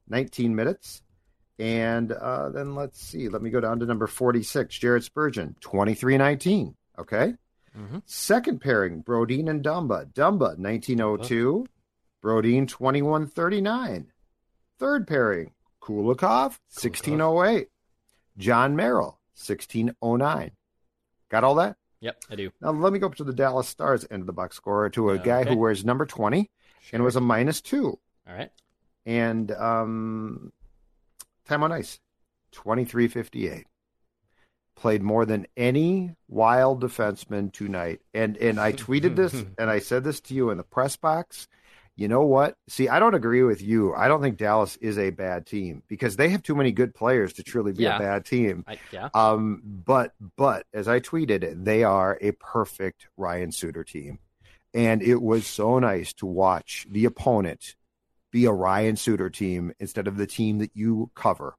19 0.09 0.55
minutes. 0.55 1.01
And 1.59 2.11
uh, 2.11 2.49
then 2.49 2.75
let's 2.75 2.99
see. 2.99 3.29
Let 3.29 3.41
me 3.41 3.49
go 3.49 3.61
down 3.61 3.79
to 3.79 3.85
number 3.85 4.07
46, 4.07 4.77
Jared 4.79 5.03
Spurgeon, 5.03 5.55
23 5.61 6.17
19. 6.17 6.75
Okay. 6.99 7.33
Mm-hmm. 7.77 7.99
Second 8.05 8.61
pairing, 8.61 9.03
Brodin 9.03 9.49
and 9.49 9.63
Dumba. 9.63 10.11
Dumba, 10.11 10.57
1902. 10.57 11.65
Brodin, 12.23 12.67
2139. 12.67 14.07
Third 14.79 15.07
pairing, 15.07 15.51
Kulikov, 15.81 16.57
1608. 16.73 17.67
Jon 18.37 18.75
Merrill, 18.75 19.19
1609. 19.35 20.51
Got 21.29 21.43
all 21.43 21.55
that? 21.55 21.77
Yep, 22.01 22.23
I 22.31 22.35
do. 22.35 22.51
Now 22.61 22.71
let 22.71 22.91
me 22.91 22.99
go 22.99 23.07
up 23.07 23.15
to 23.15 23.23
the 23.23 23.33
Dallas 23.33 23.67
Stars 23.67 24.05
end 24.09 24.21
of 24.21 24.27
the 24.27 24.33
box 24.33 24.55
score 24.55 24.89
to 24.89 25.11
a 25.11 25.19
guy 25.19 25.41
okay. 25.41 25.51
who 25.51 25.57
wears 25.57 25.85
number 25.85 26.05
20 26.05 26.49
sure. 26.81 26.97
and 26.97 27.03
was 27.03 27.15
a 27.15 27.21
minus 27.21 27.61
two. 27.61 27.97
All 28.27 28.35
right. 28.35 28.51
And 29.05 29.51
um, 29.51 30.51
time 31.47 31.63
on 31.63 31.71
ice, 31.71 31.99
2358. 32.51 33.65
Played 34.75 35.03
more 35.03 35.25
than 35.25 35.47
any 35.55 36.15
wild 36.27 36.81
defenseman 36.81 37.51
tonight. 37.53 37.99
And 38.13 38.37
and 38.37 38.59
I 38.59 38.73
tweeted 38.73 39.15
this 39.15 39.33
and 39.57 39.69
I 39.69 39.79
said 39.79 40.03
this 40.03 40.21
to 40.21 40.33
you 40.33 40.49
in 40.49 40.57
the 40.57 40.63
press 40.63 40.95
box. 40.95 41.47
You 41.95 42.07
know 42.07 42.23
what? 42.23 42.55
See, 42.67 42.87
I 42.87 42.99
don't 42.99 43.13
agree 43.13 43.43
with 43.43 43.61
you. 43.61 43.93
I 43.93 44.07
don't 44.07 44.21
think 44.21 44.37
Dallas 44.37 44.77
is 44.77 44.97
a 44.97 45.11
bad 45.11 45.45
team 45.45 45.83
because 45.87 46.15
they 46.15 46.29
have 46.29 46.41
too 46.41 46.55
many 46.55 46.71
good 46.71 46.95
players 46.95 47.33
to 47.33 47.43
truly 47.43 47.73
be 47.73 47.83
yeah. 47.83 47.97
a 47.97 47.99
bad 47.99 48.25
team. 48.25 48.63
I, 48.65 48.79
yeah. 48.91 49.09
Um, 49.13 49.61
but 49.63 50.13
but 50.37 50.65
as 50.73 50.87
I 50.87 50.99
tweeted, 50.99 51.63
they 51.63 51.83
are 51.83 52.17
a 52.21 52.31
perfect 52.31 53.07
Ryan 53.17 53.51
Suter 53.51 53.83
team. 53.83 54.19
And 54.73 55.01
it 55.01 55.21
was 55.21 55.45
so 55.45 55.79
nice 55.79 56.13
to 56.13 56.25
watch 56.25 56.87
the 56.89 57.05
opponent 57.05 57.75
be 58.31 58.45
a 58.45 58.51
Ryan 58.51 58.95
Suter 58.95 59.29
team 59.29 59.73
instead 59.79 60.07
of 60.07 60.17
the 60.17 60.27
team 60.27 60.59
that 60.59 60.71
you 60.73 61.11
cover 61.15 61.55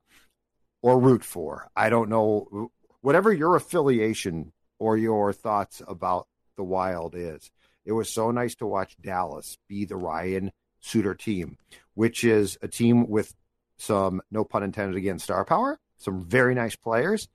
or 0.80 0.98
root 0.98 1.24
for. 1.24 1.68
I 1.76 1.90
don't 1.90 2.08
know. 2.08 2.70
Whatever 3.02 3.32
your 3.32 3.56
affiliation 3.56 4.52
or 4.78 4.96
your 4.96 5.32
thoughts 5.32 5.82
about 5.86 6.26
the 6.56 6.64
Wild 6.64 7.14
is, 7.14 7.50
it 7.84 7.92
was 7.92 8.08
so 8.08 8.30
nice 8.30 8.54
to 8.56 8.66
watch 8.66 8.96
Dallas 9.00 9.58
be 9.68 9.84
the 9.84 9.96
Ryan 9.96 10.52
Suter 10.80 11.14
team, 11.14 11.58
which 11.94 12.24
is 12.24 12.58
a 12.62 12.68
team 12.68 13.08
with 13.08 13.34
some, 13.76 14.22
no 14.30 14.44
pun 14.44 14.62
intended 14.62 14.96
again, 14.96 15.18
star 15.18 15.44
power, 15.44 15.78
some 15.98 16.24
very 16.24 16.54
nice 16.54 16.76
players, 16.76 17.28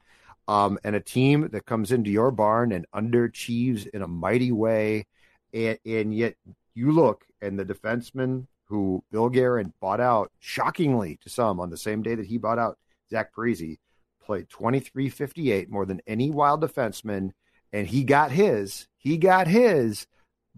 um, 0.47 0.79
and 0.83 0.95
a 0.95 1.01
team 1.01 1.49
that 1.51 1.65
comes 1.65 1.91
into 1.91 2.09
your 2.09 2.31
barn 2.31 2.71
and 2.71 2.85
underachieves 2.95 3.87
in 3.87 4.01
a 4.01 4.07
mighty 4.07 4.51
way. 4.51 5.05
And, 5.53 5.79
and 5.85 6.13
yet 6.13 6.35
you 6.73 6.91
look 6.91 7.25
and 7.41 7.57
the 7.57 7.65
defenseman 7.65 8.47
who 8.65 9.03
Bill 9.11 9.29
Guerin 9.29 9.73
bought 9.79 10.01
out 10.01 10.31
shockingly 10.39 11.17
to 11.23 11.29
some 11.29 11.59
on 11.59 11.69
the 11.69 11.77
same 11.77 12.01
day 12.01 12.15
that 12.15 12.25
he 12.25 12.37
bought 12.37 12.59
out 12.59 12.77
Zach 13.09 13.33
Parise, 13.33 13.77
played 14.23 14.49
2358 14.49 15.69
more 15.69 15.85
than 15.85 16.01
any 16.05 16.29
wild 16.29 16.61
defenseman, 16.61 17.31
and 17.71 17.87
he 17.87 18.03
got 18.03 18.31
his. 18.31 18.87
He 18.97 19.17
got 19.17 19.47
his, 19.47 20.05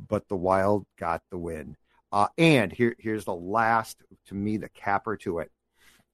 but 0.07 0.27
the 0.27 0.35
Wild 0.35 0.85
got 0.97 1.21
the 1.29 1.37
win. 1.37 1.75
Uh, 2.11 2.27
and 2.37 2.71
here, 2.71 2.95
here's 2.97 3.25
the 3.25 3.35
last, 3.35 3.97
to 4.27 4.35
me, 4.35 4.57
the 4.57 4.69
capper 4.69 5.15
to 5.17 5.39
it. 5.39 5.51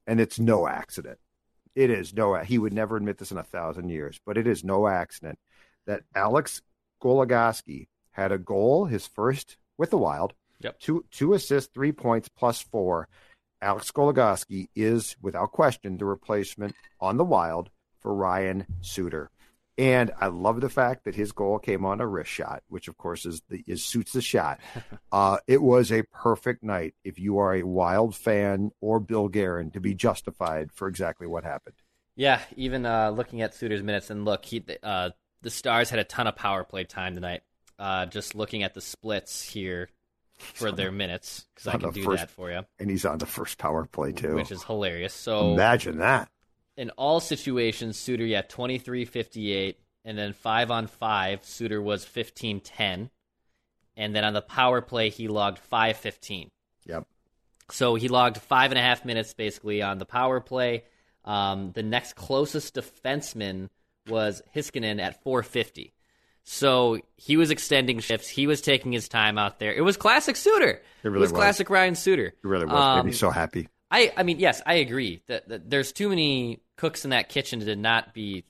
And 0.06 0.20
it's 0.20 0.38
no 0.38 0.68
accident. 0.68 1.18
It 1.74 1.90
is 1.90 2.14
no, 2.14 2.34
he 2.36 2.58
would 2.58 2.72
never 2.72 2.96
admit 2.96 3.18
this 3.18 3.32
in 3.32 3.38
a 3.38 3.42
thousand 3.42 3.88
years, 3.88 4.20
but 4.26 4.38
it 4.38 4.46
is 4.46 4.64
no 4.64 4.86
accident 4.86 5.38
that 5.86 6.02
Alex 6.14 6.62
Goligoski 7.02 7.88
had 8.16 8.32
a 8.32 8.38
goal, 8.38 8.86
his 8.86 9.06
first 9.06 9.56
with 9.78 9.90
the 9.90 9.98
Wild, 9.98 10.32
Yep. 10.60 10.80
two, 10.80 11.04
two 11.10 11.34
assists, 11.34 11.70
three 11.72 11.92
points, 11.92 12.28
plus 12.28 12.60
four. 12.62 13.08
Alex 13.60 13.90
Goligoski 13.90 14.68
is, 14.74 15.16
without 15.20 15.52
question, 15.52 15.98
the 15.98 16.04
replacement 16.06 16.74
on 17.00 17.18
the 17.18 17.24
Wild 17.24 17.70
for 18.00 18.14
Ryan 18.14 18.66
Suter. 18.80 19.30
And 19.78 20.10
I 20.18 20.28
love 20.28 20.62
the 20.62 20.70
fact 20.70 21.04
that 21.04 21.14
his 21.14 21.32
goal 21.32 21.58
came 21.58 21.84
on 21.84 22.00
a 22.00 22.06
wrist 22.06 22.30
shot, 22.30 22.62
which 22.68 22.88
of 22.88 22.96
course 22.96 23.26
is 23.26 23.42
the 23.50 23.62
is 23.66 23.84
suits 23.84 24.12
the 24.12 24.22
shot. 24.22 24.58
Uh, 25.12 25.38
it 25.46 25.62
was 25.62 25.90
a 25.90 26.02
perfect 26.12 26.62
night 26.62 26.94
if 27.04 27.18
you 27.18 27.38
are 27.38 27.54
a 27.54 27.62
Wild 27.62 28.14
fan 28.14 28.70
or 28.82 29.00
Bill 29.00 29.28
Guerin 29.28 29.70
to 29.70 29.80
be 29.80 29.94
justified 29.94 30.70
for 30.72 30.88
exactly 30.88 31.26
what 31.26 31.42
happened. 31.44 31.76
Yeah, 32.16 32.40
even 32.56 32.84
uh, 32.84 33.10
looking 33.10 33.40
at 33.40 33.54
Suter's 33.54 33.82
minutes, 33.82 34.10
and 34.10 34.24
look, 34.26 34.44
he, 34.44 34.62
uh, 34.82 35.10
the 35.42 35.50
Stars 35.50 35.88
had 35.88 35.98
a 35.98 36.04
ton 36.04 36.26
of 36.26 36.36
power 36.36 36.64
play 36.64 36.84
time 36.84 37.14
tonight. 37.14 37.42
Uh, 37.78 38.06
just 38.06 38.34
looking 38.34 38.62
at 38.62 38.72
the 38.74 38.80
splits 38.80 39.42
here 39.42 39.88
for 40.36 40.72
their 40.72 40.90
minutes, 40.92 41.46
because 41.54 41.68
I 41.68 41.76
can 41.78 41.90
do 41.90 42.04
first- 42.04 42.22
that 42.22 42.30
for 42.30 42.50
you, 42.50 42.62
And 42.78 42.90
he's 42.90 43.04
on 43.04 43.18
the 43.18 43.26
first 43.26 43.58
power 43.58 43.84
play 43.86 44.12
too. 44.12 44.34
which 44.34 44.50
is 44.50 44.62
hilarious. 44.64 45.12
So 45.14 45.52
Imagine 45.52 45.98
that. 45.98 46.28
in 46.76 46.90
all 46.90 47.20
situations, 47.20 47.98
Suter, 47.98 48.24
yeah, 48.24 48.42
twenty 48.42 48.78
three 48.78 49.04
fifty 49.04 49.52
eight, 49.52 49.78
And 50.04 50.16
then 50.16 50.32
five 50.34 50.70
on 50.70 50.86
five, 50.86 51.44
Suter 51.44 51.82
was 51.82 52.04
15 52.04 52.60
10. 52.60 53.10
And 53.96 54.14
then 54.14 54.24
on 54.24 54.34
the 54.34 54.42
power 54.42 54.80
play, 54.80 55.08
he 55.10 55.26
logged 55.26 55.58
five 55.58 55.96
fifteen. 55.96 56.48
Yep. 56.84 57.06
So 57.70 57.94
he 57.96 58.08
logged 58.08 58.38
five 58.38 58.70
and 58.70 58.78
a 58.78 58.82
half 58.82 59.04
minutes 59.04 59.34
basically 59.34 59.82
on 59.82 59.98
the 59.98 60.04
power 60.06 60.40
play. 60.40 60.84
Um, 61.24 61.72
the 61.72 61.82
next 61.82 62.14
closest 62.14 62.74
defenseman 62.76 63.68
was 64.06 64.42
Heiskanen 64.54 65.00
at 65.00 65.20
450. 65.24 65.92
So 66.48 67.00
he 67.16 67.36
was 67.36 67.50
extending 67.50 67.98
shifts. 67.98 68.28
He 68.28 68.46
was 68.46 68.60
taking 68.60 68.92
his 68.92 69.08
time 69.08 69.36
out 69.36 69.58
there. 69.58 69.74
It 69.74 69.80
was 69.80 69.96
classic 69.96 70.36
Suter. 70.36 70.80
It 71.02 71.08
really 71.08 71.18
was, 71.18 71.32
was. 71.32 71.38
classic 71.38 71.68
Ryan 71.68 71.96
Suter. 71.96 72.34
He 72.40 72.48
really 72.48 72.66
was. 72.66 72.74
Um, 72.74 72.98
Made 72.98 73.06
me 73.06 73.12
so 73.12 73.30
happy. 73.30 73.68
I, 73.90 74.12
I 74.16 74.22
mean, 74.22 74.38
yes, 74.38 74.62
I 74.64 74.74
agree 74.74 75.22
that, 75.26 75.48
that 75.48 75.68
there's 75.68 75.90
too 75.90 76.08
many 76.08 76.60
cooks 76.76 77.04
in 77.04 77.10
that 77.10 77.28
kitchen 77.28 77.60
to 77.60 77.74
not 77.74 78.14
be 78.14 78.44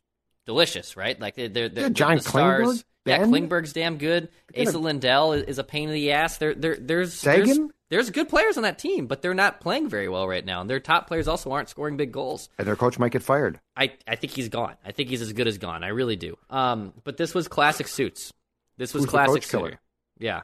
delicious, 0.44 0.94
right? 0.94 1.18
Like 1.18 1.36
they're, 1.36 1.48
they're, 1.48 1.68
Yeah, 1.68 1.88
John 1.88 2.16
the 2.16 2.22
stars. 2.22 2.66
Klingberg, 2.66 2.84
yeah, 3.06 3.18
Klingberg's 3.18 3.72
damn 3.72 3.96
good. 3.96 4.28
Esa 4.54 4.78
Lindell 4.78 5.32
is, 5.32 5.44
is 5.44 5.58
a 5.58 5.64
pain 5.64 5.88
in 5.88 5.94
the 5.94 6.12
ass. 6.12 6.36
There, 6.36 6.54
there, 6.54 6.76
there's 6.78 7.14
Seguin? 7.14 7.46
there's 7.46 7.70
there's 7.88 8.10
good 8.10 8.28
players 8.28 8.56
on 8.56 8.62
that 8.64 8.78
team, 8.78 9.06
but 9.06 9.22
they're 9.22 9.34
not 9.34 9.60
playing 9.60 9.88
very 9.88 10.08
well 10.08 10.26
right 10.26 10.44
now, 10.44 10.60
and 10.60 10.68
their 10.68 10.80
top 10.80 11.06
players 11.06 11.28
also 11.28 11.52
aren't 11.52 11.68
scoring 11.68 11.96
big 11.96 12.12
goals. 12.12 12.48
And 12.58 12.66
their 12.66 12.76
coach 12.76 12.98
might 12.98 13.12
get 13.12 13.22
fired. 13.22 13.60
I, 13.76 13.92
I 14.06 14.16
think 14.16 14.32
he's 14.32 14.48
gone. 14.48 14.74
I 14.84 14.92
think 14.92 15.08
he's 15.08 15.22
as 15.22 15.32
good 15.32 15.46
as 15.46 15.58
gone. 15.58 15.84
I 15.84 15.88
really 15.88 16.16
do. 16.16 16.36
Um, 16.50 16.92
but 17.04 17.16
this 17.16 17.34
was 17.34 17.48
classic 17.48 17.88
suits. 17.88 18.32
This 18.76 18.92
was 18.92 19.04
Who's 19.04 19.10
classic 19.10 19.42
coach 19.42 19.48
killer? 19.48 19.68
Suter. 19.68 19.80
Yeah, 20.18 20.42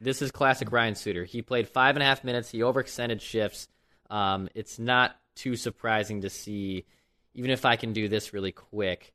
this 0.00 0.22
is 0.22 0.30
classic 0.30 0.72
Ryan 0.72 0.94
Suter. 0.94 1.24
He 1.24 1.42
played 1.42 1.68
five 1.68 1.96
and 1.96 2.02
a 2.02 2.06
half 2.06 2.24
minutes. 2.24 2.50
He 2.50 2.60
overextended 2.60 3.20
shifts. 3.20 3.68
Um, 4.08 4.48
it's 4.54 4.78
not 4.78 5.16
too 5.36 5.56
surprising 5.56 6.22
to 6.22 6.30
see, 6.30 6.86
even 7.34 7.50
if 7.50 7.64
I 7.64 7.76
can 7.76 7.92
do 7.92 8.08
this 8.08 8.32
really 8.32 8.52
quick. 8.52 9.12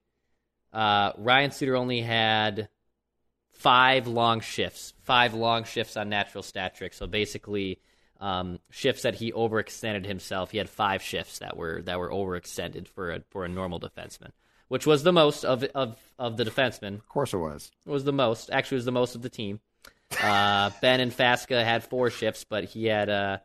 Uh, 0.71 1.12
Ryan 1.17 1.51
Suter 1.51 1.75
only 1.75 2.01
had 2.01 2.69
five 3.55 4.07
long 4.07 4.41
shifts, 4.41 4.93
five 5.03 5.33
long 5.33 5.63
shifts 5.63 5.97
on 5.97 6.09
natural 6.09 6.43
stat 6.43 6.75
trick. 6.75 6.93
So 6.93 7.07
basically, 7.07 7.79
um, 8.19 8.59
shifts 8.69 9.03
that 9.03 9.15
he 9.15 9.31
overextended 9.31 10.05
himself. 10.05 10.51
He 10.51 10.57
had 10.57 10.69
five 10.69 11.01
shifts 11.01 11.39
that 11.39 11.57
were 11.57 11.81
that 11.83 11.99
were 11.99 12.09
overextended 12.09 12.87
for 12.87 13.11
a 13.11 13.21
for 13.29 13.45
a 13.45 13.49
normal 13.49 13.79
defenseman, 13.79 14.31
which 14.67 14.85
was 14.85 15.03
the 15.03 15.11
most 15.11 15.43
of 15.43 15.63
of 15.75 15.97
of 16.17 16.37
the 16.37 16.45
defensemen. 16.45 16.95
Of 16.95 17.09
course 17.09 17.33
it 17.33 17.37
was. 17.37 17.71
It 17.85 17.89
was 17.89 18.03
the 18.03 18.13
most. 18.13 18.49
Actually, 18.51 18.75
it 18.75 18.79
was 18.79 18.85
the 18.85 18.91
most 18.91 19.15
of 19.15 19.21
the 19.21 19.29
team. 19.29 19.59
Uh, 20.21 20.69
Benn 20.81 20.99
and 20.99 21.11
Faksa 21.11 21.63
had 21.63 21.83
four 21.83 22.09
shifts, 22.09 22.45
but 22.47 22.65
he 22.65 22.85
had 22.85 23.09
uh, 23.09 23.37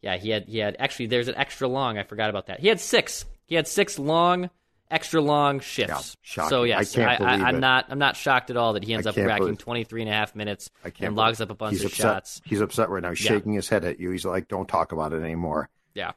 yeah, 0.00 0.16
he 0.16 0.30
had 0.30 0.44
he 0.48 0.58
had 0.58 0.76
actually. 0.78 1.06
There's 1.06 1.28
an 1.28 1.36
extra 1.36 1.68
long. 1.68 1.98
I 1.98 2.02
forgot 2.02 2.30
about 2.30 2.46
that. 2.46 2.60
He 2.60 2.68
had 2.68 2.80
six. 2.80 3.24
He 3.46 3.54
had 3.54 3.68
six 3.68 3.98
long, 3.98 4.50
extra 4.90 5.20
long 5.20 5.60
shifts. 5.60 6.16
Yeah, 6.36 6.48
so 6.48 6.62
yes, 6.64 6.96
I, 6.96 7.48
am 7.48 7.60
not 7.60 7.86
I'm 7.88 7.98
not 7.98 8.16
shocked 8.16 8.50
at 8.50 8.56
all 8.56 8.74
that 8.74 8.84
he 8.84 8.94
ends 8.94 9.06
up 9.06 9.16
racking 9.16 9.46
believe- 9.46 9.58
23 9.58 10.02
and 10.02 10.10
a 10.10 10.14
half 10.14 10.34
minutes 10.34 10.70
and 11.00 11.16
logs 11.16 11.40
up 11.40 11.50
a 11.50 11.54
bunch 11.54 11.72
he's 11.72 11.84
of 11.84 11.90
upset. 11.92 12.02
shots. 12.02 12.40
He's 12.44 12.60
upset 12.60 12.90
right 12.90 13.02
now. 13.02 13.10
He's 13.10 13.24
Yeah. 13.24 13.32
shaking 13.32 13.54
his 13.54 13.68
head 13.68 13.84
at 13.84 13.98
you. 13.98 14.10
He's 14.10 14.24
like, 14.24 14.48
"Don't 14.48 14.68
talk 14.68 14.92
about 14.92 15.12
it 15.12 15.22
anymore." 15.22 15.68
Yeah. 15.94 16.12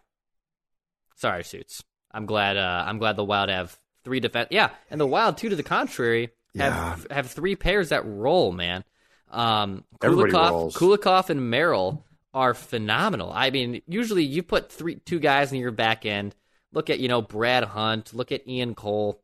Sorry, 1.15 1.43
suits. 1.43 1.83
I'm 2.11 2.25
glad. 2.25 2.57
Uh, 2.57 2.83
I'm 2.85 2.99
glad 2.99 3.15
the 3.15 3.23
Wild 3.23 3.49
have 3.49 3.77
three 4.03 4.19
defense. 4.19 4.49
Yeah, 4.51 4.69
and 4.89 4.99
the 5.01 5.07
Wild 5.07 5.37
too. 5.37 5.49
To 5.49 5.55
the 5.55 5.63
contrary, 5.63 6.29
have 6.55 7.07
have 7.09 7.31
three 7.31 7.55
pairs 7.55 7.89
that 7.89 8.05
roll. 8.05 8.51
Man, 8.51 8.83
um, 9.31 9.83
Kulikov, 9.99 10.49
rolls. 10.51 10.75
Kulikov 10.75 11.29
and 11.29 11.49
Merrill 11.49 12.05
are 12.33 12.53
phenomenal. 12.53 13.31
I 13.33 13.49
mean, 13.49 13.81
usually 13.87 14.23
you 14.23 14.43
put 14.43 14.71
three 14.71 14.95
two 14.95 15.19
guys 15.19 15.51
in 15.51 15.59
your 15.59 15.71
back 15.71 16.05
end. 16.05 16.35
Look 16.73 16.89
at 16.89 16.99
you 16.99 17.07
know 17.07 17.21
Brad 17.21 17.63
Hunt. 17.63 18.13
Look 18.13 18.31
at 18.31 18.47
Ian 18.47 18.75
Cole. 18.75 19.21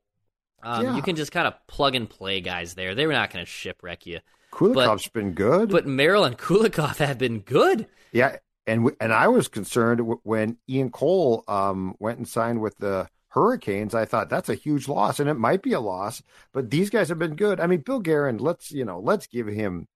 Um, 0.62 0.84
Yeah. 0.86 0.96
You 0.96 1.02
can 1.02 1.16
just 1.16 1.32
kind 1.32 1.48
of 1.48 1.54
plug 1.68 1.96
and 1.96 2.10
play 2.10 2.40
guys 2.42 2.74
there. 2.76 2.96
They're 2.96 3.12
not 3.12 3.32
going 3.32 3.44
to 3.44 3.50
shipwreck 3.52 4.06
you. 4.06 4.20
Kulikov's 4.52 5.08
been 5.10 5.34
good, 5.34 5.70
But 5.70 5.88
Merrill 5.88 6.24
and 6.26 6.38
Kulikov 6.46 6.98
have 6.98 7.18
been 7.18 7.40
good. 7.40 7.88
yeah, 8.12 8.38
and 8.68 8.92
and 9.02 9.12
I 9.12 9.28
was 9.28 9.48
concerned 9.48 10.00
when 10.24 10.58
Ian 10.70 10.90
Cole 10.92 11.44
um, 11.48 11.96
went 12.00 12.18
and 12.20 12.28
signed 12.28 12.62
with 12.62 12.78
the 12.78 13.08
Hurricanes. 13.30 13.96
I 13.96 14.06
thought 14.06 14.30
that's 14.30 14.50
a 14.50 14.56
huge 14.56 14.88
loss, 14.88 15.20
and 15.20 15.28
it 15.28 15.34
might 15.34 15.64
be 15.64 15.74
a 15.74 15.80
loss. 15.80 16.22
But 16.54 16.70
these 16.70 16.90
guys 16.92 17.10
have 17.10 17.18
been 17.20 17.36
good. 17.36 17.60
I 17.60 17.66
mean, 17.68 17.82
Bill 17.82 18.00
Guerin. 18.00 18.38
Let's 18.38 18.72
you 18.72 18.86
know, 18.86 19.00
let's 19.00 19.26
give 19.28 19.48
him 19.48 19.88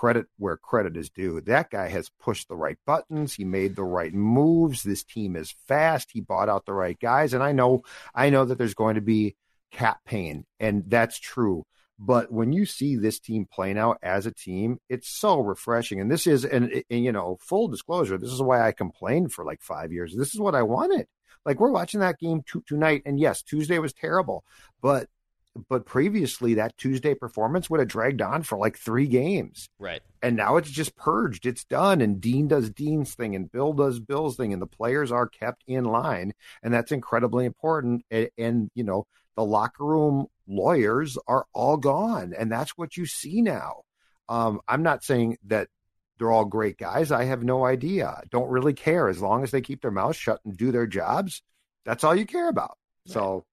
credit 0.00 0.26
where 0.38 0.56
credit 0.56 0.96
is 0.96 1.10
due. 1.10 1.42
That 1.42 1.68
guy 1.68 1.88
has 1.88 2.10
pushed 2.18 2.48
the 2.48 2.56
right 2.56 2.78
buttons. 2.86 3.34
He 3.34 3.44
made 3.44 3.76
the 3.76 3.82
right 3.82 4.14
moves. 4.14 4.82
This 4.82 5.04
team 5.04 5.36
is 5.36 5.54
fast. 5.68 6.08
He 6.10 6.22
bought 6.22 6.48
out 6.48 6.64
the 6.64 6.72
right 6.72 6.98
guys, 6.98 7.34
and 7.34 7.42
I 7.42 7.52
know, 7.52 7.82
I 8.14 8.30
know 8.30 8.46
that 8.46 8.56
there's 8.56 8.72
going 8.72 8.94
to 8.94 9.02
be 9.02 9.36
cap 9.70 9.98
pain, 10.06 10.46
and 10.58 10.84
that's 10.86 11.18
true. 11.18 11.66
But 11.98 12.32
when 12.32 12.50
you 12.50 12.64
see 12.64 12.96
this 12.96 13.20
team 13.20 13.46
play 13.52 13.74
now 13.74 13.96
as 14.02 14.24
a 14.24 14.32
team, 14.32 14.78
it's 14.88 15.06
so 15.06 15.38
refreshing. 15.38 16.00
And 16.00 16.10
this 16.10 16.26
is, 16.26 16.46
and, 16.46 16.82
and 16.88 17.04
you 17.04 17.12
know, 17.12 17.36
full 17.38 17.68
disclosure, 17.68 18.16
this 18.16 18.32
is 18.32 18.40
why 18.40 18.66
I 18.66 18.72
complained 18.72 19.34
for 19.34 19.44
like 19.44 19.60
five 19.60 19.92
years. 19.92 20.16
This 20.16 20.32
is 20.32 20.40
what 20.40 20.54
I 20.54 20.62
wanted. 20.62 21.08
Like 21.44 21.60
we're 21.60 21.72
watching 21.72 22.00
that 22.00 22.18
game 22.18 22.40
t- 22.50 22.60
tonight, 22.66 23.02
and 23.04 23.20
yes, 23.20 23.42
Tuesday 23.42 23.78
was 23.78 23.92
terrible, 23.92 24.44
but 24.80 25.08
but 25.68 25.84
previously 25.84 26.54
that 26.54 26.76
Tuesday 26.76 27.14
performance 27.14 27.68
would 27.68 27.80
have 27.80 27.88
dragged 27.88 28.22
on 28.22 28.42
for 28.42 28.56
like 28.56 28.76
three 28.76 29.06
games. 29.06 29.68
Right. 29.78 30.00
And 30.22 30.36
now 30.36 30.56
it's 30.56 30.70
just 30.70 30.96
purged. 30.96 31.46
It's 31.46 31.64
done. 31.64 32.00
And 32.00 32.20
Dean 32.20 32.48
does 32.48 32.70
Dean's 32.70 33.14
thing 33.14 33.34
and 33.34 33.50
Bill 33.50 33.72
does 33.72 34.00
Bill's 34.00 34.36
thing. 34.36 34.52
And 34.52 34.62
the 34.62 34.66
players 34.66 35.10
are 35.10 35.28
kept 35.28 35.64
in 35.66 35.84
line. 35.84 36.32
And 36.62 36.72
that's 36.72 36.92
incredibly 36.92 37.46
important. 37.46 38.04
And, 38.10 38.30
and 38.38 38.70
you 38.74 38.84
know, 38.84 39.06
the 39.36 39.44
locker 39.44 39.84
room 39.84 40.26
lawyers 40.46 41.18
are 41.26 41.46
all 41.52 41.76
gone. 41.76 42.32
And 42.38 42.50
that's 42.50 42.76
what 42.76 42.96
you 42.96 43.06
see 43.06 43.42
now. 43.42 43.82
Um, 44.28 44.60
I'm 44.68 44.82
not 44.82 45.02
saying 45.02 45.38
that 45.46 45.68
they're 46.18 46.30
all 46.30 46.44
great 46.44 46.76
guys. 46.76 47.10
I 47.10 47.24
have 47.24 47.42
no 47.42 47.64
idea. 47.64 48.22
Don't 48.30 48.50
really 48.50 48.74
care. 48.74 49.08
As 49.08 49.20
long 49.20 49.42
as 49.42 49.50
they 49.50 49.62
keep 49.62 49.82
their 49.82 49.90
mouths 49.90 50.16
shut 50.16 50.40
and 50.44 50.56
do 50.56 50.70
their 50.70 50.86
jobs, 50.86 51.42
that's 51.84 52.04
all 52.04 52.14
you 52.14 52.26
care 52.26 52.48
about. 52.48 52.76
So 53.06 53.44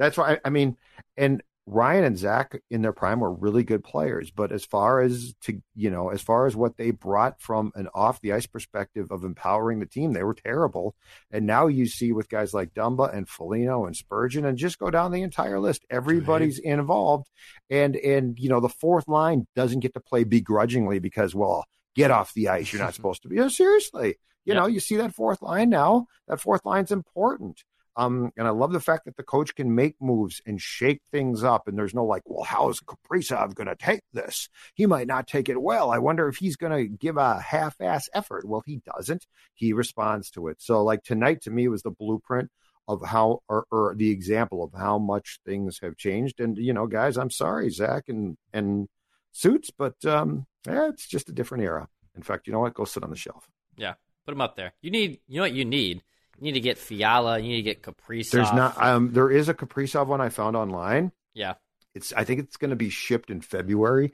that's 0.00 0.16
why, 0.16 0.38
I 0.42 0.48
mean, 0.48 0.78
and 1.18 1.42
Ryan 1.66 2.04
and 2.04 2.18
Zach 2.18 2.58
in 2.70 2.80
their 2.80 2.92
prime 2.94 3.20
were 3.20 3.32
really 3.32 3.62
good 3.62 3.84
players, 3.84 4.30
but 4.30 4.50
as 4.50 4.64
far 4.64 5.00
as 5.00 5.34
to 5.42 5.62
you 5.76 5.90
know, 5.90 6.08
as 6.08 6.22
far 6.22 6.46
as 6.46 6.56
what 6.56 6.78
they 6.78 6.90
brought 6.90 7.40
from 7.40 7.70
an 7.74 7.86
off 7.94 8.20
the 8.22 8.32
ice 8.32 8.46
perspective 8.46 9.08
of 9.10 9.24
empowering 9.24 9.78
the 9.78 9.86
team, 9.86 10.12
they 10.12 10.24
were 10.24 10.34
terrible. 10.34 10.96
And 11.30 11.46
now 11.46 11.66
you 11.66 11.86
see 11.86 12.12
with 12.12 12.30
guys 12.30 12.54
like 12.54 12.72
Dumba 12.72 13.14
and 13.14 13.28
Foligno 13.28 13.84
and 13.84 13.94
Spurgeon, 13.94 14.46
and 14.46 14.56
just 14.56 14.78
go 14.78 14.90
down 14.90 15.12
the 15.12 15.22
entire 15.22 15.60
list. 15.60 15.84
Everybody's 15.90 16.58
involved, 16.58 17.28
and 17.68 17.94
and 17.94 18.38
you 18.38 18.48
know 18.48 18.60
the 18.60 18.68
fourth 18.70 19.06
line 19.06 19.46
doesn't 19.54 19.80
get 19.80 19.94
to 19.94 20.00
play 20.00 20.24
begrudgingly 20.24 20.98
because 20.98 21.34
well, 21.34 21.66
get 21.94 22.10
off 22.10 22.32
the 22.34 22.48
ice. 22.48 22.72
You're 22.72 22.82
not 22.82 22.94
supposed 22.96 23.22
to 23.22 23.28
be. 23.28 23.36
Know, 23.36 23.48
seriously, 23.48 24.16
you 24.44 24.54
know, 24.54 24.66
you 24.66 24.80
see 24.80 24.96
that 24.96 25.14
fourth 25.14 25.42
line 25.42 25.68
now. 25.68 26.06
That 26.26 26.40
fourth 26.40 26.64
line's 26.64 26.90
important. 26.90 27.62
Um, 28.00 28.32
and 28.38 28.48
I 28.48 28.50
love 28.50 28.72
the 28.72 28.80
fact 28.80 29.04
that 29.04 29.18
the 29.18 29.22
coach 29.22 29.54
can 29.54 29.74
make 29.74 29.94
moves 30.00 30.40
and 30.46 30.58
shake 30.58 31.02
things 31.10 31.44
up. 31.44 31.68
And 31.68 31.76
there's 31.76 31.92
no 31.92 32.06
like, 32.06 32.22
well, 32.24 32.44
how 32.44 32.70
is 32.70 32.80
Kaprizov 32.80 33.54
going 33.54 33.66
to 33.66 33.76
take 33.76 34.00
this? 34.14 34.48
He 34.74 34.86
might 34.86 35.06
not 35.06 35.26
take 35.26 35.50
it 35.50 35.60
well. 35.60 35.90
I 35.90 35.98
wonder 35.98 36.26
if 36.26 36.36
he's 36.36 36.56
going 36.56 36.72
to 36.72 36.88
give 36.88 37.18
a 37.18 37.38
half 37.38 37.78
ass 37.78 38.08
effort. 38.14 38.48
Well, 38.48 38.62
he 38.64 38.80
doesn't. 38.86 39.26
He 39.52 39.74
responds 39.74 40.30
to 40.30 40.48
it. 40.48 40.62
So, 40.62 40.82
like 40.82 41.02
tonight 41.02 41.42
to 41.42 41.50
me 41.50 41.68
was 41.68 41.82
the 41.82 41.90
blueprint 41.90 42.50
of 42.88 43.04
how, 43.04 43.42
or, 43.50 43.66
or 43.70 43.94
the 43.94 44.10
example 44.10 44.64
of 44.64 44.72
how 44.72 44.98
much 44.98 45.38
things 45.44 45.78
have 45.82 45.98
changed. 45.98 46.40
And, 46.40 46.56
you 46.56 46.72
know, 46.72 46.86
guys, 46.86 47.18
I'm 47.18 47.30
sorry, 47.30 47.68
Zach 47.68 48.04
and, 48.08 48.38
and 48.54 48.88
suits, 49.32 49.70
but 49.76 50.02
um, 50.06 50.46
yeah, 50.66 50.88
it's 50.88 51.06
just 51.06 51.28
a 51.28 51.32
different 51.32 51.64
era. 51.64 51.86
In 52.16 52.22
fact, 52.22 52.46
you 52.46 52.54
know 52.54 52.60
what? 52.60 52.72
Go 52.72 52.86
sit 52.86 53.04
on 53.04 53.10
the 53.10 53.16
shelf. 53.16 53.46
Yeah, 53.76 53.94
put 54.24 54.32
them 54.32 54.40
up 54.40 54.56
there. 54.56 54.72
You 54.80 54.90
need, 54.90 55.20
you 55.28 55.36
know 55.36 55.42
what 55.42 55.52
you 55.52 55.66
need? 55.66 56.02
You 56.40 56.46
need 56.46 56.52
to 56.52 56.60
get 56.60 56.78
Fiala. 56.78 57.38
You 57.38 57.48
need 57.48 57.56
to 57.56 57.62
get 57.62 57.82
Kaprizov. 57.82 58.30
There's 58.30 58.52
not. 58.52 58.82
Um, 58.82 59.12
there 59.12 59.30
is 59.30 59.48
a 59.48 59.54
Kaprizov 59.54 60.06
one 60.06 60.20
I 60.20 60.30
found 60.30 60.56
online. 60.56 61.12
Yeah, 61.34 61.54
It's. 61.94 62.12
I 62.14 62.24
think 62.24 62.40
it's 62.40 62.56
going 62.56 62.70
to 62.70 62.76
be 62.76 62.90
shipped 62.90 63.30
in 63.30 63.40
February. 63.42 64.12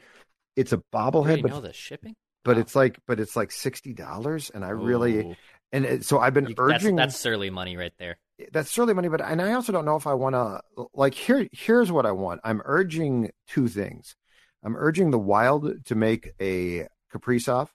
It's 0.57 0.73
a 0.73 0.79
bobblehead, 0.93 1.43
but 1.43 1.51
know 1.53 1.61
the 1.61 1.73
shipping. 1.73 2.17
but 2.45 2.57
Wow. 2.57 2.63
it's 2.63 2.75
like 2.75 2.99
but 3.07 3.21
it's 3.21 3.37
like 3.37 3.53
sixty 3.53 3.93
dollars, 3.95 4.51
and 4.51 4.65
I 4.65 4.71
really 4.71 5.37
and 5.73 5.85
it, 5.85 6.05
so 6.05 6.19
I've 6.19 6.35
been 6.35 6.49
You- 6.49 6.55
urging 6.59 6.97
that's 6.97 7.17
surly 7.17 7.49
money 7.51 7.77
right 7.77 7.93
there. 7.99 8.19
that's 8.53 8.71
surly 8.71 8.93
money, 8.93 9.09
but 9.09 9.21
and 9.21 9.41
I 9.41 9.53
also 9.53 9.73
don't 9.73 9.85
know 9.85 9.97
if 9.97 10.07
I 10.07 10.15
want 10.15 10.35
to 10.35 10.61
like 10.95 11.15
here. 11.15 11.47
Here's 11.53 11.93
what 11.93 12.07
I 12.07 12.13
want. 12.13 12.41
I'm 12.45 12.61
urging 12.65 13.31
two 13.47 13.69
things. 13.69 14.17
I'm 14.65 14.77
urging 14.77 15.11
the 15.13 15.19
Wild 15.19 15.85
to 15.87 15.95
make 15.95 16.33
a 16.41 16.89
Kaprizov, 17.13 17.69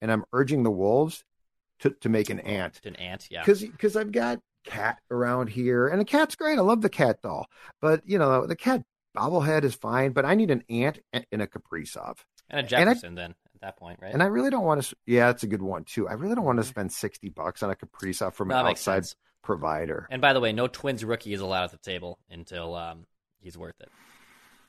and 0.00 0.10
I'm 0.10 0.24
urging 0.32 0.62
the 0.62 0.70
Wolves 0.70 1.22
to 1.80 1.90
to 1.90 2.08
make 2.08 2.30
an 2.30 2.40
ant 2.40 2.80
An 2.84 2.96
ant, 2.96 3.28
yeah. 3.30 3.42
because 3.42 3.60
because 3.62 3.96
I've 3.96 4.12
got 4.12 4.40
cat 4.64 4.98
around 5.10 5.48
here, 5.48 5.88
and 5.88 6.00
the 6.00 6.04
cat's 6.04 6.36
great. 6.36 6.58
I 6.58 6.62
love 6.62 6.80
the 6.82 6.88
cat 6.88 7.20
doll, 7.22 7.46
but 7.80 8.02
you 8.06 8.18
know 8.18 8.46
the 8.46 8.56
cat 8.56 8.82
bobblehead 9.16 9.64
is 9.64 9.74
fine. 9.74 10.12
But 10.12 10.24
I 10.24 10.34
need 10.34 10.50
an 10.50 10.62
ant 10.68 11.00
in 11.30 11.40
a 11.40 11.46
Kaprizov, 11.46 12.16
And 12.50 12.70
a 12.72 12.76
and 12.76 12.90
I- 12.90 12.94
then 12.94 13.34
at 13.54 13.60
that 13.60 13.76
point, 13.76 13.98
right? 14.02 14.12
and 14.12 14.22
I 14.22 14.26
really 14.26 14.50
don't 14.50 14.64
want 14.64 14.82
to. 14.82 14.96
Yeah, 15.06 15.30
it's 15.30 15.42
a 15.42 15.46
good 15.46 15.62
one 15.62 15.84
too. 15.84 16.08
I 16.08 16.14
really 16.14 16.34
don't 16.34 16.44
want 16.44 16.58
to 16.58 16.64
spend 16.64 16.92
sixty 16.92 17.28
bucks 17.28 17.62
on 17.62 17.70
a 17.70 17.74
Kaprizov 17.76 18.34
from 18.34 18.48
No, 18.48 18.56
an 18.58 18.64
that 18.64 18.70
outside 18.70 19.04
sense. 19.06 19.16
provider. 19.42 20.06
And 20.10 20.22
by 20.22 20.32
the 20.32 20.40
way, 20.40 20.52
no 20.52 20.66
Twins 20.66 21.04
rookie 21.04 21.34
is 21.34 21.40
allowed 21.40 21.64
at 21.64 21.70
the 21.72 21.78
table 21.78 22.18
until 22.30 22.74
um, 22.74 23.06
he's 23.40 23.56
worth 23.58 23.80
it. 23.80 23.90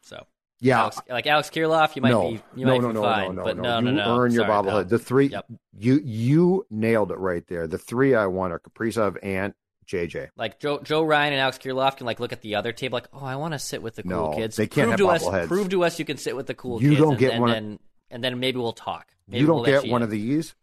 So 0.01 0.25
Yeah, 0.61 0.81
Alex, 0.81 0.99
like 1.09 1.27
Alex 1.27 1.49
Kirilloff, 1.49 1.95
you 1.95 2.01
might 2.01 2.09
no, 2.11 2.29
be 2.31 2.41
you 2.55 2.65
no, 2.65 2.71
might 2.71 2.81
no, 2.81 2.87
be 2.87 2.93
no, 2.93 3.01
fine, 3.01 3.23
no, 3.27 3.31
no, 3.33 3.43
but 3.43 3.57
no, 3.57 3.63
no, 3.63 3.79
no, 3.81 3.89
you 3.91 3.95
no. 3.97 4.17
earn 4.19 4.31
your 4.31 4.45
bobblehead. 4.45 4.87
The 4.89 4.97
three, 4.99 5.27
Yep. 5.27 5.45
you 5.77 5.99
you 6.03 6.65
nailed 6.69 7.11
it 7.11 7.17
right 7.19 7.45
there. 7.47 7.67
The 7.67 7.77
three 7.77 8.15
I 8.15 8.27
want 8.27 8.53
are 8.53 8.59
Kaprizov 8.59 9.17
and 9.21 9.53
JJ. 9.85 10.29
Like 10.37 10.59
Joe, 10.59 10.79
Joe 10.79 11.03
Ryan 11.03 11.33
and 11.33 11.41
Alex 11.41 11.57
Kirilloff 11.57 11.97
can 11.97 12.05
like 12.05 12.19
look 12.21 12.31
at 12.31 12.41
the 12.41 12.55
other 12.55 12.71
table, 12.71 12.95
like, 12.95 13.07
oh, 13.13 13.25
I 13.25 13.35
want 13.35 13.53
to 13.53 13.59
sit 13.59 13.81
with 13.83 13.95
the 13.95 14.03
cool 14.03 14.33
kids. 14.35 14.55
they 14.55 14.65
can't 14.67 14.87
prove 14.95 15.09
have 15.11 15.21
to 15.21 15.27
us, 15.27 15.47
prove 15.47 15.69
to 15.69 15.83
us 15.83 15.99
you 15.99 16.05
can 16.05 16.17
sit 16.17 16.35
with 16.35 16.47
the 16.47 16.53
cool 16.55 16.81
You 16.81 16.91
kids. 16.91 17.01
don't 17.01 17.11
and, 17.11 17.19
get 17.19 17.31
and 17.33 17.41
one 17.41 17.51
then 17.51 17.79
and 18.09 18.23
then 18.23 18.39
maybe 18.39 18.57
we'll 18.57 18.71
talk. 18.73 19.07
Maybe 19.27 19.41
you 19.41 19.47
don't 19.47 19.57
we'll 19.57 19.65
get 19.81 19.91
one 19.91 20.01
in. 20.01 20.05
of 20.05 20.09
these 20.11 20.55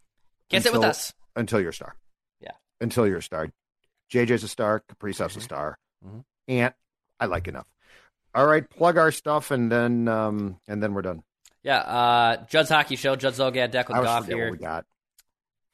Can't 0.49 0.63
sit 0.65 0.73
with 0.73 0.85
us. 0.85 1.13
until 1.37 1.61
you're 1.61 1.71
a 1.71 1.75
star. 1.75 1.97
Yeah. 2.41 2.53
until 2.81 3.07
you're 3.07 3.19
a 3.19 3.23
star. 3.23 3.51
JJ's 4.11 4.43
a 4.43 4.49
star. 4.49 4.83
Kaprizov's 4.91 5.37
a 5.37 5.41
star. 5.41 5.79
Mhm. 6.05 6.25
Ant, 6.49 6.75
I 7.21 7.27
like 7.27 7.47
enough. 7.47 7.67
All 8.35 8.47
right, 8.47 8.69
plug 8.69 8.97
our 8.97 9.13
stuff 9.13 9.51
and 9.51 9.71
then 9.71 10.09
um 10.09 10.59
and 10.67 10.83
then 10.83 10.95
we're 10.95 11.03
done. 11.03 11.23
Yeah, 11.63 11.79
uh, 11.79 12.45
Judd's 12.47 12.71
Hockey 12.71 12.97
Show, 12.97 13.15
Judd 13.15 13.35
Zulgad, 13.35 13.71
Declan 13.73 14.03
Goff 14.03 14.27
here. 14.27 14.51
we 14.51 14.59
got. 14.59 14.85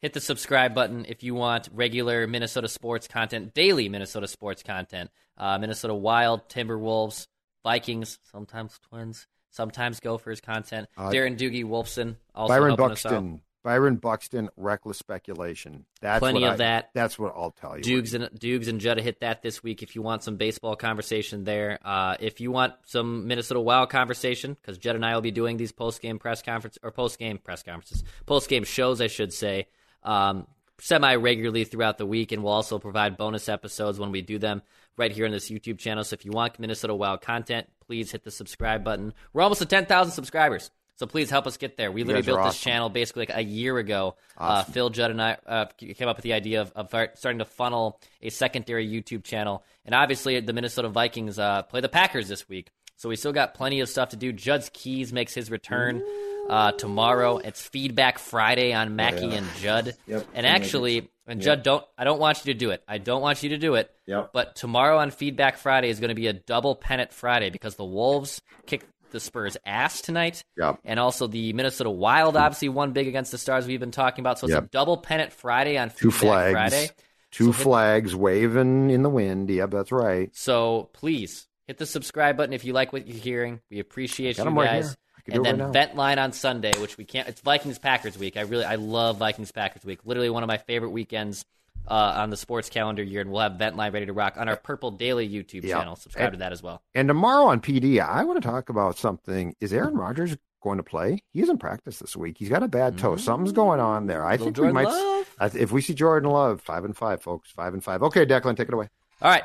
hit 0.02 0.12
the 0.12 0.20
subscribe 0.20 0.74
button 0.74 1.06
if 1.08 1.22
you 1.22 1.34
want 1.34 1.68
regular 1.72 2.26
Minnesota 2.26 2.68
sports 2.68 3.08
content, 3.08 3.54
daily 3.54 3.88
Minnesota 3.88 4.28
sports 4.28 4.62
content. 4.62 5.10
Uh, 5.36 5.56
Minnesota 5.58 5.94
Wild, 5.94 6.48
Timberwolves, 6.48 7.26
Vikings, 7.62 8.18
sometimes 8.30 8.78
Twins, 8.90 9.26
sometimes 9.50 10.00
Gophers 10.00 10.40
content. 10.40 10.88
Uh, 10.96 11.10
Darren 11.10 11.38
Doogie 11.38 11.64
Wolfson 11.64 12.16
also 12.34 12.52
Byron 12.52 12.68
helping 12.76 12.92
us 12.92 13.06
out. 13.06 13.12
Buxton. 13.12 13.40
Byron 13.64 13.96
Buxton, 13.96 14.48
reckless 14.56 14.98
speculation. 14.98 15.84
That's 16.00 16.20
Plenty 16.20 16.40
what 16.42 16.48
of 16.48 16.54
I- 16.54 16.56
that. 16.58 16.90
That's 16.94 17.18
what 17.18 17.34
I'll 17.36 17.50
tell 17.50 17.76
you. 17.76 17.82
Dukes 17.82 18.14
and 18.14 18.28
Dukes 18.38 18.68
and 18.68 18.80
Jutta 18.80 19.00
hit 19.00 19.20
that 19.20 19.42
this 19.42 19.62
week. 19.62 19.82
If 19.82 19.94
you 19.96 20.02
want 20.02 20.22
some 20.22 20.36
baseball 20.36 20.76
conversation 20.76 21.44
there, 21.44 21.78
uh, 21.84 22.16
if 22.20 22.40
you 22.40 22.50
want 22.52 22.74
some 22.86 23.26
Minnesota 23.26 23.60
Wild 23.60 23.90
conversation, 23.90 24.54
because 24.54 24.78
Jett 24.78 24.94
and 24.94 25.04
I 25.04 25.14
will 25.14 25.22
be 25.22 25.32
doing 25.32 25.56
these 25.56 25.72
post 25.72 26.00
game 26.00 26.18
press 26.18 26.40
conference 26.40 26.78
or 26.82 26.90
post 26.92 27.18
game 27.18 27.38
press 27.38 27.62
conferences, 27.62 28.04
post 28.26 28.48
game 28.48 28.64
shows, 28.64 29.00
I 29.00 29.08
should 29.08 29.32
say, 29.32 29.66
um, 30.04 30.46
semi 30.80 31.16
regularly 31.16 31.64
throughout 31.64 31.98
the 31.98 32.06
week, 32.06 32.30
and 32.32 32.44
we'll 32.44 32.52
also 32.52 32.78
provide 32.78 33.16
bonus 33.16 33.48
episodes 33.48 33.98
when 33.98 34.12
we 34.12 34.22
do 34.22 34.38
them 34.38 34.62
right 34.96 35.10
here 35.12 35.26
on 35.26 35.32
this 35.32 35.50
YouTube 35.50 35.78
channel. 35.78 36.04
So 36.04 36.14
if 36.14 36.24
you 36.24 36.30
want 36.30 36.58
Minnesota 36.60 36.94
Wild 36.94 37.20
content, 37.20 37.66
please 37.84 38.12
hit 38.12 38.22
the 38.22 38.30
subscribe 38.30 38.84
button. 38.84 39.12
We're 39.32 39.42
almost 39.42 39.62
at 39.62 39.68
ten 39.68 39.86
thousand 39.86 40.12
subscribers. 40.12 40.70
So 40.98 41.06
please 41.06 41.30
help 41.30 41.46
us 41.46 41.56
get 41.56 41.76
there. 41.76 41.92
We 41.92 42.02
literally 42.02 42.26
built 42.26 42.42
this 42.42 42.60
channel 42.60 42.88
basically 42.88 43.26
like 43.26 43.36
a 43.36 43.44
year 43.44 43.78
ago. 43.78 44.16
Awesome. 44.36 44.70
Uh, 44.70 44.72
Phil 44.72 44.90
Judd 44.90 45.12
and 45.12 45.22
I 45.22 45.36
uh, 45.46 45.66
came 45.78 46.08
up 46.08 46.16
with 46.16 46.24
the 46.24 46.32
idea 46.32 46.60
of, 46.60 46.72
of 46.74 46.88
starting 47.14 47.38
to 47.38 47.44
funnel 47.44 48.00
a 48.20 48.30
secondary 48.30 48.88
YouTube 48.88 49.22
channel. 49.22 49.62
And 49.84 49.94
obviously, 49.94 50.40
the 50.40 50.52
Minnesota 50.52 50.88
Vikings 50.88 51.38
uh, 51.38 51.62
play 51.62 51.80
the 51.80 51.88
Packers 51.88 52.26
this 52.26 52.48
week. 52.48 52.70
So 52.96 53.08
we 53.08 53.14
still 53.14 53.32
got 53.32 53.54
plenty 53.54 53.78
of 53.78 53.88
stuff 53.88 54.08
to 54.08 54.16
do. 54.16 54.32
Judd's 54.32 54.70
Keys 54.72 55.12
makes 55.12 55.32
his 55.32 55.52
return 55.52 56.02
uh, 56.50 56.72
tomorrow. 56.72 57.38
It's 57.38 57.62
Feedback 57.62 58.18
Friday 58.18 58.72
on 58.72 58.96
Mackey 58.96 59.32
and 59.36 59.46
Judd. 59.60 59.94
Yep. 60.08 60.26
And 60.34 60.44
actually, 60.44 61.08
and 61.28 61.40
Judd, 61.40 61.62
don't 61.62 61.84
I 61.96 62.02
don't 62.02 62.18
want 62.18 62.44
you 62.44 62.52
to 62.52 62.58
do 62.58 62.70
it. 62.70 62.82
I 62.88 62.98
don't 62.98 63.22
want 63.22 63.44
you 63.44 63.50
to 63.50 63.58
do 63.58 63.76
it. 63.76 63.88
Yep. 64.06 64.30
But 64.32 64.56
tomorrow 64.56 64.98
on 64.98 65.12
Feedback 65.12 65.58
Friday 65.58 65.90
is 65.90 66.00
going 66.00 66.08
to 66.08 66.16
be 66.16 66.26
a 66.26 66.32
double 66.32 66.74
pennant 66.74 67.12
Friday 67.12 67.50
because 67.50 67.76
the 67.76 67.84
Wolves 67.84 68.40
kicked 68.66 68.86
the 69.10 69.20
Spurs' 69.20 69.56
ass 69.66 70.00
tonight. 70.00 70.42
Yep. 70.56 70.80
And 70.84 70.98
also 71.00 71.26
the 71.26 71.52
Minnesota 71.52 71.90
Wild 71.90 72.36
obviously 72.36 72.68
won 72.68 72.92
big 72.92 73.08
against 73.08 73.30
the 73.32 73.38
Stars 73.38 73.66
we've 73.66 73.80
been 73.80 73.90
talking 73.90 74.22
about. 74.22 74.38
So 74.38 74.46
it's 74.46 74.56
a 74.56 74.60
double 74.62 74.96
pennant 74.96 75.32
Friday 75.32 75.76
on 75.78 75.90
Two 75.90 76.10
flags. 76.10 76.52
Friday. 76.52 76.90
Two 77.30 77.46
So 77.46 77.52
hit- 77.52 77.62
flags 77.62 78.16
waving 78.16 78.90
in 78.90 79.02
the 79.02 79.10
wind. 79.10 79.50
Yep, 79.50 79.70
that's 79.70 79.92
right. 79.92 80.34
So 80.34 80.88
please 80.92 81.46
hit 81.66 81.76
the 81.78 81.86
subscribe 81.86 82.36
button 82.36 82.52
if 82.54 82.64
you 82.64 82.72
like 82.72 82.92
what 82.92 83.06
you're 83.06 83.16
hearing. 83.18 83.60
We 83.70 83.80
appreciate 83.80 84.38
you 84.38 84.44
right 84.44 84.82
guys. 84.82 84.96
can 85.24 85.34
And 85.36 85.44
then 85.44 85.58
right 85.58 85.72
vent 85.72 85.94
line 85.96 86.18
on 86.18 86.32
Sunday, 86.32 86.72
which 86.78 86.96
we 86.96 87.04
can't. 87.04 87.28
It's 87.28 87.42
Vikings 87.42 87.78
Packers 87.78 88.16
week. 88.16 88.36
I 88.38 88.42
really, 88.42 88.64
I 88.64 88.76
love 88.76 89.18
Vikings 89.18 89.52
Packers 89.52 89.84
week. 89.84 90.00
Literally 90.06 90.30
one 90.30 90.42
of 90.42 90.46
my 90.46 90.56
favorite 90.56 90.90
weekends 90.90 91.44
uh, 91.86 92.14
on 92.16 92.30
the 92.30 92.36
sports 92.36 92.68
calendar 92.68 93.02
year. 93.02 93.20
And 93.20 93.30
we'll 93.30 93.40
have 93.42 93.52
vent 93.54 93.76
line 93.76 93.92
ready 93.92 94.06
to 94.06 94.12
rock 94.12 94.34
on 94.36 94.48
our 94.48 94.56
Purple 94.56 94.90
Daily 94.90 95.28
YouTube 95.28 95.64
Yeah. 95.64 95.78
channel. 95.78 95.96
Subscribe 95.96 96.26
And- 96.26 96.32
to 96.34 96.38
that 96.40 96.52
as 96.52 96.62
well. 96.62 96.82
And 96.94 97.08
tomorrow 97.08 97.46
on 97.46 97.60
PD, 97.60 98.00
I 98.00 98.24
want 98.24 98.42
to 98.42 98.48
talk 98.48 98.68
about 98.68 98.98
something. 98.98 99.54
Is 99.60 99.72
Aaron 99.72 99.94
Rodgers 99.96 100.36
going 100.62 100.78
to 100.78 100.82
play? 100.82 101.22
He 101.32 101.40
isn't 101.42 101.58
practice 101.58 101.98
this 101.98 102.16
week. 102.16 102.36
He's 102.38 102.48
got 102.48 102.62
a 102.62 102.68
bad 102.68 102.98
toe. 102.98 103.16
Something's 103.16 103.52
going 103.52 103.80
on 103.80 104.06
there. 104.06 104.24
I 104.26 104.36
think 104.36 104.56
Jordan 104.56 104.74
we 104.76 104.82
might. 104.84 104.90
Love. 104.90 105.52
Th- 105.52 105.62
if 105.62 105.70
we 105.72 105.80
see 105.80 105.94
Jordan 105.94 106.30
Love, 106.30 106.60
five 106.60 106.84
and 106.84 106.96
five, 106.96 107.22
folks, 107.22 107.50
five 107.52 107.72
and 107.74 107.82
five. 107.84 108.02
Okay, 108.02 108.26
Declan, 108.26 108.56
take 108.56 108.68
it 108.68 108.74
away. 108.74 108.88
All 109.22 109.30
right, 109.30 109.44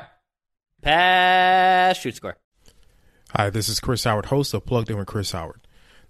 pass 0.82 1.96
shoot 1.98 2.16
score. 2.16 2.36
Hi, 3.30 3.50
this 3.50 3.68
is 3.68 3.80
Chris 3.80 4.04
Howard, 4.04 4.26
host 4.26 4.54
of 4.54 4.64
Plugged 4.66 4.90
In 4.90 4.98
with 4.98 5.06
Chris 5.08 5.32
Howard. 5.32 5.63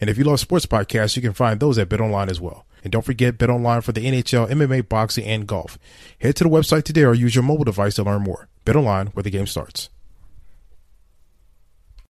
And 0.00 0.10
if 0.10 0.18
you 0.18 0.24
love 0.24 0.40
sports 0.40 0.66
podcasts, 0.66 1.16
you 1.16 1.22
can 1.22 1.32
find 1.32 1.58
those 1.58 1.78
at 1.78 1.88
BetOnline 1.88 2.30
as 2.30 2.40
well. 2.40 2.66
And 2.84 2.92
don't 2.92 3.04
forget 3.04 3.38
BetOnline 3.38 3.82
for 3.82 3.92
the 3.92 4.04
NHL, 4.06 4.50
MMA, 4.50 4.88
boxing, 4.88 5.24
and 5.24 5.46
golf. 5.46 5.78
Head 6.20 6.36
to 6.36 6.44
the 6.44 6.50
website 6.50 6.84
today 6.84 7.04
or 7.04 7.14
use 7.14 7.34
your 7.34 7.44
mobile 7.44 7.64
device 7.64 7.96
to 7.96 8.04
learn 8.04 8.22
more. 8.22 8.48
BetOnline, 8.64 9.14
where 9.14 9.22
the 9.22 9.30
game 9.30 9.46
starts. 9.46 9.88